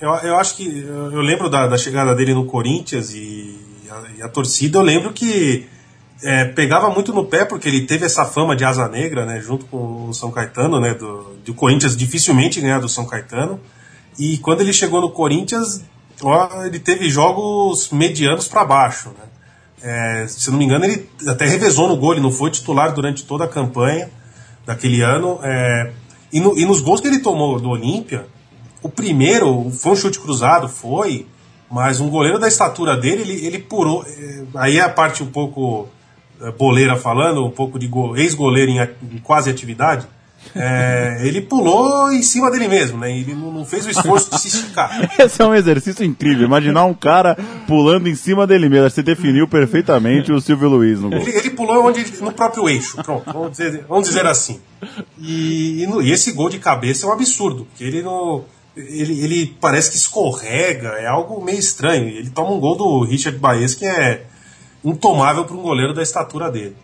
Eu, 0.00 0.10
eu 0.10 0.36
acho 0.36 0.56
que. 0.56 0.86
Eu 0.86 1.20
lembro 1.20 1.48
da, 1.48 1.66
da 1.66 1.76
chegada 1.76 2.14
dele 2.14 2.34
no 2.34 2.46
Corinthians 2.46 3.12
e 3.14 3.58
a, 3.90 4.02
e 4.18 4.22
a 4.22 4.28
torcida, 4.28 4.78
eu 4.78 4.82
lembro 4.82 5.12
que 5.12 5.66
é, 6.22 6.44
pegava 6.46 6.90
muito 6.90 7.12
no 7.12 7.24
pé 7.24 7.44
porque 7.44 7.68
ele 7.68 7.86
teve 7.86 8.04
essa 8.04 8.24
fama 8.24 8.54
de 8.56 8.64
asa 8.64 8.88
negra, 8.88 9.24
né, 9.24 9.40
junto 9.40 9.66
com 9.66 10.08
o 10.08 10.14
São 10.14 10.30
Caetano, 10.30 10.80
né, 10.80 10.94
do, 10.94 11.36
do 11.44 11.54
Corinthians 11.54 11.96
dificilmente 11.96 12.60
ganhar 12.60 12.80
do 12.80 12.88
São 12.88 13.06
Caetano. 13.06 13.60
E 14.18 14.38
quando 14.38 14.60
ele 14.60 14.72
chegou 14.72 15.00
no 15.00 15.10
Corinthians, 15.10 15.82
ó, 16.22 16.64
ele 16.64 16.78
teve 16.78 17.08
jogos 17.08 17.90
medianos 17.90 18.48
para 18.48 18.64
baixo, 18.64 19.10
né. 19.10 19.24
É, 19.80 20.26
se 20.26 20.50
não 20.50 20.58
me 20.58 20.64
engano, 20.64 20.84
ele 20.84 21.08
até 21.28 21.46
revezou 21.46 21.86
no 21.86 21.96
gol, 21.96 22.12
ele 22.12 22.20
não 22.20 22.32
foi 22.32 22.50
titular 22.50 22.92
durante 22.92 23.24
toda 23.24 23.44
a 23.44 23.48
campanha 23.48 24.10
daquele 24.66 25.02
ano. 25.02 25.38
É, 25.40 25.92
e, 26.32 26.40
no, 26.40 26.58
e, 26.58 26.64
nos 26.64 26.80
gols 26.80 27.00
que 27.00 27.06
ele 27.06 27.20
tomou 27.20 27.60
do 27.60 27.68
Olímpia, 27.68 28.26
o 28.82 28.88
primeiro 28.88 29.70
foi 29.70 29.92
um 29.92 29.96
chute 29.96 30.20
cruzado, 30.20 30.68
foi, 30.68 31.26
mas 31.70 32.00
um 32.00 32.08
goleiro 32.08 32.38
da 32.38 32.48
estatura 32.48 32.96
dele, 32.96 33.22
ele, 33.22 33.46
ele 33.46 33.58
purou. 33.58 34.04
É, 34.04 34.44
aí 34.56 34.78
é 34.78 34.82
a 34.82 34.88
parte 34.88 35.22
um 35.22 35.30
pouco 35.30 35.88
é, 36.40 36.50
boleira 36.52 36.96
falando, 36.96 37.44
um 37.44 37.50
pouco 37.50 37.78
de 37.78 37.90
ex-goleiro 38.16 38.70
em, 38.70 38.80
em, 38.80 39.18
quase 39.18 39.50
atividade, 39.50 40.06
é, 40.54 41.18
ele 41.22 41.40
pulou 41.40 42.12
em 42.12 42.22
cima 42.22 42.50
dele 42.50 42.68
mesmo, 42.68 42.98
né? 42.98 43.16
Ele 43.16 43.34
não, 43.34 43.64
fez 43.64 43.86
o 43.86 43.90
esforço 43.90 44.30
de 44.30 44.40
se 44.40 44.48
esticar. 44.48 45.10
Esse 45.18 45.42
é 45.42 45.44
um 45.44 45.54
exercício 45.54 46.04
incrível. 46.04 46.46
Imaginar 46.46 46.84
um 46.84 46.94
cara 46.94 47.36
pulando 47.66 48.08
em 48.08 48.14
cima 48.14 48.46
dele 48.46 48.68
mesmo. 48.68 48.88
Você 48.88 49.02
definiu 49.02 49.48
perfeitamente 49.48 50.32
o 50.32 50.40
Silvio 50.40 50.68
Luiz 50.68 51.00
no 51.00 51.10
gol. 51.10 51.18
Ele, 51.18 51.36
ele 51.36 51.50
pulou 51.50 51.86
onde, 51.86 52.04
no 52.22 52.32
próprio 52.32 52.68
eixo. 52.68 52.96
Pronto, 53.02 53.24
vamos 53.30 53.50
dizer, 53.50 53.84
vamos 53.88 54.08
dizer 54.08 54.26
assim. 54.26 54.60
E, 55.18 55.82
e, 55.82 55.86
no, 55.86 56.00
e, 56.00 56.12
esse 56.12 56.32
gol 56.32 56.48
de 56.48 56.58
cabeça 56.58 57.04
é 57.04 57.08
um 57.08 57.12
absurdo, 57.12 57.66
porque 57.66 57.84
ele 57.84 58.02
não. 58.02 58.44
Ele, 58.78 59.24
ele 59.24 59.56
parece 59.60 59.90
que 59.90 59.96
escorrega, 59.96 60.88
é 60.90 61.06
algo 61.06 61.44
meio 61.44 61.58
estranho. 61.58 62.08
Ele 62.08 62.30
toma 62.30 62.52
um 62.52 62.60
gol 62.60 62.76
do 62.76 63.04
Richard 63.04 63.38
Baez 63.38 63.74
que 63.74 63.86
é 63.86 64.24
intomável 64.84 65.44
para 65.44 65.56
um 65.56 65.62
goleiro 65.62 65.92
da 65.92 66.02
estatura 66.02 66.50
dele. 66.50 66.76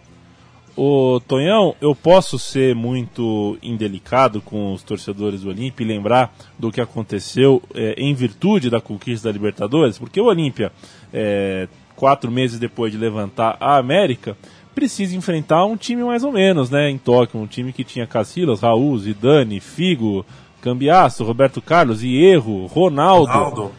O 0.76 1.20
Tonhão, 1.20 1.76
eu 1.80 1.94
posso 1.94 2.36
ser 2.36 2.74
muito 2.74 3.56
indelicado 3.62 4.40
com 4.40 4.72
os 4.72 4.82
torcedores 4.82 5.42
do 5.42 5.48
Olímpia 5.48 5.84
e 5.84 5.86
lembrar 5.86 6.34
do 6.58 6.72
que 6.72 6.80
aconteceu 6.80 7.62
é, 7.72 7.94
em 7.96 8.12
virtude 8.12 8.68
da 8.68 8.80
conquista 8.80 9.28
da 9.28 9.32
Libertadores, 9.32 9.98
porque 9.98 10.20
o 10.20 10.24
Olímpia, 10.24 10.72
é, 11.12 11.68
quatro 11.94 12.28
meses 12.28 12.58
depois 12.58 12.90
de 12.90 12.98
levantar 12.98 13.56
a 13.60 13.76
América, 13.76 14.36
precisa 14.74 15.16
enfrentar 15.16 15.64
um 15.64 15.76
time 15.76 16.02
mais 16.02 16.24
ou 16.24 16.32
menos, 16.32 16.68
né, 16.68 16.90
em 16.90 16.98
Tóquio, 16.98 17.40
um 17.40 17.46
time 17.46 17.72
que 17.72 17.84
tinha 17.84 18.04
Casillas, 18.04 18.60
Raul, 18.60 18.98
Zidane, 18.98 19.60
Figo, 19.60 20.26
Cambiasso, 20.64 21.24
Roberto 21.24 21.60
Carlos, 21.60 22.02
Hierro, 22.02 22.64
Ronaldo. 22.64 23.30
Ronaldo. 23.30 23.72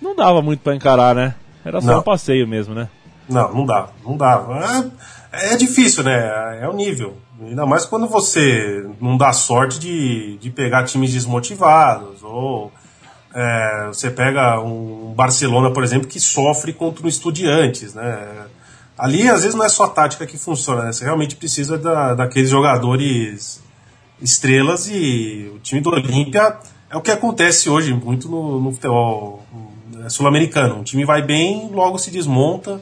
Não 0.00 0.14
dava 0.14 0.40
muito 0.40 0.60
para 0.60 0.76
encarar, 0.76 1.12
né? 1.12 1.34
Era 1.64 1.80
só 1.80 1.88
Não. 1.88 1.98
um 1.98 2.02
passeio 2.02 2.46
mesmo, 2.46 2.76
né? 2.76 2.88
Não, 3.28 3.52
não 3.52 3.66
dá, 3.66 3.88
não 4.04 4.16
dá. 4.16 4.84
É, 5.32 5.54
é 5.54 5.56
difícil, 5.56 6.04
né? 6.04 6.60
É 6.62 6.68
o 6.68 6.72
nível. 6.72 7.16
Ainda 7.42 7.66
mais 7.66 7.84
quando 7.84 8.06
você 8.06 8.88
não 9.00 9.16
dá 9.16 9.32
sorte 9.32 9.80
de, 9.80 10.38
de 10.38 10.50
pegar 10.50 10.84
times 10.84 11.12
desmotivados, 11.12 12.22
ou 12.22 12.72
é, 13.34 13.88
você 13.88 14.08
pega 14.08 14.60
um 14.60 15.12
Barcelona, 15.16 15.72
por 15.72 15.82
exemplo, 15.82 16.06
que 16.06 16.20
sofre 16.20 16.72
contra 16.72 17.04
o 17.04 17.08
Estudiantes, 17.08 17.94
né? 17.94 18.46
Ali, 18.96 19.28
às 19.28 19.42
vezes, 19.42 19.56
não 19.56 19.64
é 19.64 19.68
só 19.68 19.84
a 19.84 19.88
tática 19.88 20.24
que 20.24 20.38
funciona, 20.38 20.84
né? 20.84 20.92
Você 20.92 21.04
realmente 21.04 21.34
precisa 21.34 21.76
da, 21.76 22.14
daqueles 22.14 22.48
jogadores 22.48 23.60
estrelas 24.20 24.88
e 24.88 25.50
o 25.54 25.58
time 25.58 25.80
do 25.80 25.90
Olímpia 25.90 26.58
é 26.90 26.96
o 26.96 27.00
que 27.00 27.10
acontece 27.10 27.68
hoje 27.68 27.92
muito 27.92 28.28
no, 28.28 28.60
no 28.60 28.72
futebol 28.72 29.44
sul-americano. 30.08 30.80
O 30.80 30.84
time 30.84 31.04
vai 31.04 31.22
bem, 31.22 31.68
logo 31.72 31.98
se 31.98 32.10
desmonta 32.10 32.80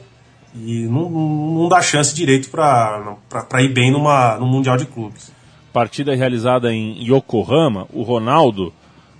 e 0.55 0.85
não, 0.85 1.09
não 1.09 1.69
dá 1.69 1.81
chance 1.81 2.15
direito 2.15 2.49
para 2.49 3.61
ir 3.61 3.73
bem 3.73 3.91
numa, 3.91 4.37
no 4.37 4.47
Mundial 4.47 4.77
de 4.77 4.85
Clubes. 4.85 5.31
Partida 5.73 6.15
realizada 6.15 6.73
em 6.73 7.03
Yokohama, 7.03 7.87
o 7.93 8.01
Ronaldo, 8.01 8.73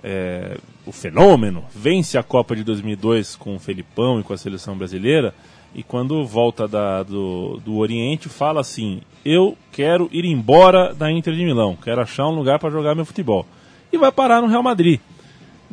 é, 0.04 0.58
o 0.86 0.92
fenômeno, 0.92 1.64
vence 1.76 2.18
a 2.18 2.24
Copa 2.24 2.56
de 2.56 2.64
2002 2.64 3.36
com 3.36 3.56
o 3.56 3.60
Felipão 3.60 4.20
e 4.20 4.24
com 4.24 4.34
a 4.34 4.38
seleção 4.38 4.76
brasileira. 4.78 5.36
E 5.78 5.84
quando 5.84 6.26
volta 6.26 6.68
da, 6.68 7.04
do, 7.04 7.62
do 7.64 7.78
Oriente, 7.78 8.28
fala 8.28 8.62
assim: 8.62 9.00
Eu 9.24 9.56
quero 9.72 10.10
ir 10.12 10.26
embora 10.26 10.92
da 10.92 11.12
Inter 11.12 11.36
de 11.36 11.46
Milão, 11.46 11.78
quero 11.82 12.02
achar 12.02 12.28
um 12.28 12.36
lugar 12.36 12.58
para 12.58 12.72
jogar 12.72 12.96
meu 12.96 13.06
futebol. 13.06 13.46
E 13.94 13.98
vai 13.98 14.12
parar 14.12 14.42
no 14.42 14.48
Real 14.48 14.64
Madrid. 14.64 15.00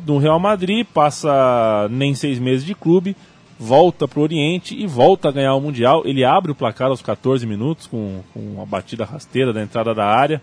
No 0.07 0.19
Real 0.19 0.39
Madrid, 0.39 0.87
passa 0.93 1.89
nem 1.91 2.15
seis 2.15 2.39
meses 2.39 2.67
de 2.67 2.75
clube, 2.75 3.17
volta 3.59 4.07
para 4.07 4.21
o 4.21 4.23
Oriente 4.23 4.77
e 4.77 4.87
volta 4.87 5.31
a 5.31 5.33
ganhar 5.33 5.55
o 5.55 5.61
Mundial. 5.61 6.03
Ele 6.05 6.23
abre 6.23 6.53
o 6.53 6.55
placar 6.55 6.91
aos 6.91 7.01
14 7.01 7.47
minutos 7.47 7.87
com, 7.87 8.21
com 8.35 8.41
uma 8.41 8.67
batida 8.67 9.07
rasteira 9.07 9.55
da 9.55 9.63
entrada 9.63 9.95
da 9.95 10.05
área. 10.05 10.43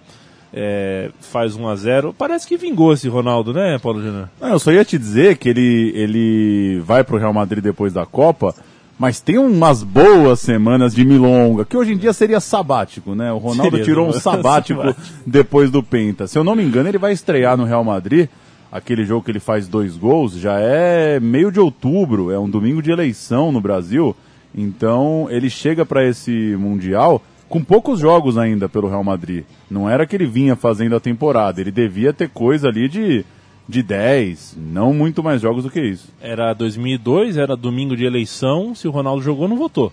É, 0.54 1.12
faz 1.22 1.56
1 1.56 1.66
a 1.66 1.76
0 1.78 2.16
Parece 2.18 2.46
que 2.46 2.58
vingou 2.58 2.92
esse 2.92 3.08
Ronaldo, 3.08 3.54
né, 3.54 3.80
Paulo 3.82 4.02
Júnior? 4.02 4.28
Eu 4.42 4.60
só 4.60 4.70
ia 4.72 4.84
te 4.84 4.98
dizer 4.98 5.38
que 5.38 5.48
ele, 5.48 5.94
ele 5.96 6.82
vai 6.84 7.06
para 7.06 7.16
o 7.16 7.20
Real 7.20 7.32
Madrid 7.32 7.64
depois 7.64 7.94
da 7.94 8.06
Copa, 8.06 8.54
mas 9.02 9.20
tem 9.20 9.40
umas 9.40 9.82
boas 9.82 10.40
semanas 10.42 10.94
de 10.94 11.04
milonga, 11.04 11.66
que 11.66 11.76
hoje 11.76 11.94
em 11.94 11.98
dia 11.98 12.14
seria 12.14 12.40
sabático, 12.40 13.16
né? 13.16 13.34
O 13.34 13.40
Ronaldo 13.40 13.72
seria 13.72 13.84
tirou 13.84 14.08
um 14.08 14.14
sabático 14.14 14.96
depois 15.26 15.72
do 15.72 15.82
Penta. 15.82 16.28
Se 16.28 16.38
eu 16.38 16.44
não 16.44 16.56
me 16.56 16.62
engano, 16.62 16.88
ele 16.88 17.00
vai 17.00 17.12
estrear 17.12 17.58
no 17.58 17.66
Real 17.66 17.84
Madrid 17.84 18.30
aquele 18.72 19.04
jogo 19.04 19.26
que 19.26 19.32
ele 19.32 19.40
faz 19.40 19.68
dois 19.68 19.98
gols, 19.98 20.34
já 20.34 20.60
é 20.60 21.20
meio 21.20 21.52
de 21.52 21.60
outubro, 21.60 22.30
é 22.30 22.38
um 22.38 22.48
domingo 22.48 22.80
de 22.80 22.92
eleição 22.92 23.52
no 23.52 23.60
Brasil. 23.60 24.16
Então 24.54 25.26
ele 25.32 25.50
chega 25.50 25.84
para 25.84 26.08
esse 26.08 26.56
Mundial 26.60 27.24
com 27.50 27.64
poucos 27.64 28.00
jogos 28.00 28.38
ainda 28.38 28.70
pelo 28.70 28.88
Real 28.88 29.04
Madrid. 29.04 29.46
Não 29.68 29.90
era 29.90 30.06
que 30.06 30.16
ele 30.16 30.28
vinha 30.28 30.56
fazendo 30.56 30.96
a 30.96 31.00
temporada, 31.00 31.60
ele 31.60 31.72
devia 31.72 32.14
ter 32.14 32.30
coisa 32.30 32.68
ali 32.68 32.88
de, 32.88 33.26
de 33.68 33.82
10, 33.82 34.58
não 34.58 34.94
muito 34.94 35.24
mais 35.24 35.42
jogos 35.42 35.64
do 35.64 35.70
que 35.70 35.82
isso. 35.82 36.10
Era 36.22 36.54
2002, 36.54 37.38
era 37.38 37.56
domingo 37.56 37.96
de 37.96 38.06
eleição, 38.06 38.76
se 38.76 38.88
o 38.88 38.92
Ronaldo 38.92 39.22
jogou, 39.22 39.48
não 39.48 39.58
votou. 39.58 39.92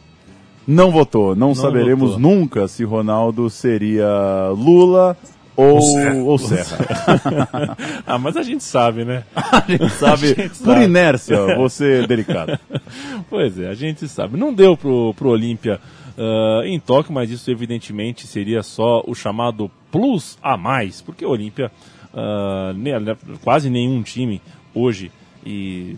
Não 0.67 0.91
votou, 0.91 1.35
não, 1.35 1.49
não 1.49 1.55
saberemos 1.55 2.13
votou. 2.13 2.21
nunca 2.21 2.69
se 2.69 2.85
Ronaldo 2.85 3.49
seria 3.49 4.51
Lula 4.51 5.17
ou, 5.59 5.81
Serra. 5.81 6.15
ou 6.23 6.39
Serra. 6.39 7.77
ah, 8.07 8.19
mas 8.19 8.37
a 8.37 8.43
gente 8.43 8.63
sabe, 8.63 9.05
né? 9.05 9.25
a 9.35 9.65
gente 9.67 9.91
sabe, 9.91 10.27
a 10.27 10.35
gente 10.35 10.49
por 10.51 10.75
sabe. 10.75 10.85
inércia, 10.85 11.37
você 11.59 12.03
é 12.03 12.07
delicado. 12.07 12.57
pois 13.29 13.59
é, 13.59 13.69
a 13.69 13.75
gente 13.75 14.07
sabe. 14.07 14.39
Não 14.39 14.55
deu 14.55 14.77
pro, 14.77 15.13
pro 15.15 15.31
Olímpia 15.31 15.81
uh, 16.17 16.63
em 16.65 16.79
Tóquio, 16.79 17.13
mas 17.13 17.29
isso 17.29 17.51
evidentemente 17.51 18.25
seria 18.25 18.63
só 18.63 19.03
o 19.05 19.17
chamado 19.17 19.69
plus 19.91 20.39
a 20.41 20.57
mais, 20.57 21.01
porque 21.01 21.25
o 21.27 21.31
Olímpia, 21.31 21.73
uh, 22.19 23.39
quase 23.43 23.71
nenhum 23.71 24.03
time 24.03 24.41
hoje 24.75 25.11
e 25.47 25.97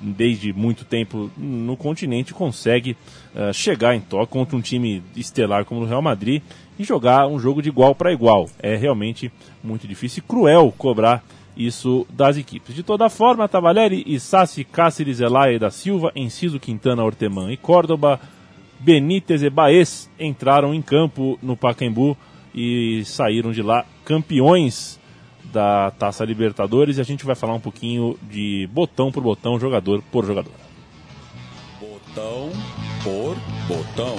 desde 0.00 0.52
muito 0.52 0.84
tempo 0.84 1.30
no 1.36 1.76
continente 1.76 2.32
consegue 2.32 2.96
uh, 3.34 3.52
chegar 3.52 3.94
em 3.94 4.00
toque 4.00 4.32
contra 4.32 4.56
um 4.56 4.60
time 4.60 5.02
estelar 5.16 5.64
como 5.64 5.80
o 5.80 5.84
Real 5.84 6.00
Madrid 6.00 6.42
e 6.78 6.84
jogar 6.84 7.26
um 7.26 7.38
jogo 7.38 7.60
de 7.60 7.68
igual 7.68 7.94
para 7.94 8.12
igual. 8.12 8.48
É 8.60 8.76
realmente 8.76 9.32
muito 9.62 9.88
difícil 9.88 10.22
e 10.24 10.28
cruel 10.28 10.72
cobrar 10.76 11.24
isso 11.56 12.06
das 12.08 12.36
equipes. 12.36 12.74
De 12.74 12.84
toda 12.84 13.10
forma, 13.10 13.48
Tavaleri, 13.48 14.18
Sassi, 14.20 14.62
Cáceres, 14.62 15.18
Elaya 15.18 15.58
da 15.58 15.70
Silva, 15.70 16.12
Enciso, 16.14 16.60
Quintana, 16.60 17.02
Orteman 17.02 17.52
e 17.52 17.56
Córdoba, 17.56 18.20
Benítez 18.78 19.42
e 19.42 19.50
Baez 19.50 20.08
entraram 20.20 20.72
em 20.72 20.80
campo 20.80 21.36
no 21.42 21.56
Pacaembu 21.56 22.16
e 22.54 23.02
saíram 23.04 23.50
de 23.50 23.60
lá 23.60 23.84
campeões 24.04 24.97
da 25.52 25.90
Taça 25.92 26.24
Libertadores 26.24 26.98
e 26.98 27.00
a 27.00 27.04
gente 27.04 27.24
vai 27.24 27.34
falar 27.34 27.54
um 27.54 27.60
pouquinho 27.60 28.18
de 28.22 28.68
botão 28.72 29.10
por 29.10 29.22
botão, 29.22 29.58
jogador 29.58 30.02
por 30.10 30.24
jogador. 30.24 30.52
Botão 31.80 32.50
por 33.02 33.36
botão. 33.66 34.16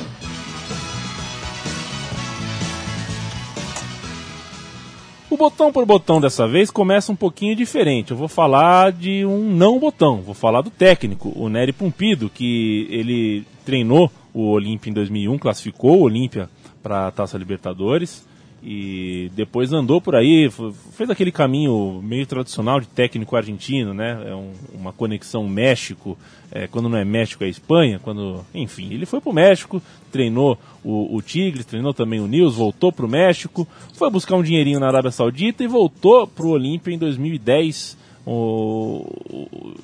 O 5.30 5.38
botão 5.38 5.71
por 5.71 5.86
botão 5.86 6.19
dessa 6.19 6.47
vez 6.47 6.71
começa 6.71 7.11
um 7.11 7.15
pouquinho 7.15 7.55
diferente. 7.55 8.11
Eu 8.11 8.17
vou 8.17 8.27
falar 8.27 8.91
de 8.91 9.23
um 9.23 9.53
não 9.53 9.77
botão, 9.77 10.21
vou 10.21 10.34
falar 10.34 10.61
do 10.61 10.71
técnico, 10.71 11.32
o 11.36 11.47
Nery 11.47 11.71
Pumpido, 11.71 12.32
que 12.32 12.88
ele 12.89 13.45
treinou 13.63 14.11
o 14.34 14.49
Olímpia 14.49 14.89
em 14.89 14.93
2001, 14.93 15.38
classificou 15.38 15.99
o 15.99 16.03
Olímpia 16.03 16.49
para 16.82 17.07
a 17.07 17.11
Taça 17.11 17.38
Libertadores 17.38 18.27
e 18.62 19.32
depois 19.36 19.72
andou 19.72 20.01
por 20.01 20.16
aí, 20.16 20.49
fez 20.91 21.10
aquele 21.10 21.32
caminho 21.32 22.01
meio 22.03 22.26
tradicional 22.26 22.82
de 22.82 22.88
técnico 22.88 23.36
argentino, 23.36 23.93
né? 23.93 24.22
É 24.28 24.36
um, 24.36 24.51
uma 24.74 24.91
conexão 24.91 25.47
México, 25.47 26.18
é, 26.51 26.68
quando 26.68 26.89
não 26.89 26.97
é 26.97 27.05
México 27.05 27.43
é 27.43 27.47
Espanha, 27.47 27.99
quando, 27.99 28.45
enfim, 28.53 28.93
ele 28.93 29.05
foi 29.05 29.22
para 29.22 29.30
o 29.30 29.34
México, 29.34 29.82
treinou 30.12 30.57
o, 30.84 31.16
o 31.16 31.22
treinou 31.22 31.93
também 31.93 32.20
o 32.20 32.28
Nils, 32.28 32.55
voltou 32.55 32.91
para 32.91 33.05
o 33.05 33.10
México, 33.10 33.68
foi 33.93 34.10
buscar 34.10 34.36
um 34.36 34.43
dinheirinho 34.43 34.80
na 34.80 34.88
Arábia 34.88 35.12
Saudita 35.12 35.64
e 35.64 35.68
voltou 35.68 36.28
para 36.28 36.45
o 36.45 36.49
Olímpia 36.49 36.93
em 36.93 36.97
2010, 36.97 37.97
o, 38.26 39.05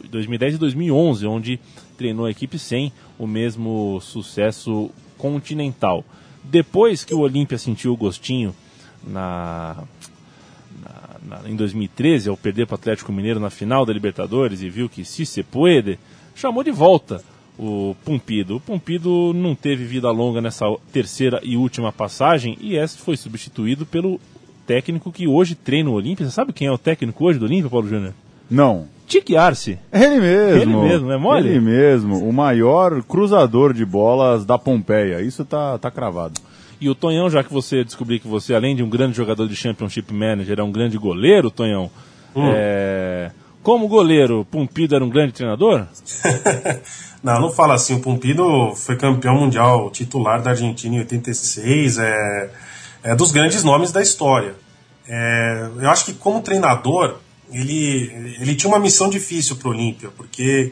2010 0.10 0.56
e 0.56 0.58
2011, 0.58 1.26
onde 1.28 1.60
treinou 1.98 2.26
a 2.26 2.32
equipe 2.32 2.60
sem 2.60 2.92
o 3.18 3.26
mesmo 3.26 4.02
sucesso 4.02 4.92
continental. 5.18 6.04
Depois 6.44 7.06
que 7.06 7.14
o 7.14 7.20
Olímpia 7.20 7.58
sentiu 7.58 7.94
o 7.94 7.98
gostinho 7.98 8.54
na, 9.06 9.78
na, 10.82 11.40
na, 11.42 11.50
em 11.50 11.56
2013, 11.56 12.30
ao 12.30 12.38
perder 12.38 12.66
para 12.66 12.76
o 12.76 12.80
Atlético 12.80 13.12
Mineiro 13.12 13.40
na 13.40 13.50
final 13.50 13.86
da 13.86 13.94
Libertadores 13.94 14.62
e 14.62 14.70
viu 14.70 14.90
que 14.90 15.06
se 15.06 15.26
se 15.26 15.44
puede, 15.44 16.00
chamou 16.34 16.64
de 16.64 16.72
volta 16.72 17.24
o 17.58 17.96
Pumpido. 18.04 18.58
O 18.58 18.60
Pumpido 18.60 19.34
não 19.34 19.56
teve 19.56 19.86
vida 19.86 20.12
longa 20.12 20.42
nessa 20.42 20.66
terceira 20.92 21.40
e 21.44 21.56
última 21.56 21.92
passagem 21.92 22.58
e 22.60 22.76
esse 22.76 22.98
foi 22.98 23.16
substituído 23.18 23.86
pelo 23.86 24.20
técnico 24.66 25.12
que 25.12 25.28
hoje 25.28 25.56
treina 25.56 25.90
o 25.90 25.94
Olímpia. 25.94 26.26
Você 26.26 26.32
sabe 26.32 26.54
quem 26.54 26.68
é 26.68 26.72
o 26.72 26.78
técnico 26.78 27.24
hoje 27.24 27.40
do 27.40 27.46
Olímpia, 27.46 27.70
Paulo 27.70 27.88
Júnior? 27.88 28.14
Não. 28.50 28.88
Tique 29.08 29.38
Arce. 29.38 29.78
Ele 29.94 30.20
mesmo. 30.20 30.62
Ele 30.62 30.90
mesmo, 30.90 31.12
é 31.12 31.18
mole? 31.18 31.50
Ele 31.50 31.60
mesmo, 31.60 32.28
o 32.28 32.34
maior 32.34 33.04
cruzador 33.04 33.74
de 33.74 33.86
bolas 33.86 34.46
da 34.46 34.58
Pompeia. 34.58 35.22
Isso 35.22 35.46
tá, 35.46 35.78
tá 35.78 35.92
cravado. 35.92 36.40
E 36.86 36.90
o 36.90 36.94
Tonhão, 36.94 37.28
já 37.32 37.44
que 37.44 37.52
você 37.52 37.84
descobriu 37.84 38.20
que 38.20 38.28
você, 38.28 38.54
além 38.54 38.76
de 38.76 38.84
um 38.84 38.90
grande 38.90 39.18
jogador 39.18 39.48
de 39.48 39.56
Championship 39.56 40.14
Manager, 40.14 40.60
é 40.60 40.64
um 40.64 40.72
grande 40.72 41.00
goleiro, 41.00 41.50
Tonhão, 41.50 41.90
hum. 42.36 42.52
é... 42.54 43.32
como 43.64 43.88
goleiro, 43.88 44.46
Pumpido 44.52 44.94
era 44.94 45.04
um 45.04 45.10
grande 45.10 45.34
treinador? 45.34 45.88
não, 47.24 47.42
não 47.42 47.52
fala 47.52 47.74
assim. 47.74 47.96
O 47.96 48.00
Pumpido 48.02 48.76
foi 48.76 48.96
campeão 48.98 49.34
mundial 49.34 49.90
titular 49.90 50.44
da 50.44 50.52
Argentina 50.52 50.98
em 50.98 51.00
86, 51.00 51.98
é, 51.98 52.52
é 53.02 53.16
dos 53.16 53.32
grandes 53.32 53.64
nomes 53.64 53.92
da 53.92 54.00
história. 54.00 54.54
É, 55.08 55.68
eu 55.82 55.90
acho 55.90 56.06
que 56.06 56.14
como 56.14 56.40
treinador, 56.44 57.16
ele, 57.52 58.36
ele 58.40 58.54
tinha 58.54 58.70
uma 58.72 58.78
missão 58.78 59.10
difícil 59.10 59.56
para 59.56 59.70
o 59.70 59.72
Olímpia, 59.72 60.12
porque 60.16 60.72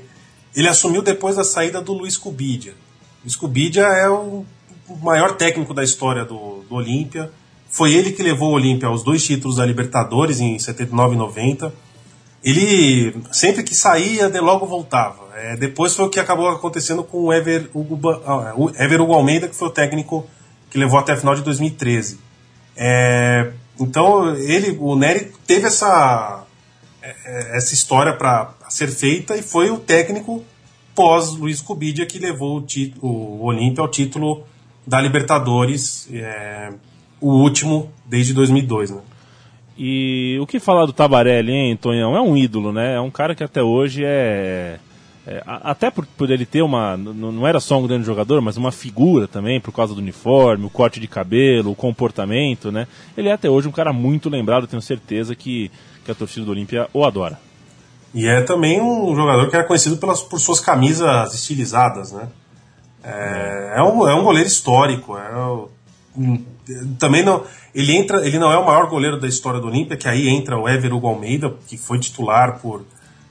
ele 0.55 0.67
assumiu 0.67 1.01
depois 1.01 1.37
da 1.37 1.43
saída 1.43 1.81
do 1.81 1.91
Luiz 1.91 2.17
Cubidia. 2.17 2.75
Luiz 3.23 3.35
Cubidia 3.35 3.81
é 3.81 4.07
o 4.07 4.45
o 4.62 4.62
maior 5.01 5.35
técnico 5.35 5.73
da 5.73 5.83
história 5.83 6.25
do, 6.25 6.63
do 6.69 6.75
Olímpia. 6.75 7.31
Foi 7.69 7.93
ele 7.93 8.11
que 8.11 8.21
levou 8.21 8.51
o 8.51 8.53
Olímpia 8.53 8.87
aos 8.87 9.03
dois 9.03 9.25
títulos 9.25 9.57
da 9.57 9.65
Libertadores 9.65 10.39
em 10.39 10.59
79 10.59 11.15
e 11.15 11.17
90. 11.17 11.73
Ele, 12.43 13.15
sempre 13.31 13.63
que 13.63 13.73
saía, 13.73 14.29
de 14.29 14.39
logo 14.39 14.65
voltava. 14.65 15.23
É, 15.35 15.55
depois 15.55 15.95
foi 15.95 16.05
o 16.05 16.09
que 16.09 16.19
acabou 16.19 16.49
acontecendo 16.49 17.03
com 17.03 17.25
o 17.25 17.33
Ever 17.33 17.69
Hugo, 17.73 17.99
ah, 18.25 18.53
o 18.55 18.69
Ever 18.69 19.01
Hugo 19.01 19.13
Almeida, 19.13 19.47
que 19.47 19.55
foi 19.55 19.69
o 19.69 19.71
técnico 19.71 20.27
que 20.69 20.77
levou 20.77 20.99
até 20.99 21.13
a 21.13 21.17
final 21.17 21.35
de 21.35 21.41
2013. 21.41 22.19
É, 22.75 23.51
então, 23.79 24.35
ele, 24.35 24.77
o 24.79 24.95
Nery 24.95 25.31
teve 25.47 25.67
essa, 25.67 26.43
é, 27.01 27.15
é, 27.25 27.57
essa 27.57 27.73
história 27.73 28.13
para 28.13 28.53
ser 28.69 28.87
feita 28.87 29.35
e 29.35 29.41
foi 29.41 29.69
o 29.69 29.77
técnico 29.77 30.43
pós 30.95 31.29
Luiz 31.29 31.61
Cubidia 31.61 32.05
que 32.05 32.19
levou 32.19 32.63
o, 33.01 33.07
o 33.07 33.45
Olímpia 33.45 33.81
ao 33.81 33.87
título 33.87 34.45
da 34.85 34.99
Libertadores, 35.01 36.09
é, 36.11 36.71
o 37.19 37.31
último 37.31 37.91
desde 38.05 38.33
2002, 38.33 38.91
né? 38.91 39.01
E 39.77 40.37
o 40.39 40.45
que 40.45 40.59
falar 40.59 40.85
do 40.85 40.93
Tabarelli, 40.93 41.51
hein, 41.51 41.77
Tonhão? 41.77 42.15
É 42.15 42.21
um 42.21 42.37
ídolo, 42.37 42.71
né? 42.71 42.95
É 42.95 42.99
um 42.99 43.09
cara 43.09 43.33
que 43.33 43.43
até 43.43 43.63
hoje 43.63 44.03
é. 44.05 44.77
é 45.25 45.43
até 45.45 45.89
por, 45.89 46.05
por, 46.05 46.29
ele 46.29 46.45
ter 46.45 46.61
uma. 46.61 46.95
Não 46.95 47.47
era 47.47 47.59
só 47.59 47.79
um 47.79 47.87
grande 47.87 48.05
jogador, 48.05 48.39
mas 48.39 48.55
uma 48.55 48.71
figura 48.71 49.27
também, 49.27 49.59
por 49.59 49.71
causa 49.71 49.95
do 49.95 49.99
uniforme, 49.99 50.65
o 50.65 50.69
corte 50.69 50.99
de 50.99 51.07
cabelo, 51.07 51.71
o 51.71 51.75
comportamento, 51.75 52.71
né? 52.71 52.87
Ele 53.17 53.29
é 53.29 53.31
até 53.31 53.49
hoje 53.49 53.67
um 53.67 53.71
cara 53.71 53.91
muito 53.91 54.29
lembrado, 54.29 54.67
tenho 54.67 54.81
certeza 54.81 55.35
que, 55.35 55.71
que 56.05 56.11
a 56.11 56.15
torcida 56.15 56.45
do 56.45 56.51
Olímpia 56.51 56.87
o 56.93 57.03
adora. 57.03 57.39
E 58.13 58.27
é 58.27 58.41
também 58.41 58.79
um 58.79 59.15
jogador 59.15 59.49
que 59.49 59.55
era 59.55 59.65
conhecido 59.65 59.97
pelas, 59.97 60.21
por 60.21 60.39
suas 60.39 60.59
camisas 60.59 61.33
estilizadas, 61.33 62.11
né? 62.11 62.27
É, 63.03 63.73
é, 63.77 63.83
um, 63.83 64.07
é 64.07 64.15
um 64.15 64.23
goleiro 64.23 64.47
histórico. 64.47 65.17
É, 65.17 65.29
também 66.97 67.23
não. 67.23 67.43
Ele 67.75 67.95
entra. 67.95 68.25
Ele 68.25 68.39
não 68.39 68.51
é 68.51 68.57
o 68.57 68.65
maior 68.65 68.87
goleiro 68.87 69.19
da 69.19 69.27
história 69.27 69.59
do 69.59 69.67
Olímpia, 69.67 69.97
que 69.97 70.07
aí 70.07 70.29
entra 70.29 70.57
o 70.57 70.67
Ever 70.67 70.93
Hugo 70.93 71.07
Almeida, 71.07 71.53
que 71.67 71.77
foi 71.77 71.99
titular 71.99 72.59
por 72.59 72.85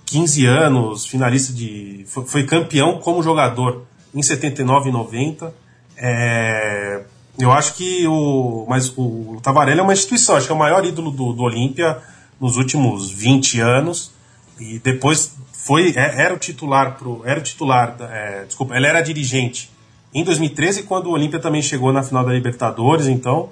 15 0.06 0.46
anos, 0.46 1.06
finalista 1.06 1.52
de. 1.52 2.04
Foi, 2.06 2.26
foi 2.26 2.44
campeão 2.44 2.98
como 2.98 3.22
jogador 3.22 3.84
em 4.14 4.22
79 4.22 4.90
e 4.90 4.92
90. 4.92 5.54
É, 5.96 7.02
eu 7.38 7.50
acho 7.50 7.74
que 7.74 8.06
o. 8.06 8.66
Mas 8.68 8.92
o, 8.96 9.36
o 9.36 9.40
Tavarelli 9.42 9.80
é 9.80 9.82
uma 9.82 9.92
instituição, 9.92 10.36
acho 10.36 10.46
que 10.46 10.52
é 10.52 10.54
o 10.54 10.58
maior 10.58 10.84
ídolo 10.84 11.10
do, 11.10 11.32
do 11.32 11.42
Olímpia 11.42 11.98
nos 12.40 12.56
últimos 12.56 13.10
20 13.10 13.60
anos. 13.60 14.12
E 14.60 14.78
depois 14.78 15.34
foi 15.64 15.92
é, 15.96 16.22
era 16.22 16.34
o 16.34 16.38
titular 16.38 16.96
pro 16.96 17.22
era 17.24 17.38
o 17.38 17.42
titular 17.42 17.96
é, 18.00 18.44
desculpa 18.44 18.76
ele 18.76 18.86
era 18.86 19.00
dirigente 19.00 19.70
em 20.14 20.24
2013 20.24 20.82
quando 20.82 21.06
o 21.06 21.12
Olímpia 21.12 21.38
também 21.38 21.62
chegou 21.62 21.92
na 21.92 22.02
final 22.02 22.24
da 22.24 22.32
Libertadores 22.32 23.06
então 23.06 23.48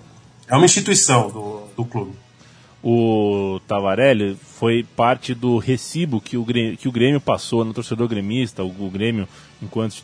é 0.49 0.57
uma 0.57 0.65
instituição 0.65 1.31
do, 1.31 1.63
do 1.77 1.85
clube. 1.85 2.13
O 2.83 3.61
Tavarelli 3.69 4.37
foi 4.59 4.83
parte 4.97 5.35
do 5.35 5.59
recibo 5.59 6.21
que 6.21 6.37
o 6.37 6.45
Grêmio, 6.45 6.77
que 6.77 6.89
o 6.89 6.93
Grêmio 6.93 7.21
passou 7.21 7.65
no 7.65 7.75
torcedor 7.75 8.09
gremista 8.09 8.65
o, 8.65 8.69
o 8.69 8.91
Grêmio 8.91 9.29
enquanto 9.63 10.03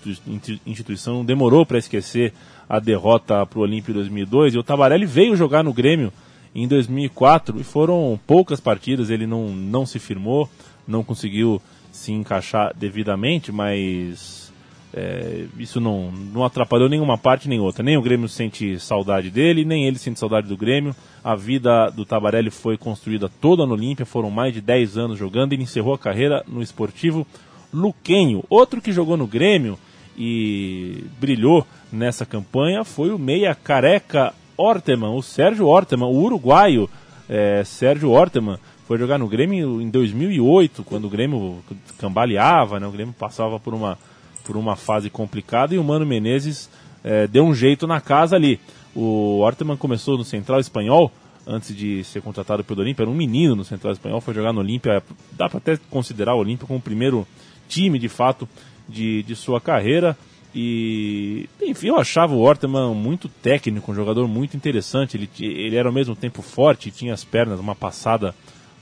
instituição 0.65 1.25
demorou 1.25 1.67
para 1.67 1.79
esquecer 1.79 2.33
a 2.69 2.79
derrota 2.79 3.45
para 3.47 3.59
o 3.59 3.63
Olímpia 3.63 3.93
em 3.93 3.95
2002 3.95 4.55
e 4.55 4.59
o 4.59 4.63
Tavarelli 4.63 5.07
veio 5.07 5.35
jogar 5.35 5.65
no 5.65 5.73
Grêmio 5.73 6.13
em 6.55 6.69
2004 6.69 7.59
e 7.59 7.65
foram 7.65 8.19
poucas 8.27 8.61
partidas 8.61 9.11
ele 9.11 9.27
não 9.27 9.49
não 9.49 9.87
se 9.87 9.99
firmou 9.99 10.49
não 10.87 11.03
conseguiu 11.03 11.61
se 11.97 12.13
encaixar 12.13 12.73
devidamente, 12.77 13.51
mas 13.51 14.53
é, 14.93 15.47
isso 15.59 15.81
não, 15.81 16.13
não 16.13 16.45
atrapalhou 16.45 16.89
nenhuma 16.89 17.17
parte 17.17 17.49
nem 17.49 17.59
outra. 17.59 17.83
Nem 17.83 17.97
o 17.97 18.03
Grêmio 18.03 18.29
sente 18.29 18.79
saudade 18.79 19.31
dele, 19.31 19.65
nem 19.65 19.87
ele 19.87 19.99
sente 19.99 20.19
saudade 20.19 20.47
do 20.47 20.57
Grêmio. 20.57 20.95
A 21.25 21.35
vida 21.35 21.91
do 21.91 22.05
Tabarelli 22.05 22.51
foi 22.51 22.77
construída 22.77 23.31
toda 23.41 23.67
no 23.67 23.73
Olímpia, 23.73 24.07
foram 24.07 24.31
mais 24.31 24.53
de 24.53 24.61
10 24.61 24.97
anos 24.97 25.19
jogando. 25.19 25.53
Ele 25.53 25.63
encerrou 25.63 25.95
a 25.95 25.99
carreira 25.99 26.45
no 26.47 26.63
esportivo 26.63 27.27
Luquenho. 27.73 28.45
Outro 28.49 28.81
que 28.81 28.93
jogou 28.93 29.17
no 29.17 29.27
Grêmio 29.27 29.79
e 30.17 31.05
brilhou 31.19 31.67
nessa 31.93 32.25
campanha 32.25 32.85
foi 32.85 33.11
o 33.11 33.19
meia 33.19 33.55
careca 33.55 34.33
Orteman, 34.57 35.15
o 35.15 35.23
Sérgio 35.23 35.67
Orteman, 35.67 36.07
o 36.07 36.17
uruguaio 36.17 36.89
é, 37.29 37.63
Sérgio 37.65 38.11
Orteman 38.11 38.59
foi 38.87 38.99
jogar 38.99 39.19
no 39.19 39.27
Grêmio 39.27 39.81
em 39.81 39.91
2008, 39.91 40.85
quando 40.85 41.07
o 41.07 41.11
Grêmio 41.11 41.63
cambaleava, 41.99 42.79
né? 42.79 42.87
O 42.87 42.93
Grêmio 42.93 43.13
passava 43.13 43.59
por 43.59 43.75
uma, 43.75 43.99
por 44.45 44.57
uma 44.57 44.77
fase 44.77 45.11
complicada 45.11 45.75
e 45.75 45.79
o 45.79 45.85
Mano 45.85 46.07
Menezes 46.07 46.71
é, 47.03 47.27
deu 47.27 47.45
um 47.45 47.55
jeito 47.55 47.87
na 47.87 48.01
casa 48.01 48.37
ali. 48.37 48.61
O 48.95 49.41
Orteman 49.41 49.77
começou 49.77 50.17
no 50.17 50.25
Central 50.25 50.61
Espanhol 50.61 51.13
antes 51.47 51.77
de 51.77 52.03
ser 52.05 52.23
contratado 52.23 52.65
pelo 52.65 52.81
Olímpia, 52.81 53.05
era 53.05 53.11
um 53.11 53.15
menino 53.15 53.55
no 53.55 53.65
Central 53.65 53.93
Espanhol, 53.93 54.21
foi 54.21 54.35
jogar 54.35 54.53
no 54.53 54.61
Olímpia, 54.61 55.03
dá 55.33 55.49
para 55.49 55.59
até 55.59 55.77
considerar 55.89 56.35
o 56.35 56.39
Olímpia 56.39 56.67
como 56.67 56.79
o 56.79 56.83
primeiro 56.83 57.27
time, 57.69 57.99
de 57.99 58.09
fato, 58.09 58.49
de, 58.89 59.23
de 59.23 59.37
sua 59.37 59.61
carreira. 59.61 60.17
E, 60.55 61.49
enfim, 61.61 61.89
eu 61.89 61.99
achava 61.99 62.35
o 62.35 62.41
Orteman 62.41 62.95
muito 62.95 63.29
técnico, 63.29 63.93
um 63.93 63.95
jogador 63.95 64.27
muito 64.27 64.57
interessante. 64.57 65.17
Ele, 65.17 65.29
ele 65.39 65.77
era 65.77 65.89
ao 65.89 65.93
mesmo 65.93 66.17
tempo 66.17 66.41
forte, 66.41 66.91
tinha 66.91 67.13
as 67.13 67.25
pernas, 67.25 67.61
uma 67.61 67.75
passada 67.75 68.35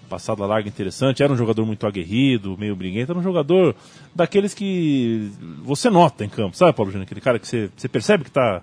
passada 0.04 0.44
larga 0.46 0.68
interessante. 0.68 1.22
Era 1.22 1.32
um 1.32 1.36
jogador 1.36 1.64
muito 1.66 1.86
aguerrido, 1.86 2.56
meio 2.58 2.76
briguento. 2.76 3.12
Era 3.12 3.18
um 3.18 3.22
jogador 3.22 3.74
daqueles 4.14 4.54
que 4.54 5.30
você 5.64 5.90
nota 5.90 6.24
em 6.24 6.28
campo, 6.28 6.56
sabe, 6.56 6.72
Paulo 6.72 6.90
Júnior? 6.92 7.04
Aquele 7.06 7.20
cara 7.20 7.38
que 7.38 7.46
você, 7.48 7.70
você 7.76 7.88
percebe 7.88 8.24
que 8.24 8.30
está 8.30 8.62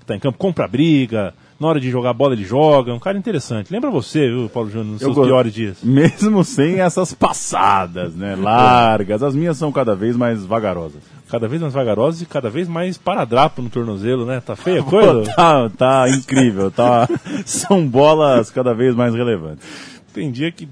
que 0.00 0.06
tá 0.06 0.16
em 0.16 0.18
campo, 0.18 0.38
compra 0.38 0.66
briga, 0.66 1.34
na 1.60 1.68
hora 1.68 1.78
de 1.78 1.90
jogar 1.90 2.14
bola 2.14 2.32
ele 2.32 2.42
joga, 2.44 2.92
um 2.94 2.98
cara 2.98 3.18
interessante. 3.18 3.70
Lembra 3.70 3.90
você, 3.90 4.28
viu, 4.28 4.48
Paulo 4.48 4.70
Júnior, 4.70 4.92
nos 4.92 5.02
Eu 5.02 5.08
seus 5.08 5.14
go- 5.16 5.24
piores 5.24 5.52
dias? 5.52 5.76
Mesmo 5.84 6.42
sem 6.42 6.80
essas 6.80 7.12
passadas, 7.12 8.14
né? 8.14 8.34
Largas. 8.34 9.22
As 9.22 9.34
minhas 9.34 9.58
são 9.58 9.70
cada 9.70 9.94
vez 9.94 10.16
mais 10.16 10.44
vagarosas. 10.46 11.02
Cada 11.28 11.46
vez 11.46 11.60
mais 11.60 11.74
vagarosos 11.74 12.22
e 12.22 12.26
cada 12.26 12.48
vez 12.48 12.66
mais 12.66 12.96
paradrapo 12.96 13.60
no 13.62 13.68
tornozelo, 13.68 14.24
né? 14.24 14.40
Tá 14.40 14.56
feia 14.56 14.80
a 14.80 14.82
coisa? 14.84 15.22
Tá, 15.36 15.68
tá 15.76 16.08
incrível. 16.08 16.70
Tá... 16.70 17.06
São 17.44 17.86
bolas 17.86 18.50
cada 18.50 18.72
vez 18.74 18.94
mais 18.96 19.14
relevantes. 19.14 19.64
Tem 20.12 20.30
dia 20.30 20.50
que 20.50 20.68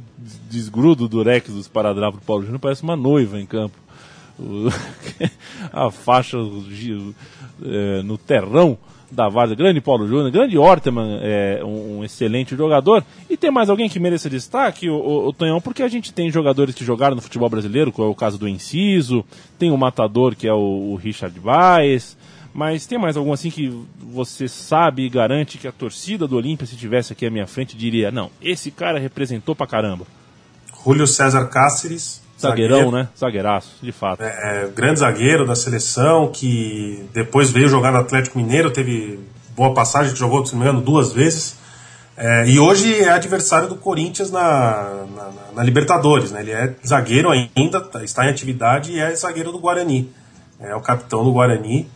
desgrudo 0.50 1.04
o 1.04 1.08
durex 1.08 1.52
dos 1.52 1.68
paradrapos 1.68 2.20
do 2.20 2.26
Paulo 2.26 2.42
Júnior, 2.42 2.58
parece 2.60 2.82
uma 2.82 2.96
noiva 2.96 3.38
em 3.40 3.46
campo. 3.46 3.76
O- 4.38 4.68
a 5.72 5.90
faixa 5.90 6.36
é, 7.64 8.02
no 8.02 8.16
terrão 8.18 8.76
da 9.10 9.28
Várzea. 9.28 9.56
Grande 9.56 9.80
Paulo 9.80 10.06
Júnior, 10.06 10.30
grande 10.30 10.58
Orteman, 10.58 11.18
é, 11.22 11.62
um, 11.64 11.98
um 11.98 12.04
excelente 12.04 12.54
jogador. 12.56 13.02
E 13.28 13.36
tem 13.36 13.50
mais 13.50 13.70
alguém 13.70 13.88
que 13.88 13.98
mereça 13.98 14.28
destaque, 14.28 14.88
o, 14.90 14.94
o, 14.96 15.28
o 15.28 15.32
Tonhão, 15.32 15.60
porque 15.60 15.82
a 15.82 15.88
gente 15.88 16.12
tem 16.12 16.30
jogadores 16.30 16.74
que 16.74 16.84
jogaram 16.84 17.16
no 17.16 17.22
futebol 17.22 17.48
brasileiro, 17.48 17.90
que 17.90 18.00
é 18.00 18.04
o 18.04 18.14
caso 18.14 18.38
do 18.38 18.46
Enciso, 18.48 19.24
tem 19.58 19.70
o 19.70 19.78
Matador, 19.78 20.36
que 20.36 20.46
é 20.46 20.52
o, 20.52 20.92
o 20.92 20.96
Richard 20.96 21.38
Baez. 21.40 22.16
Mas 22.58 22.86
tem 22.86 22.98
mais 22.98 23.16
algum 23.16 23.32
assim 23.32 23.50
que 23.50 23.72
você 24.12 24.48
sabe 24.48 25.02
e 25.04 25.08
garante 25.08 25.58
que 25.58 25.68
a 25.68 25.70
torcida 25.72 26.26
do 26.26 26.34
Olímpia, 26.34 26.66
se 26.66 26.74
tivesse 26.74 27.12
aqui 27.12 27.24
à 27.24 27.30
minha 27.30 27.46
frente, 27.46 27.76
diria: 27.76 28.10
não, 28.10 28.32
esse 28.42 28.72
cara 28.72 28.98
representou 28.98 29.54
pra 29.54 29.64
caramba. 29.64 30.04
Julio 30.84 31.06
César 31.06 31.44
Cáceres. 31.46 32.20
Zagueirão, 32.40 32.76
zagueiro, 32.78 32.96
né? 32.96 33.08
Zagueiraço, 33.16 33.76
de 33.80 33.92
fato. 33.92 34.22
é, 34.22 34.68
grande 34.74 34.98
zagueiro 35.00 35.46
da 35.46 35.54
seleção, 35.54 36.32
que 36.32 37.04
depois 37.12 37.50
veio 37.50 37.68
jogar 37.68 37.92
no 37.92 37.98
Atlético 37.98 38.38
Mineiro, 38.38 38.70
teve 38.72 39.20
boa 39.56 39.72
passagem, 39.72 40.14
jogou, 40.16 40.44
se 40.44 40.52
não 40.54 40.60
me 40.62 40.68
engano, 40.68 40.80
duas 40.84 41.12
vezes. 41.12 41.56
É, 42.16 42.48
e 42.48 42.58
hoje 42.58 42.92
é 42.96 43.08
adversário 43.10 43.68
do 43.68 43.76
Corinthians 43.76 44.30
na, 44.32 45.04
na, 45.14 45.22
na- 45.24 45.52
na 45.54 45.62
Libertadores. 45.62 46.32
Né? 46.32 46.40
Ele 46.40 46.50
é 46.52 46.74
zagueiro 46.84 47.28
ainda, 47.30 47.80
tá- 47.80 48.02
está 48.02 48.26
em 48.26 48.30
atividade 48.30 48.90
e 48.92 48.98
é 48.98 49.14
zagueiro 49.14 49.52
do 49.52 49.58
Guarani. 49.60 50.10
É 50.60 50.74
o 50.74 50.80
capitão 50.80 51.22
do 51.24 51.32
Guarani. 51.32 51.88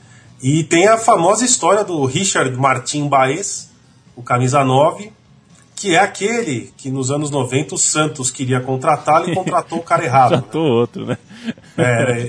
E 0.43 0.64
tem 0.64 0.88
a 0.88 0.99
famosa 0.99 1.45
história 1.45 1.84
do 1.84 2.05
Richard 2.05 2.55
Martin 2.57 3.09
Baez, 3.09 3.70
o 4.16 4.22
camisa 4.22 4.64
9, 4.64 5.12
que 5.76 5.95
é 5.95 5.99
aquele 5.99 6.72
que 6.76 6.90
nos 6.90 7.11
anos 7.11 7.30
90 7.30 7.74
o 7.74 7.78
Santos 7.78 8.30
queria 8.30 8.61
contratá-lo 8.61 9.30
e 9.30 9.34
contratou 9.34 9.78
o 9.78 9.82
cara 9.82 10.05
errado. 10.05 10.32
né? 10.32 10.38
Tratou 10.38 10.64
outro, 10.64 11.07
né? 11.07 11.16
É, 11.76 11.82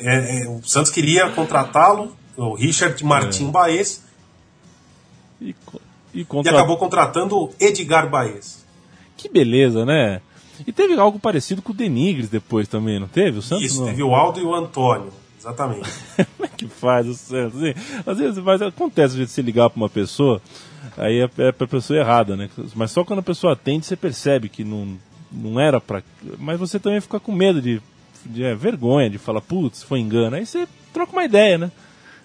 é, 0.04 0.44
é, 0.46 0.50
o 0.50 0.62
Santos 0.64 0.92
queria 0.92 1.30
contratá-lo, 1.32 2.16
o 2.38 2.54
Richard 2.56 3.04
Martin 3.04 3.50
Baez, 3.52 4.04
E, 5.42 5.56
e 6.14 6.22
e 6.22 6.26
contra... 6.26 6.52
acabou 6.52 6.78
contratando 6.78 7.36
o 7.36 7.52
Edgar 7.60 8.10
Baez. 8.10 8.64
Que 9.18 9.28
beleza, 9.30 9.86
né? 9.86 10.22
E 10.68 10.72
teve 10.72 10.94
algo 11.00 11.18
parecido 11.20 11.62
com 11.64 11.72
o 11.74 11.76
Denigres 11.76 12.30
depois 12.30 12.68
também, 12.68 13.00
não 13.00 13.08
teve? 13.08 13.40
O 13.40 13.42
Santos 13.42 13.66
Isso, 13.66 13.80
não. 13.82 13.88
teve 13.88 14.04
o 14.04 14.14
Aldo 14.14 14.40
e 14.40 14.44
o 14.44 14.54
Antônio, 14.54 15.12
exatamente. 15.44 15.90
Como 16.38 16.46
é 16.46 16.48
que 16.48 16.68
faz 16.68 17.08
o 17.08 17.14
Santos? 17.14 17.60
Às 18.06 18.18
vezes 18.18 18.44
mas 18.44 18.62
acontece 18.62 19.16
de 19.16 19.28
você 19.28 19.42
ligar 19.42 19.70
pra 19.70 19.78
uma 19.78 19.90
pessoa, 19.90 20.42
aí 20.98 21.20
é, 21.20 21.30
é 21.38 21.52
pra 21.52 21.68
pessoa 21.68 22.00
errada, 22.00 22.36
né? 22.36 22.50
Mas 22.74 22.92
só 22.92 23.04
quando 23.04 23.20
a 23.20 23.24
pessoa 23.24 23.54
atende, 23.54 23.86
você 23.86 23.96
percebe 23.96 24.50
que 24.50 24.64
não, 24.64 24.98
não 25.32 25.60
era 25.60 25.82
pra. 25.82 26.02
Mas 26.40 26.60
você 26.60 26.80
também 26.80 27.02
fica 27.02 27.20
com 27.20 27.32
medo 27.32 27.62
de. 27.62 27.82
de 28.26 28.44
é, 28.44 28.56
vergonha 28.56 29.10
de 29.10 29.18
falar, 29.18 29.42
putz, 29.42 29.84
foi 29.84 30.00
engano. 30.00 30.36
Aí 30.36 30.46
você 30.46 30.68
troca 30.94 31.12
uma 31.12 31.26
ideia, 31.26 31.58
né? 31.58 31.72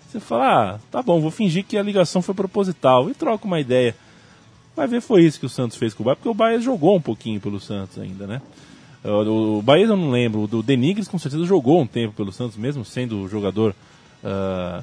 Você 0.09 0.21
fala, 0.21 0.75
ah, 0.75 0.79
tá 0.91 1.03
bom, 1.03 1.21
vou 1.21 1.31
fingir 1.31 1.65
que 1.65 1.77
a 1.77 1.83
ligação 1.83 2.23
foi 2.23 2.35
proposital 2.35 3.11
e 3.11 3.15
troca 3.15 3.47
uma 3.47 3.61
ideia. 3.61 3.95
Vai 4.75 4.87
ver, 4.87 5.03
foi 5.03 5.23
isso 5.23 5.39
que 5.39 5.45
o 5.45 5.51
Santos 5.51 5.77
fez 5.77 5.93
com 5.93 6.03
o 6.03 6.07
Bahia, 6.07 6.17
porque 6.17 6.29
o 6.29 6.35
Bahia 6.35 6.61
jogou 6.61 6.97
um 6.97 7.01
pouquinho 7.01 7.39
pelo 7.41 7.61
Santos 7.61 7.99
ainda, 7.99 8.27
né? 8.27 8.41
O, 9.05 9.63
Bahia 9.63 9.87
eu 9.87 9.97
não 9.97 10.11
lembro, 10.11 10.49
o 10.51 10.63
Denigres 10.63 11.09
com 11.09 11.19
certeza 11.19 11.45
jogou 11.45 11.81
um 11.81 11.87
tempo 11.87 12.15
pelo 12.15 12.33
Santos, 12.33 12.57
mesmo 12.57 12.85
sendo 12.85 13.29
jogador. 13.29 13.75
ah, 14.25 14.83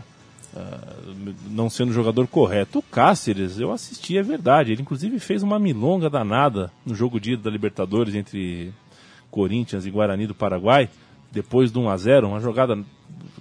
ah, 0.56 0.80
não 1.50 1.70
sendo 1.70 1.92
jogador 1.92 2.28
correto. 2.28 2.80
O 2.80 2.82
Cáceres, 2.82 3.60
eu 3.60 3.74
assisti, 3.74 4.18
é 4.18 4.24
verdade. 4.24 4.72
Ele 4.72 4.82
inclusive 4.82 5.20
fez 5.20 5.44
uma 5.44 5.60
milonga 5.60 6.10
danada 6.10 6.72
no 6.86 6.96
jogo 6.96 7.20
de 7.20 7.34
ida 7.34 7.44
da 7.44 7.50
Libertadores 7.50 8.16
entre 8.16 8.74
Corinthians 9.30 9.86
e 9.86 9.92
Guarani 9.92 10.26
do 10.28 10.34
Paraguai, 10.34 10.90
depois 11.30 11.72
do 11.72 11.82
1 11.82 11.90
a 11.90 11.98
0 11.98 12.28
uma 12.30 12.40
jogada 12.40 12.78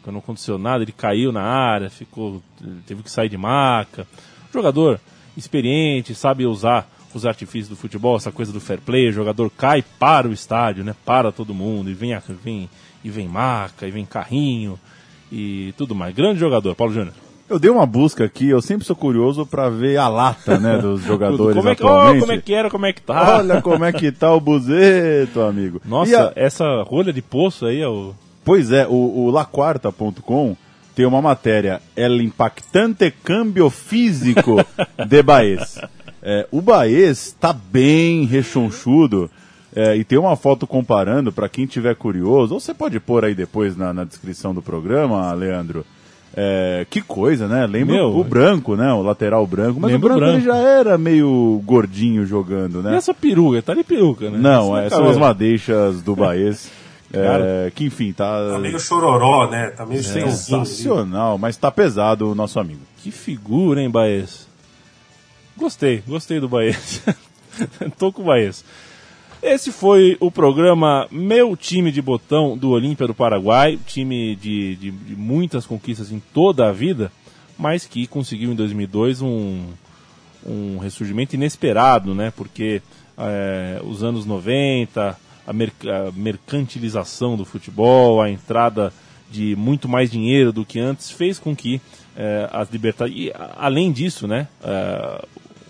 que 0.02 0.10
não 0.10 0.18
aconteceu 0.18 0.58
nada, 0.58 0.82
ele 0.82 0.92
caiu 0.92 1.30
na 1.30 1.42
área, 1.42 1.88
ficou, 1.88 2.42
teve 2.84 3.02
que 3.02 3.10
sair 3.10 3.28
de 3.28 3.38
maca. 3.38 4.06
Jogador 4.52 5.00
experiente, 5.36 6.14
sabe 6.14 6.44
usar 6.44 6.90
os 7.18 7.26
artifícios 7.26 7.68
do 7.68 7.76
futebol, 7.76 8.16
essa 8.16 8.32
coisa 8.32 8.52
do 8.52 8.60
fair 8.60 8.80
play, 8.80 9.08
o 9.08 9.12
jogador 9.12 9.50
cai 9.56 9.82
para 9.98 10.28
o 10.28 10.32
estádio, 10.32 10.84
né? 10.84 10.94
Para 11.04 11.30
todo 11.32 11.54
mundo, 11.54 11.90
e 11.90 11.94
vem, 11.94 12.16
vem, 12.42 12.68
e 13.04 13.10
vem 13.10 13.28
maca, 13.28 13.86
e 13.86 13.90
vem 13.90 14.04
carrinho, 14.04 14.78
e 15.30 15.72
tudo 15.76 15.94
mais. 15.94 16.14
Grande 16.14 16.38
jogador, 16.40 16.74
Paulo 16.74 16.92
Júnior. 16.92 17.14
Eu 17.48 17.58
dei 17.58 17.70
uma 17.70 17.84
busca 17.84 18.24
aqui, 18.24 18.48
eu 18.48 18.62
sempre 18.62 18.86
sou 18.86 18.96
curioso 18.96 19.44
pra 19.44 19.68
ver 19.68 19.98
a 19.98 20.08
lata, 20.08 20.58
né, 20.58 20.78
dos 20.82 21.02
jogadores 21.02 21.54
como 21.54 21.68
é, 21.68 21.74
que, 21.74 21.84
oh, 21.84 21.88
atualmente. 21.88 22.20
como 22.20 22.32
é 22.32 22.38
que 22.38 22.54
era, 22.54 22.70
como 22.70 22.86
é 22.86 22.92
que 22.92 23.02
tá? 23.02 23.36
Olha 23.38 23.60
como 23.60 23.84
é 23.84 23.92
que 23.92 24.10
tá 24.10 24.32
o 24.32 24.40
buzeto, 24.40 25.40
amigo. 25.42 25.80
Nossa, 25.84 26.28
a- 26.28 26.32
essa 26.36 26.64
rolha 26.84 27.12
de 27.12 27.20
poço 27.20 27.66
aí 27.66 27.80
é 27.80 27.88
o. 27.88 28.14
Pois 28.44 28.72
é, 28.72 28.86
o, 28.86 28.92
o 29.26 29.30
laquarta.com 29.30 30.56
tem 30.94 31.04
uma 31.04 31.20
matéria, 31.20 31.82
El 31.96 32.22
impactante 32.22 33.10
cambio 33.10 33.68
físico 33.68 34.56
de 35.08 35.22
Baez. 35.22 35.78
É, 36.26 36.46
o 36.50 36.62
Baez 36.62 37.36
tá 37.38 37.52
bem 37.52 38.24
rechonchudo 38.24 39.30
é, 39.76 39.94
e 39.94 40.04
tem 40.04 40.18
uma 40.18 40.36
foto 40.36 40.66
comparando, 40.66 41.30
para 41.30 41.50
quem 41.50 41.66
tiver 41.66 41.94
curioso, 41.94 42.54
ou 42.54 42.60
você 42.60 42.72
pode 42.72 42.98
pôr 42.98 43.26
aí 43.26 43.34
depois 43.34 43.76
na, 43.76 43.92
na 43.92 44.04
descrição 44.04 44.54
do 44.54 44.62
programa, 44.62 45.30
Leandro. 45.34 45.84
É, 46.36 46.86
que 46.88 47.00
coisa, 47.00 47.46
né? 47.46 47.66
Lembra 47.66 47.94
Meu, 47.94 48.16
o 48.16 48.24
branco, 48.24 48.74
né? 48.74 48.92
O 48.92 49.02
lateral 49.02 49.46
branco. 49.46 49.78
Mas 49.78 49.94
o 49.94 49.98
branco, 49.98 50.24
ele 50.24 50.40
branco. 50.40 50.44
já 50.44 50.56
era 50.56 50.98
meio 50.98 51.62
gordinho 51.64 52.24
jogando, 52.26 52.82
né? 52.82 52.94
E 52.94 52.96
essa 52.96 53.14
peruca? 53.14 53.62
Tá 53.62 53.74
de 53.74 53.84
peruca, 53.84 54.30
né? 54.30 54.38
Não, 54.38 54.76
é, 54.76 54.86
é 54.86 54.90
são 54.90 55.08
as 55.08 55.16
madeixas 55.16 56.02
do 56.02 56.16
Baez. 56.16 56.70
é, 57.12 57.70
que 57.72 57.84
enfim, 57.84 58.12
tá, 58.12 58.50
Tá 58.50 58.58
meio 58.58 58.80
chororó, 58.80 59.48
né? 59.48 59.70
Tá 59.70 59.86
meio 59.86 60.00
ali. 60.00 60.08
sensacional, 60.08 61.38
mas 61.38 61.56
tá 61.56 61.70
pesado 61.70 62.32
o 62.32 62.34
nosso 62.34 62.58
amigo. 62.58 62.80
Que 62.98 63.12
figura, 63.12 63.80
hein, 63.80 63.90
Baez? 63.90 64.43
Gostei, 65.56 66.02
gostei 66.06 66.40
do 66.40 66.48
Baez. 66.48 67.00
Tô 67.96 68.12
com 68.12 68.22
o 68.22 68.24
Baez. 68.24 68.64
Esse 69.40 69.70
foi 69.70 70.16
o 70.18 70.30
programa 70.30 71.06
Meu 71.12 71.56
Time 71.56 71.92
de 71.92 72.02
Botão 72.02 72.58
do 72.58 72.70
Olímpia 72.70 73.06
do 73.06 73.14
Paraguai, 73.14 73.78
time 73.86 74.34
de, 74.34 74.74
de, 74.74 74.90
de 74.90 75.14
muitas 75.14 75.64
conquistas 75.64 76.10
em 76.10 76.20
toda 76.32 76.68
a 76.68 76.72
vida, 76.72 77.12
mas 77.56 77.86
que 77.86 78.06
conseguiu 78.06 78.50
em 78.50 78.54
2002 78.56 79.22
um, 79.22 79.66
um 80.44 80.78
ressurgimento 80.78 81.36
inesperado, 81.36 82.14
né? 82.14 82.32
Porque 82.34 82.82
é, 83.16 83.80
os 83.84 84.02
anos 84.02 84.26
90, 84.26 85.00
a, 85.00 85.50
a 85.50 86.12
mercantilização 86.12 87.36
do 87.36 87.44
futebol, 87.44 88.20
a 88.20 88.28
entrada 88.28 88.92
de 89.30 89.54
muito 89.56 89.88
mais 89.88 90.10
dinheiro 90.10 90.52
do 90.52 90.64
que 90.64 90.80
antes, 90.80 91.10
fez 91.10 91.38
com 91.38 91.54
que 91.54 91.80
é, 92.16 92.48
as 92.50 92.70
libertades. 92.70 93.14
E 93.16 93.32
além 93.56 93.92
disso, 93.92 94.26
né? 94.26 94.48
é, 94.62 95.24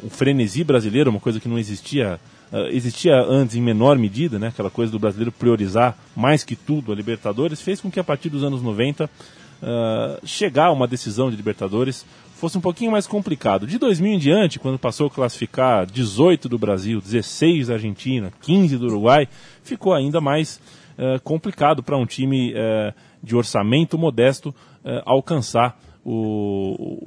o 0.04 0.10
frenesi 0.10 0.62
brasileiro, 0.62 1.10
uma 1.10 1.20
coisa 1.20 1.40
que 1.40 1.48
não 1.48 1.58
existia. 1.58 2.20
é, 2.52 2.68
existia 2.70 3.16
antes 3.16 3.56
em 3.56 3.62
menor 3.62 3.98
medida, 3.98 4.38
né, 4.38 4.48
aquela 4.48 4.70
coisa 4.70 4.92
do 4.92 4.98
brasileiro 4.98 5.32
priorizar 5.32 5.96
mais 6.14 6.44
que 6.44 6.54
tudo 6.54 6.92
a 6.92 6.94
Libertadores, 6.94 7.60
fez 7.60 7.80
com 7.80 7.90
que 7.90 7.98
a 7.98 8.04
partir 8.04 8.28
dos 8.28 8.44
anos 8.44 8.62
90 8.62 9.08
ah, 9.62 10.18
chegar 10.24 10.66
a 10.66 10.72
uma 10.72 10.86
decisão 10.86 11.30
de 11.30 11.36
Libertadores 11.36 12.04
fosse 12.34 12.58
um 12.58 12.60
pouquinho 12.60 12.92
mais 12.92 13.06
complicado. 13.06 13.66
De 13.66 13.78
2000 13.78 14.12
em 14.12 14.18
diante, 14.18 14.58
quando 14.58 14.78
passou 14.78 15.06
a 15.06 15.10
classificar 15.10 15.86
18 15.86 16.48
do 16.48 16.58
Brasil, 16.58 17.00
16 17.00 17.68
da 17.68 17.74
Argentina, 17.74 18.30
15 18.42 18.76
do 18.76 18.86
Uruguai, 18.86 19.26
ficou 19.62 19.94
ainda 19.94 20.20
mais 20.20 20.60
ah, 20.98 21.18
complicado 21.24 21.82
para 21.82 21.96
um 21.96 22.04
time 22.04 22.54
de 23.22 23.34
orçamento 23.34 23.96
modesto 23.96 24.54
alcançar 25.06 25.80
o 26.04 26.98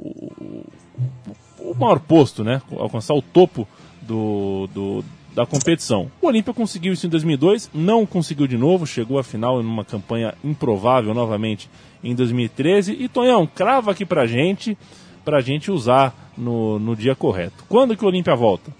maior 1.78 2.00
posto, 2.00 2.44
né? 2.44 2.62
Alcançar 2.78 3.14
o 3.14 3.22
topo 3.22 3.68
do, 4.02 4.68
do, 4.74 5.04
da 5.34 5.46
competição. 5.46 6.10
O 6.22 6.28
Olímpia 6.28 6.54
conseguiu 6.54 6.94
isso 6.94 7.06
em 7.06 7.10
2002, 7.10 7.70
não 7.74 8.06
conseguiu 8.06 8.48
de 8.48 8.58
novo, 8.58 8.86
chegou 8.88 9.20
à 9.20 9.24
final 9.24 9.62
em 9.62 9.66
uma 9.66 9.84
campanha 9.86 10.34
improvável 10.44 11.14
novamente 11.14 11.70
em 12.04 12.14
2013. 12.16 12.94
E 13.00 13.08
Tonhão, 13.10 13.46
crava 13.48 13.92
aqui 13.92 14.06
pra 14.06 14.26
gente, 14.26 14.78
pra 15.26 15.42
gente 15.42 15.72
usar 15.72 16.14
no, 16.38 16.78
no 16.80 16.96
dia 16.96 17.16
correto. 17.16 17.64
Quando 17.68 17.96
que 17.98 18.04
o 18.06 18.08
Olímpia 18.08 18.36
volta? 18.36 18.72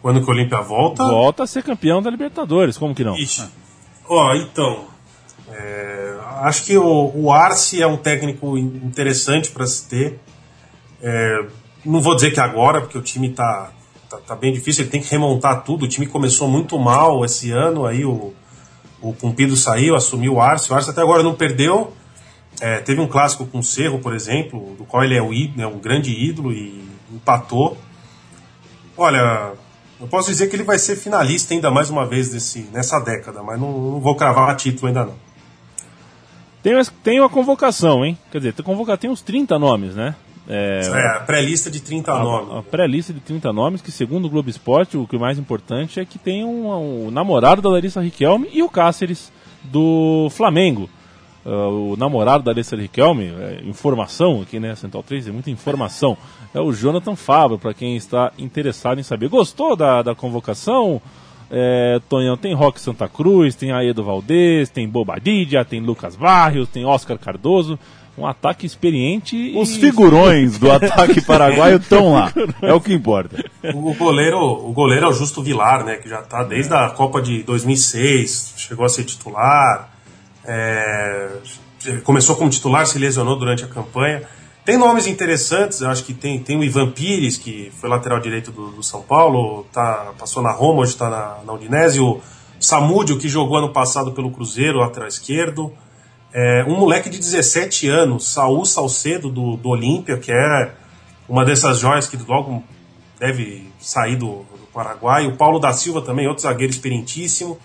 Quando 0.00 0.20
que 0.22 0.28
o 0.28 0.34
Olímpia 0.34 0.60
volta? 0.60 1.04
Volta 1.04 1.44
a 1.44 1.46
ser 1.46 1.62
campeão 1.62 2.02
da 2.02 2.10
Libertadores, 2.10 2.76
como 2.76 2.94
que 2.94 3.04
não? 3.04 3.16
Ixi. 3.16 3.44
Ó, 4.08 4.34
então. 4.34 4.86
é, 5.48 6.18
acho 6.40 6.64
que 6.64 6.76
o, 6.76 7.12
o 7.14 7.30
Arce 7.32 7.80
é 7.80 7.86
um 7.86 7.96
técnico 7.96 8.58
in- 8.58 8.80
interessante 8.84 9.50
para 9.50 9.64
se 9.66 9.88
ter. 9.88 10.18
É, 11.02 11.44
não 11.84 12.00
vou 12.00 12.14
dizer 12.14 12.30
que 12.30 12.40
agora, 12.40 12.80
porque 12.80 12.96
o 12.96 13.02
time 13.02 13.30
tá, 13.30 13.72
tá, 14.08 14.18
tá 14.18 14.36
bem 14.36 14.52
difícil, 14.52 14.84
ele 14.84 14.90
tem 14.90 15.00
que 15.00 15.10
remontar 15.10 15.64
tudo. 15.64 15.84
O 15.84 15.88
time 15.88 16.06
começou 16.06 16.48
muito 16.48 16.78
mal 16.78 17.24
esse 17.24 17.50
ano, 17.50 17.84
aí 17.84 18.04
o, 18.04 18.32
o 19.00 19.12
Cumpido 19.12 19.56
saiu, 19.56 19.96
assumiu 19.96 20.34
o 20.34 20.40
Arce. 20.40 20.72
O 20.72 20.74
Arce 20.74 20.90
até 20.90 21.00
agora 21.00 21.22
não 21.22 21.34
perdeu. 21.34 21.92
É, 22.60 22.78
teve 22.78 23.00
um 23.00 23.08
clássico 23.08 23.44
com 23.46 23.58
o 23.58 23.62
Cerro, 23.62 23.98
por 23.98 24.14
exemplo, 24.14 24.76
do 24.78 24.84
qual 24.84 25.02
ele 25.02 25.16
é 25.16 25.22
o 25.22 25.30
né, 25.56 25.66
um 25.66 25.78
grande 25.78 26.12
ídolo 26.12 26.52
e 26.52 26.84
empatou. 27.12 27.76
Olha, 28.96 29.52
eu 30.00 30.06
posso 30.06 30.30
dizer 30.30 30.48
que 30.48 30.54
ele 30.56 30.62
vai 30.62 30.78
ser 30.78 30.96
finalista 30.96 31.54
ainda 31.54 31.70
mais 31.70 31.90
uma 31.90 32.06
vez 32.06 32.54
nessa 32.72 33.00
década, 33.00 33.42
mas 33.42 33.58
não, 33.58 33.72
não 33.72 34.00
vou 34.00 34.14
cravar 34.14 34.54
título 34.54 34.88
ainda 34.88 35.06
não. 35.06 35.14
Tem, 36.62 36.72
tem 37.02 37.20
uma 37.20 37.28
convocação, 37.28 38.04
hein? 38.04 38.16
Quer 38.30 38.38
dizer, 38.38 38.52
tem 38.96 39.10
uns 39.10 39.22
30 39.22 39.58
nomes, 39.58 39.96
né? 39.96 40.14
É, 40.48 40.80
É, 40.92 41.06
a 41.16 41.20
pré-lista 41.20 41.70
de 41.70 41.80
30 41.80 42.18
nomes. 42.18 42.50
a, 42.50 42.58
a 42.58 42.62
pré-lista 42.62 43.12
de 43.12 43.20
30 43.20 43.52
nomes, 43.52 43.80
que 43.80 43.90
segundo 43.90 44.26
o 44.26 44.30
Globo 44.30 44.50
Esporte, 44.50 44.96
o 44.96 45.06
que 45.06 45.16
é 45.16 45.18
mais 45.18 45.38
importante 45.38 46.00
é 46.00 46.04
que 46.04 46.18
tem 46.18 46.44
um, 46.44 47.06
um 47.06 47.10
namorado 47.10 47.62
da 47.62 47.68
Larissa 47.68 48.00
Riquelme 48.00 48.48
e 48.52 48.62
o 48.62 48.68
Cáceres 48.68 49.32
do 49.64 50.28
Flamengo. 50.30 50.88
Ah, 51.44 51.68
o 51.68 51.96
namorado 51.96 52.44
da 52.44 52.50
Larissa 52.50 52.76
Riquelme, 52.76 53.32
é, 53.38 53.62
informação 53.64 54.42
aqui, 54.42 54.60
né, 54.60 54.74
Central 54.74 55.02
3, 55.02 55.28
é 55.28 55.32
muita 55.32 55.50
informação, 55.50 56.16
é 56.54 56.60
o 56.60 56.72
Jonathan 56.72 57.16
Fabro, 57.16 57.58
para 57.58 57.74
quem 57.74 57.96
está 57.96 58.32
interessado 58.38 58.98
em 59.00 59.02
saber. 59.02 59.28
Gostou 59.28 59.76
da, 59.76 60.02
da 60.02 60.14
convocação? 60.14 61.00
É, 61.50 62.00
Tonhão, 62.08 62.36
tem 62.36 62.54
Roque 62.54 62.80
Santa 62.80 63.06
Cruz, 63.08 63.54
tem 63.54 63.72
Aedo 63.72 64.02
Valdez, 64.02 64.70
tem 64.70 64.88
Bobadilla, 64.88 65.64
tem 65.64 65.80
Lucas 65.80 66.16
Barrios, 66.16 66.68
tem 66.68 66.84
Oscar 66.86 67.18
Cardoso, 67.18 67.78
um 68.16 68.26
ataque 68.26 68.66
experiente 68.66 69.36
e... 69.36 69.58
Os 69.58 69.76
figurões 69.76 70.58
do 70.58 70.70
ataque 70.72 71.20
paraguaio 71.20 71.76
estão 71.78 72.12
lá. 72.12 72.32
É 72.60 72.72
o 72.72 72.80
que 72.80 72.92
importa. 72.92 73.44
O, 73.74 73.90
o 73.90 73.94
goleiro, 73.94 74.38
o 74.38 74.72
goleiro 74.72 75.06
é 75.06 75.08
o 75.08 75.12
Justo 75.12 75.42
Vilar, 75.42 75.84
né, 75.84 75.96
que 75.96 76.08
já 76.08 76.20
está 76.20 76.42
desde 76.42 76.74
a 76.74 76.90
Copa 76.90 77.22
de 77.22 77.42
2006, 77.42 78.54
chegou 78.56 78.84
a 78.84 78.88
ser 78.88 79.04
titular, 79.04 79.88
é, 80.44 81.30
começou 82.04 82.36
como 82.36 82.50
titular, 82.50 82.86
se 82.86 82.98
lesionou 82.98 83.38
durante 83.38 83.64
a 83.64 83.68
campanha. 83.68 84.22
Tem 84.64 84.76
nomes 84.76 85.06
interessantes, 85.06 85.80
eu 85.80 85.90
acho 85.90 86.04
que 86.04 86.14
tem, 86.14 86.38
tem 86.38 86.56
o 86.56 86.62
Ivan 86.62 86.90
Pires, 86.92 87.36
que 87.36 87.72
foi 87.80 87.88
lateral 87.88 88.20
direito 88.20 88.52
do, 88.52 88.70
do 88.70 88.82
São 88.82 89.02
Paulo, 89.02 89.66
tá, 89.72 90.12
passou 90.18 90.40
na 90.42 90.52
Roma, 90.52 90.82
hoje 90.82 90.92
está 90.92 91.10
na, 91.10 91.38
na 91.44 91.52
Udinese, 91.52 91.98
o 91.98 92.20
Samúdio, 92.60 93.18
que 93.18 93.28
jogou 93.28 93.56
ano 93.56 93.72
passado 93.72 94.12
pelo 94.12 94.30
Cruzeiro, 94.30 94.78
lateral 94.78 95.08
esquerdo. 95.08 95.72
É, 96.32 96.64
um 96.66 96.78
moleque 96.78 97.10
de 97.10 97.18
17 97.18 97.88
anos, 97.88 98.28
Saul 98.28 98.64
Salcedo, 98.64 99.28
do, 99.30 99.56
do 99.56 99.68
Olímpia, 99.68 100.16
que 100.16 100.32
é 100.32 100.72
uma 101.28 101.44
dessas 101.44 101.78
joias 101.78 102.06
que 102.06 102.16
logo 102.16 102.62
deve 103.18 103.70
sair 103.78 104.16
do, 104.16 104.36
do 104.58 104.66
Paraguai. 104.72 105.26
O 105.26 105.36
Paulo 105.36 105.58
da 105.58 105.72
Silva 105.72 106.00
também, 106.00 106.26
outro 106.26 106.42
zagueiro 106.42 106.72
experientíssimo. 106.72 107.58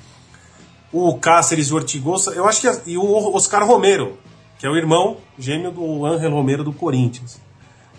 O 0.92 1.18
Cáceres 1.18 1.68
e 1.68 1.74
o 1.74 1.76
Ortigosa, 1.76 2.32
eu 2.34 2.48
acho 2.48 2.62
que. 2.62 2.68
é- 2.68 2.82
E 2.88 2.98
o 2.98 3.34
Oscar 3.36 3.66
Romero, 3.66 4.18
que 4.60 4.66
é 4.66 4.70
o 4.70 4.76
irmão 4.76 5.18
gêmeo 5.40 5.72
do 5.72 6.06
Ángel 6.06 6.32
Romero 6.32 6.64
do 6.64 6.74
Corinthians. 6.74 7.40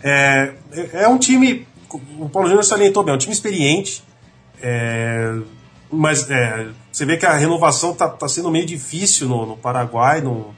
É, 0.02 0.54
é 0.92 1.08
um 1.08 1.18
time. 1.18 1.66
O 2.18 2.28
Paulo 2.28 2.48
Júnior 2.48 2.64
salientou 2.64 3.02
bem, 3.02 3.12
é 3.12 3.14
um 3.14 3.18
time 3.18 3.32
experiente. 3.32 4.02
é, 4.62 5.34
mas 5.90 6.30
é, 6.30 6.68
você 6.92 7.06
vê 7.06 7.16
que 7.16 7.24
a 7.24 7.32
renovação 7.32 7.92
está 7.92 8.08
tá 8.08 8.28
sendo 8.28 8.50
meio 8.50 8.66
difícil 8.66 9.26
no, 9.28 9.46
no 9.46 9.56
Paraguai. 9.56 10.20
No- 10.20 10.54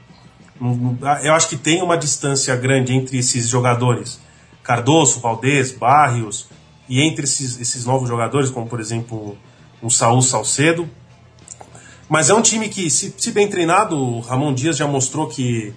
eu 1.23 1.33
acho 1.33 1.49
que 1.49 1.57
tem 1.57 1.81
uma 1.81 1.97
distância 1.97 2.55
grande 2.55 2.93
entre 2.93 3.17
esses 3.17 3.47
jogadores. 3.47 4.19
Cardoso, 4.63 5.19
Valdez, 5.19 5.71
Barrios, 5.71 6.47
e 6.87 7.01
entre 7.01 7.23
esses, 7.23 7.59
esses 7.59 7.85
novos 7.85 8.07
jogadores, 8.07 8.49
como 8.51 8.67
por 8.67 8.79
exemplo 8.79 9.37
um 9.81 9.89
Saul 9.89 10.21
Salcedo. 10.21 10.87
Mas 12.07 12.29
é 12.29 12.33
um 12.33 12.41
time 12.41 12.67
que, 12.69 12.89
se, 12.89 13.13
se 13.17 13.31
bem 13.31 13.47
treinado, 13.47 13.97
o 13.97 14.19
Ramon 14.19 14.53
Dias 14.53 14.75
já 14.77 14.85
mostrou 14.85 15.27
que, 15.27 15.73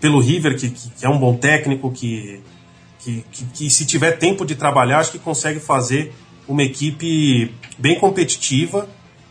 pelo 0.00 0.20
River, 0.20 0.56
que, 0.58 0.70
que- 0.70 0.90
é 1.04 1.08
um 1.08 1.18
bom 1.18 1.34
técnico, 1.36 1.90
que, 1.90 2.40
que- 3.00 3.24
que 3.54 3.70
se 3.70 3.86
tiver 3.86 4.12
tempo 4.12 4.44
de 4.44 4.54
trabalhar, 4.54 4.98
acho 4.98 5.10
que 5.12 5.18
consegue 5.18 5.58
fazer 5.58 6.12
uma 6.46 6.62
equipe 6.62 7.52
bem 7.78 7.98
competitiva. 7.98 8.88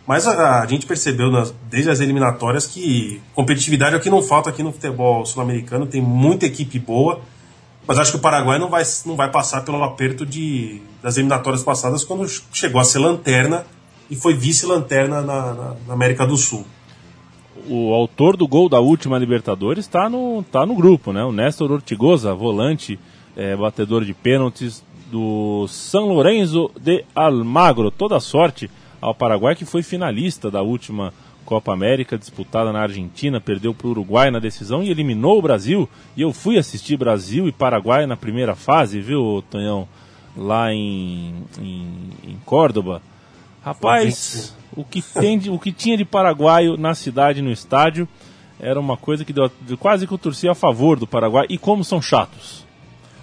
Mas 0.09 0.25
a, 0.27 0.61
a 0.63 0.65
gente 0.65 0.87
percebeu 0.87 1.29
nas- 1.29 1.53
desde 1.69 1.91
as 1.91 1.99
eliminatórias 1.99 2.65
que 2.65 3.21
competitividade 3.35 3.93
é 3.93 3.97
o 3.99 4.01
que 4.01 4.09
não 4.09 4.23
falta 4.23 4.49
aqui 4.49 4.63
no 4.63 4.71
futebol 4.71 5.23
sul-americano, 5.23 5.85
tem 5.85 6.01
muita 6.01 6.47
equipe 6.47 6.79
boa. 6.79 7.21
Mas 7.87 7.99
acho 7.99 8.11
que 8.13 8.17
o 8.17 8.19
Paraguai 8.19 8.57
não 8.57 8.69
vai, 8.69 8.81
não 9.05 9.15
vai 9.15 9.29
passar 9.29 9.61
pelo 9.63 9.83
aperto 9.83 10.25
de, 10.25 10.81
das 11.03 11.15
eliminatórias 11.17 11.61
passadas, 11.61 12.03
quando 12.03 12.27
chegou 12.51 12.81
a 12.81 12.83
ser 12.83 12.97
lanterna 12.97 13.65
e 14.09 14.15
foi 14.15 14.33
vice-lanterna 14.33 15.21
na, 15.21 15.53
na- 15.53 15.75
na 15.87 15.93
América 15.93 16.25
do 16.25 16.35
Sul. 16.37 16.65
o 17.69 17.93
autor 17.93 18.35
do 18.35 18.47
gol 18.47 18.67
da 18.67 18.79
última 18.79 19.15
Libertadores 19.19 19.85
está 19.85 20.09
no, 20.09 20.41
tá 20.51 20.65
no 20.65 20.73
grupo, 20.73 21.13
né? 21.13 21.23
O 21.23 21.31
Néstor 21.31 21.71
Ortigosa, 21.71 22.33
volante, 22.33 22.99
é, 23.37 23.55
batedor 23.55 24.03
de 24.03 24.13
pênaltis 24.15 24.83
do 25.11 25.67
São 25.67 26.05
Lourenço 26.07 26.71
de 26.81 27.03
Almagro. 27.13 27.91
Toda 27.91 28.19
sorte 28.19 28.69
ao 29.01 29.13
Paraguai, 29.15 29.55
que 29.55 29.65
foi 29.65 29.81
finalista 29.83 30.49
da 30.51 30.61
última 30.61 31.13
Copa 31.45 31.73
América, 31.73 32.17
disputada 32.17 32.71
na 32.71 32.81
Argentina, 32.81 33.39
perdeu 33.41 33.73
para 33.73 33.87
o 33.87 33.91
Uruguai 33.91 34.29
na 34.29 34.39
decisão 34.39 34.83
e 34.83 34.89
eliminou 34.91 35.39
o 35.39 35.41
Brasil. 35.41 35.89
E 36.15 36.21
eu 36.21 36.31
fui 36.31 36.57
assistir 36.57 36.95
Brasil 36.97 37.47
e 37.47 37.51
Paraguai 37.51 38.05
na 38.05 38.15
primeira 38.17 38.55
fase, 38.55 39.01
viu, 39.01 39.43
Tonhão? 39.49 39.87
Lá 40.37 40.71
em, 40.71 41.33
em, 41.59 41.87
em 42.23 42.37
Córdoba. 42.45 43.01
Rapaz, 43.63 44.55
o 44.75 44.83
que, 44.83 45.01
tem 45.01 45.37
de- 45.39 45.49
o 45.49 45.57
que 45.59 45.71
tinha 45.71 45.97
de 45.97 46.05
paraguaio 46.05 46.77
na 46.77 46.93
cidade, 46.93 47.41
no 47.41 47.51
estádio, 47.51 48.07
era 48.59 48.79
uma 48.79 48.95
coisa 48.95 49.25
que 49.25 49.33
deu, 49.33 49.51
quase 49.79 50.05
que 50.07 50.13
eu 50.13 50.17
torcia 50.17 50.51
a 50.51 50.55
favor 50.55 50.99
do 50.99 51.07
Paraguai. 51.07 51.45
E 51.49 51.57
como 51.57 51.83
são 51.83 52.01
chatos. 52.01 52.65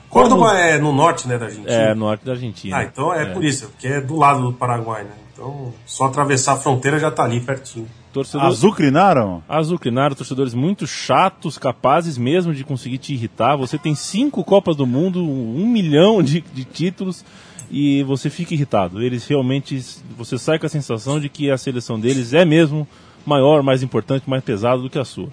Córdoba 0.08 0.58
é 0.58 0.78
no 0.78 0.92
norte 0.92 1.28
né, 1.28 1.38
da 1.38 1.46
Argentina. 1.46 1.72
É, 1.72 1.94
no 1.94 2.00
norte 2.00 2.24
da 2.24 2.32
Argentina. 2.32 2.76
Ah, 2.76 2.84
então 2.84 3.12
é, 3.12 3.26
por 3.26 3.44
isso, 3.44 3.68
porque 3.68 3.86
é 3.86 4.00
do 4.00 4.16
lado 4.16 4.42
do 4.42 4.52
Paraguai, 4.52 5.04
né? 5.04 5.10
Então, 5.32 5.74
só 5.84 6.06
atravessar 6.06 6.54
a 6.54 6.56
fronteira 6.56 6.98
já 6.98 7.10
tá 7.10 7.24
ali 7.24 7.40
pertinho. 7.40 7.86
Torcedor... 8.10 8.46
Azucrinaram? 8.46 9.42
Azucrinaram, 9.46 10.16
torcedores 10.16 10.54
muito 10.54 10.86
chatos, 10.86 11.58
capazes 11.58 12.16
mesmo 12.16 12.54
de 12.54 12.64
conseguir 12.64 12.96
te 12.96 13.12
irritar. 13.12 13.56
Você 13.56 13.76
tem 13.76 13.94
cinco 13.94 14.42
Copas 14.42 14.74
do 14.74 14.86
Mundo, 14.86 15.22
um 15.22 15.66
milhão 15.66 16.22
de, 16.22 16.40
de 16.40 16.64
títulos 16.64 17.22
e 17.70 18.02
você 18.04 18.30
fica 18.30 18.54
irritado. 18.54 19.02
Eles 19.02 19.26
realmente, 19.26 19.84
você 20.16 20.38
sai 20.38 20.58
com 20.58 20.64
a 20.64 20.70
sensação 20.70 21.20
de 21.20 21.28
que 21.28 21.50
a 21.50 21.58
seleção 21.58 22.00
deles 22.00 22.32
é 22.32 22.44
mesmo 22.44 22.88
maior, 23.26 23.62
mais 23.62 23.82
importante, 23.82 24.30
mais 24.30 24.42
pesada 24.42 24.80
do 24.80 24.88
que 24.88 24.98
a 24.98 25.04
sua. 25.04 25.28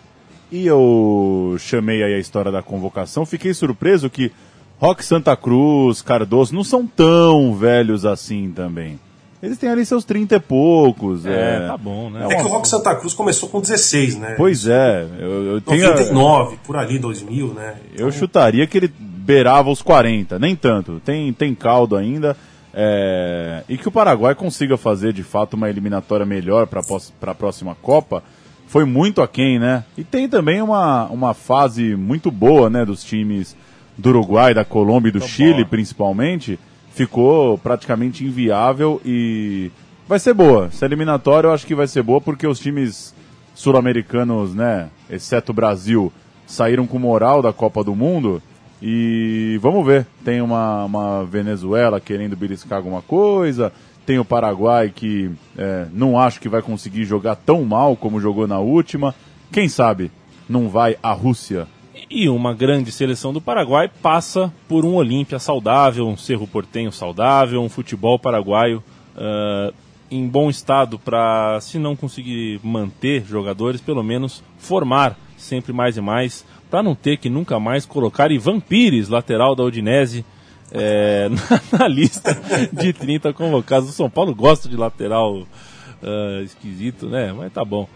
E 0.52 0.68
eu 0.68 1.56
chamei 1.60 2.04
aí 2.04 2.14
a 2.14 2.20
história 2.20 2.52
da 2.52 2.62
convocação, 2.62 3.26
fiquei 3.26 3.54
surpreso 3.54 4.10
que 4.10 4.32
Roque 4.84 5.06
Santa 5.06 5.34
Cruz, 5.34 6.02
Cardoso 6.02 6.54
não 6.54 6.62
são 6.62 6.86
tão 6.86 7.56
velhos 7.56 8.06
assim 8.06 8.52
também. 8.54 9.00
Eles 9.42 9.58
têm 9.58 9.70
ali 9.70 9.86
seus 9.86 10.04
30 10.04 10.36
e 10.36 10.40
poucos. 10.42 11.26
É, 11.26 11.30
É, 11.64 11.68
tá 11.68 11.78
bom, 11.78 12.10
né? 12.10 12.28
É 12.30 12.36
que 12.36 12.44
o 12.44 12.50
Rock 12.50 12.68
Santa 12.68 12.94
Cruz 12.94 13.14
começou 13.14 13.48
com 13.48 13.62
16, 13.62 14.18
né? 14.18 14.34
Pois 14.36 14.68
é, 14.68 15.08
eu, 15.20 15.46
eu 15.54 15.62
tenho. 15.62 15.88
99, 15.88 16.58
por 16.66 16.76
ali, 16.76 17.00
2000, 17.00 17.54
né? 17.54 17.76
Eu 17.96 18.12
chutaria 18.12 18.68
que 18.68 18.78
ele 18.78 18.94
beirava 19.00 19.70
os 19.70 19.82
40, 19.82 20.38
nem 20.38 20.54
tanto. 20.54 21.00
Tem, 21.00 21.32
tem 21.32 21.56
caldo 21.56 21.96
ainda. 21.96 22.36
é, 22.74 23.64
e 23.70 23.78
que 23.78 23.88
o 23.88 23.92
Paraguai 23.92 24.36
consiga 24.36 24.76
fazer 24.76 25.14
de 25.14 25.24
fato 25.24 25.54
uma 25.54 25.70
eliminatória 25.70 26.26
melhor 26.26 26.68
para 26.68 26.82
a 26.82 27.34
próxima 27.34 27.74
Copa 27.82 28.22
foi 28.68 28.84
muito 28.84 29.22
aquém, 29.22 29.60
né? 29.60 29.86
E 29.98 30.04
tem 30.04 30.28
também 30.28 30.62
uma, 30.62 31.06
uma 31.06 31.34
fase 31.34 31.96
muito 31.96 32.30
boa 32.30 32.70
né, 32.70 32.84
dos 32.84 33.02
times 33.02 33.56
do 33.98 34.10
Uruguai, 34.10 34.54
da 34.54 34.66
Colômbia 34.66 35.10
e 35.10 35.12
do 35.12 35.22
Chile, 35.22 35.66
principalmente. 35.66 36.60
Ficou 36.94 37.58
praticamente 37.58 38.24
inviável 38.24 39.02
e 39.04 39.72
vai 40.08 40.20
ser 40.20 40.34
boa. 40.34 40.68
Essa 40.68 40.86
eliminatória 40.86 41.48
eu 41.48 41.54
acho 41.54 41.66
que 41.66 41.74
vai 41.74 41.88
ser 41.88 42.04
boa 42.04 42.22
porque 42.22 42.46
os 42.46 42.60
times 42.60 43.14
sul-americanos, 43.56 44.54
né, 44.54 44.90
exceto 45.10 45.52
o 45.52 45.56
Brasil, 45.56 46.12
saíram 46.46 46.86
com 46.86 47.00
moral 47.00 47.42
da 47.42 47.54
Copa 47.54 47.84
do 47.84 47.96
Mundo 47.96 48.42
E 48.86 49.58
vamos 49.62 49.86
ver, 49.86 50.06
tem 50.26 50.42
uma, 50.42 50.84
uma 50.84 51.24
Venezuela 51.24 52.02
querendo 52.02 52.36
beliscar 52.36 52.80
alguma 52.80 53.02
coisa, 53.02 53.72
tem 54.06 54.20
o 54.20 54.26
Paraguai 54.26 54.92
que 54.94 55.32
é, 55.58 55.88
não 55.94 56.20
acho 56.20 56.42
que 56.42 56.50
vai 56.50 56.62
conseguir 56.62 57.06
jogar 57.06 57.38
tão 57.38 57.64
mal 57.64 57.96
como 57.96 58.20
jogou 58.20 58.46
na 58.46 58.60
última. 58.60 59.16
Quem 59.54 59.70
sabe 59.70 60.12
não 60.50 60.68
vai 60.68 60.98
a 61.02 61.14
Rússia 61.14 61.66
e 62.14 62.30
uma 62.30 62.54
grande 62.54 62.92
seleção 62.92 63.34
do 63.34 63.42
Paraguai 63.42 63.90
passa 63.90 64.54
por 64.68 64.86
um 64.86 64.94
Olímpia 64.94 65.40
saudável, 65.40 66.08
um 66.08 66.16
Cerro 66.16 66.46
Portenho 66.46 66.92
saudável, 66.92 67.60
um 67.60 67.68
futebol 67.68 68.20
paraguaio 68.20 68.84
uh, 69.16 69.74
em 70.12 70.28
bom 70.28 70.48
estado 70.48 71.00
para, 71.00 71.60
se 71.60 71.80
não 71.80 71.96
conseguir 71.96 72.60
manter 72.64 73.26
jogadores, 73.26 73.82
pelo 73.82 74.04
menos 74.04 74.44
formar 74.60 75.18
sempre 75.38 75.74
mais 75.74 75.98
e 75.98 76.02
mais, 76.02 76.46
para 76.70 76.84
não 76.84 76.94
ter 76.94 77.18
que 77.18 77.32
nunca 77.32 77.60
mais 77.60 77.84
colocar 77.84 78.32
Ivan 78.32 78.60
Pires, 78.60 79.10
lateral 79.10 79.56
da 79.56 79.64
Udinese, 79.64 80.24
é, 80.72 81.30
na, 81.72 81.80
na, 81.80 81.88
lista 81.88 82.40
de 82.72 82.94
30 82.94 83.34
convocados. 83.34 83.90
O 83.90 83.92
São 83.92 84.10
Paulo 84.10 84.36
gosta 84.36 84.70
de 84.70 84.78
lateral 84.78 85.40
uh, 85.40 86.44
esquisito, 86.44 87.08
né? 87.08 87.34
Mas 87.34 87.52
tá 87.52 87.66
bom. 87.66 87.90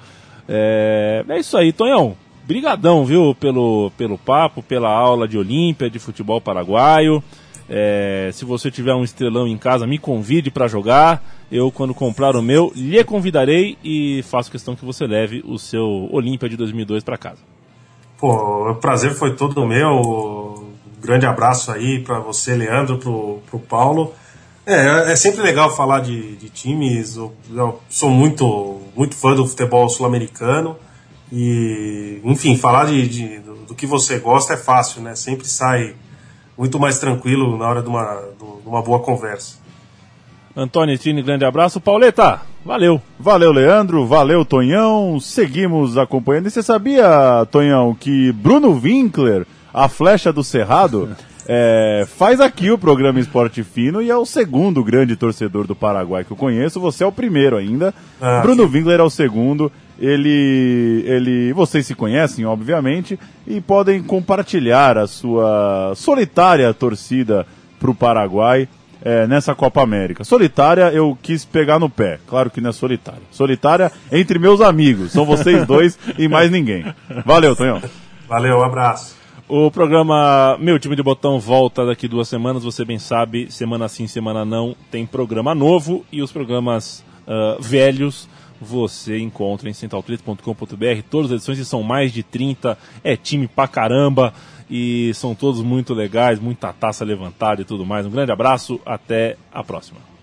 É, 0.50 1.24
é 1.30 1.40
isso 1.40 1.56
aí, 1.56 1.72
Tonhão. 1.72 2.18
Brigadão, 2.48 3.04
viu, 3.04 3.36
pelo, 3.36 3.92
pelo 3.98 4.18
papo, 4.18 4.64
pela 4.64 4.90
aula 4.90 5.28
de 5.28 5.38
Olímpia, 5.38 5.90
de 5.90 6.00
futebol 6.00 6.40
paraguaio. 6.40 7.22
É, 7.70 8.30
se 8.32 8.46
você 8.46 8.72
tiver 8.72 8.96
um 8.96 9.04
estrelão 9.04 9.46
em 9.46 9.58
casa, 9.58 9.86
me 9.86 9.98
convide 9.98 10.50
para 10.50 10.66
jogar. 10.66 11.22
Eu, 11.52 11.70
quando 11.70 11.94
comprar 11.94 12.38
o 12.38 12.42
meu, 12.42 12.72
lhe 12.74 13.04
convidarei 13.04 13.78
e 13.84 14.24
faço 14.24 14.50
questão 14.50 14.78
que 14.78 14.86
você 14.86 15.06
leve 15.06 15.44
o 15.46 15.60
seu 15.60 16.08
Olímpia 16.10 16.48
de 16.48 16.56
2002 16.56 17.04
para 17.04 17.18
casa. 17.18 17.40
Pô, 18.18 18.72
o 18.72 18.76
prazer 18.76 19.12
foi 19.14 19.36
todo 19.36 19.68
meu. 19.68 19.92
Um 19.92 21.02
grande 21.02 21.26
abraço 21.26 21.70
aí 21.70 22.00
para 22.00 22.20
você, 22.20 22.56
Leandro, 22.56 22.98
pro, 22.98 23.42
pro 23.50 23.60
Paulo. 23.60 24.14
É, 24.66 25.12
é 25.12 25.16
sempre 25.18 25.42
legal 25.42 25.76
falar 25.76 26.00
de, 26.00 26.38
de 26.38 26.50
times. 26.50 27.18
Eu, 27.18 27.34
eu 27.54 27.82
sou 27.90 28.10
muito, 28.10 28.80
muito 28.96 29.16
fã 29.18 29.36
do 29.36 29.46
futebol 29.46 29.90
sul-americano. 29.90 30.78
E, 31.32 32.22
enfim, 32.24 32.58
falar 32.58 32.86
de, 32.86 33.08
de 33.08 33.40
do, 33.40 33.56
do, 33.68 33.76
que 33.76 33.86
você 33.86 34.18
gosta 34.20 34.54
é 34.54 34.58
fácil, 34.58 35.02
né? 35.02 35.16
Sempre 35.16 35.48
sai 35.48 35.96
muito 36.58 36.80
mais 36.80 37.00
tranquilo 37.00 37.58
na 37.58 37.68
hora 37.68 37.82
de 37.82 37.90
uma, 37.90 38.04
de 38.40 38.68
uma 38.68 38.82
boa 38.82 39.00
conversa. 39.00 39.58
Antônio 40.56 40.98
Tini, 40.98 41.22
grande 41.22 41.46
abraço. 41.46 41.80
Pauleta, 41.80 42.42
valeu. 42.66 43.00
Valeu, 43.20 43.52
Leandro. 43.52 44.08
Valeu, 44.08 44.44
Tonhão. 44.44 45.20
Seguimos 45.20 45.98
acompanhando. 45.98 46.48
E 46.48 46.50
você 46.50 46.64
sabia, 46.64 47.46
Tonhão, 47.52 47.94
que 47.94 48.32
Bruno 48.32 48.72
Winkler, 48.72 49.46
a 49.72 49.88
flecha 49.88 50.34
do 50.34 50.44
Cerrado, 50.44 51.16
é, 51.48 52.08
faz 52.18 52.42
aqui 52.42 52.72
o 52.72 52.78
programa 52.78 53.20
Esporte 53.20 53.64
Fino 53.64 54.02
e 54.02 54.10
é 54.10 54.18
o 54.18 54.26
segundo 54.26 54.84
grande 54.84 55.16
torcedor 55.16 55.68
do 55.68 55.76
Paraguai 55.76 56.24
que 56.24 56.32
eu 56.32 56.38
conheço. 56.38 56.80
Você 56.80 57.04
é 57.04 57.08
o 57.08 57.12
primeiro 57.12 57.56
ainda. 57.56 57.94
Ah, 58.20 58.40
Bruno 58.42 58.64
sim. 58.64 58.78
Winkler 58.78 59.00
é 59.00 59.04
o 59.04 59.12
segundo 59.12 59.72
ele, 60.00 61.04
ele, 61.06 61.54
vocês 61.54 61.86
se 61.86 61.96
conhecem, 61.96 62.46
obviamente, 62.46 63.20
e 63.46 63.60
podem 63.60 64.02
compartilhar 64.02 64.98
a 64.98 65.08
sua 65.08 65.94
solitária 65.96 66.74
torcida 66.74 67.46
para 67.80 67.92
o 67.92 67.96
Paraguai 67.96 68.68
é, 69.02 69.28
nessa 69.28 69.56
Copa 69.56 69.82
América. 69.82 70.24
Solitária 70.24 70.92
eu 70.92 71.18
quis 71.22 71.46
pegar 71.46 71.80
no 71.80 71.90
pé, 71.90 72.20
claro 72.28 72.50
que 72.50 72.62
não 72.62 72.70
é 72.70 72.74
solitária. 72.74 73.22
Solitária 73.32 73.92
entre 74.12 74.40
meus 74.40 74.62
amigos, 74.62 75.12
são 75.12 75.26
vocês 75.26 75.66
dois 75.68 75.98
e 76.18 76.28
mais 76.28 76.52
ninguém. 76.52 76.86
Valeu, 77.26 77.56
Tonhão. 77.56 77.82
Valeu, 78.28 78.58
um 78.58 78.64
abraço. 78.64 79.16
O 79.50 79.72
programa 79.72 80.58
Meu 80.60 80.78
Time 80.78 80.94
de 80.94 81.02
Botão 81.02 81.40
volta 81.40 81.86
daqui 81.86 82.06
duas 82.06 82.28
semanas, 82.28 82.66
você 82.66 82.84
bem 82.84 83.00
sabe, 83.00 83.50
semana 83.50 83.88
sim, 83.88 84.06
semana 84.06 84.44
não, 84.44 84.76
tem 84.92 85.06
programa 85.06 85.56
novo 85.56 86.06
e 86.12 86.22
os 86.22 86.34
programas 86.34 87.02
uh, 87.26 87.62
velhos 87.62 88.28
você 88.62 89.20
encontra 89.20 89.70
em 89.70 89.74
centraltrês.com.br 89.74 91.02
todas 91.10 91.32
as 91.32 91.38
edições, 91.38 91.60
e 91.60 91.66
são 91.66 91.84
mais 91.84 92.12
de 92.12 92.24
30, 92.24 92.78
é 93.04 93.16
time 93.16 93.48
pra 93.48 93.68
caramba, 93.68 94.34
e 94.70 95.12
são 95.14 95.34
todos 95.34 95.62
muito 95.62 95.94
legais, 95.94 96.40
muita 96.40 96.74
taça 96.74 97.06
levantada 97.06 97.62
e 97.62 97.66
tudo 97.66 97.86
mais. 97.86 98.06
Um 98.06 98.12
grande 98.12 98.32
abraço, 98.32 98.80
até 98.86 99.38
a 99.52 99.64
próxima. 99.64 100.17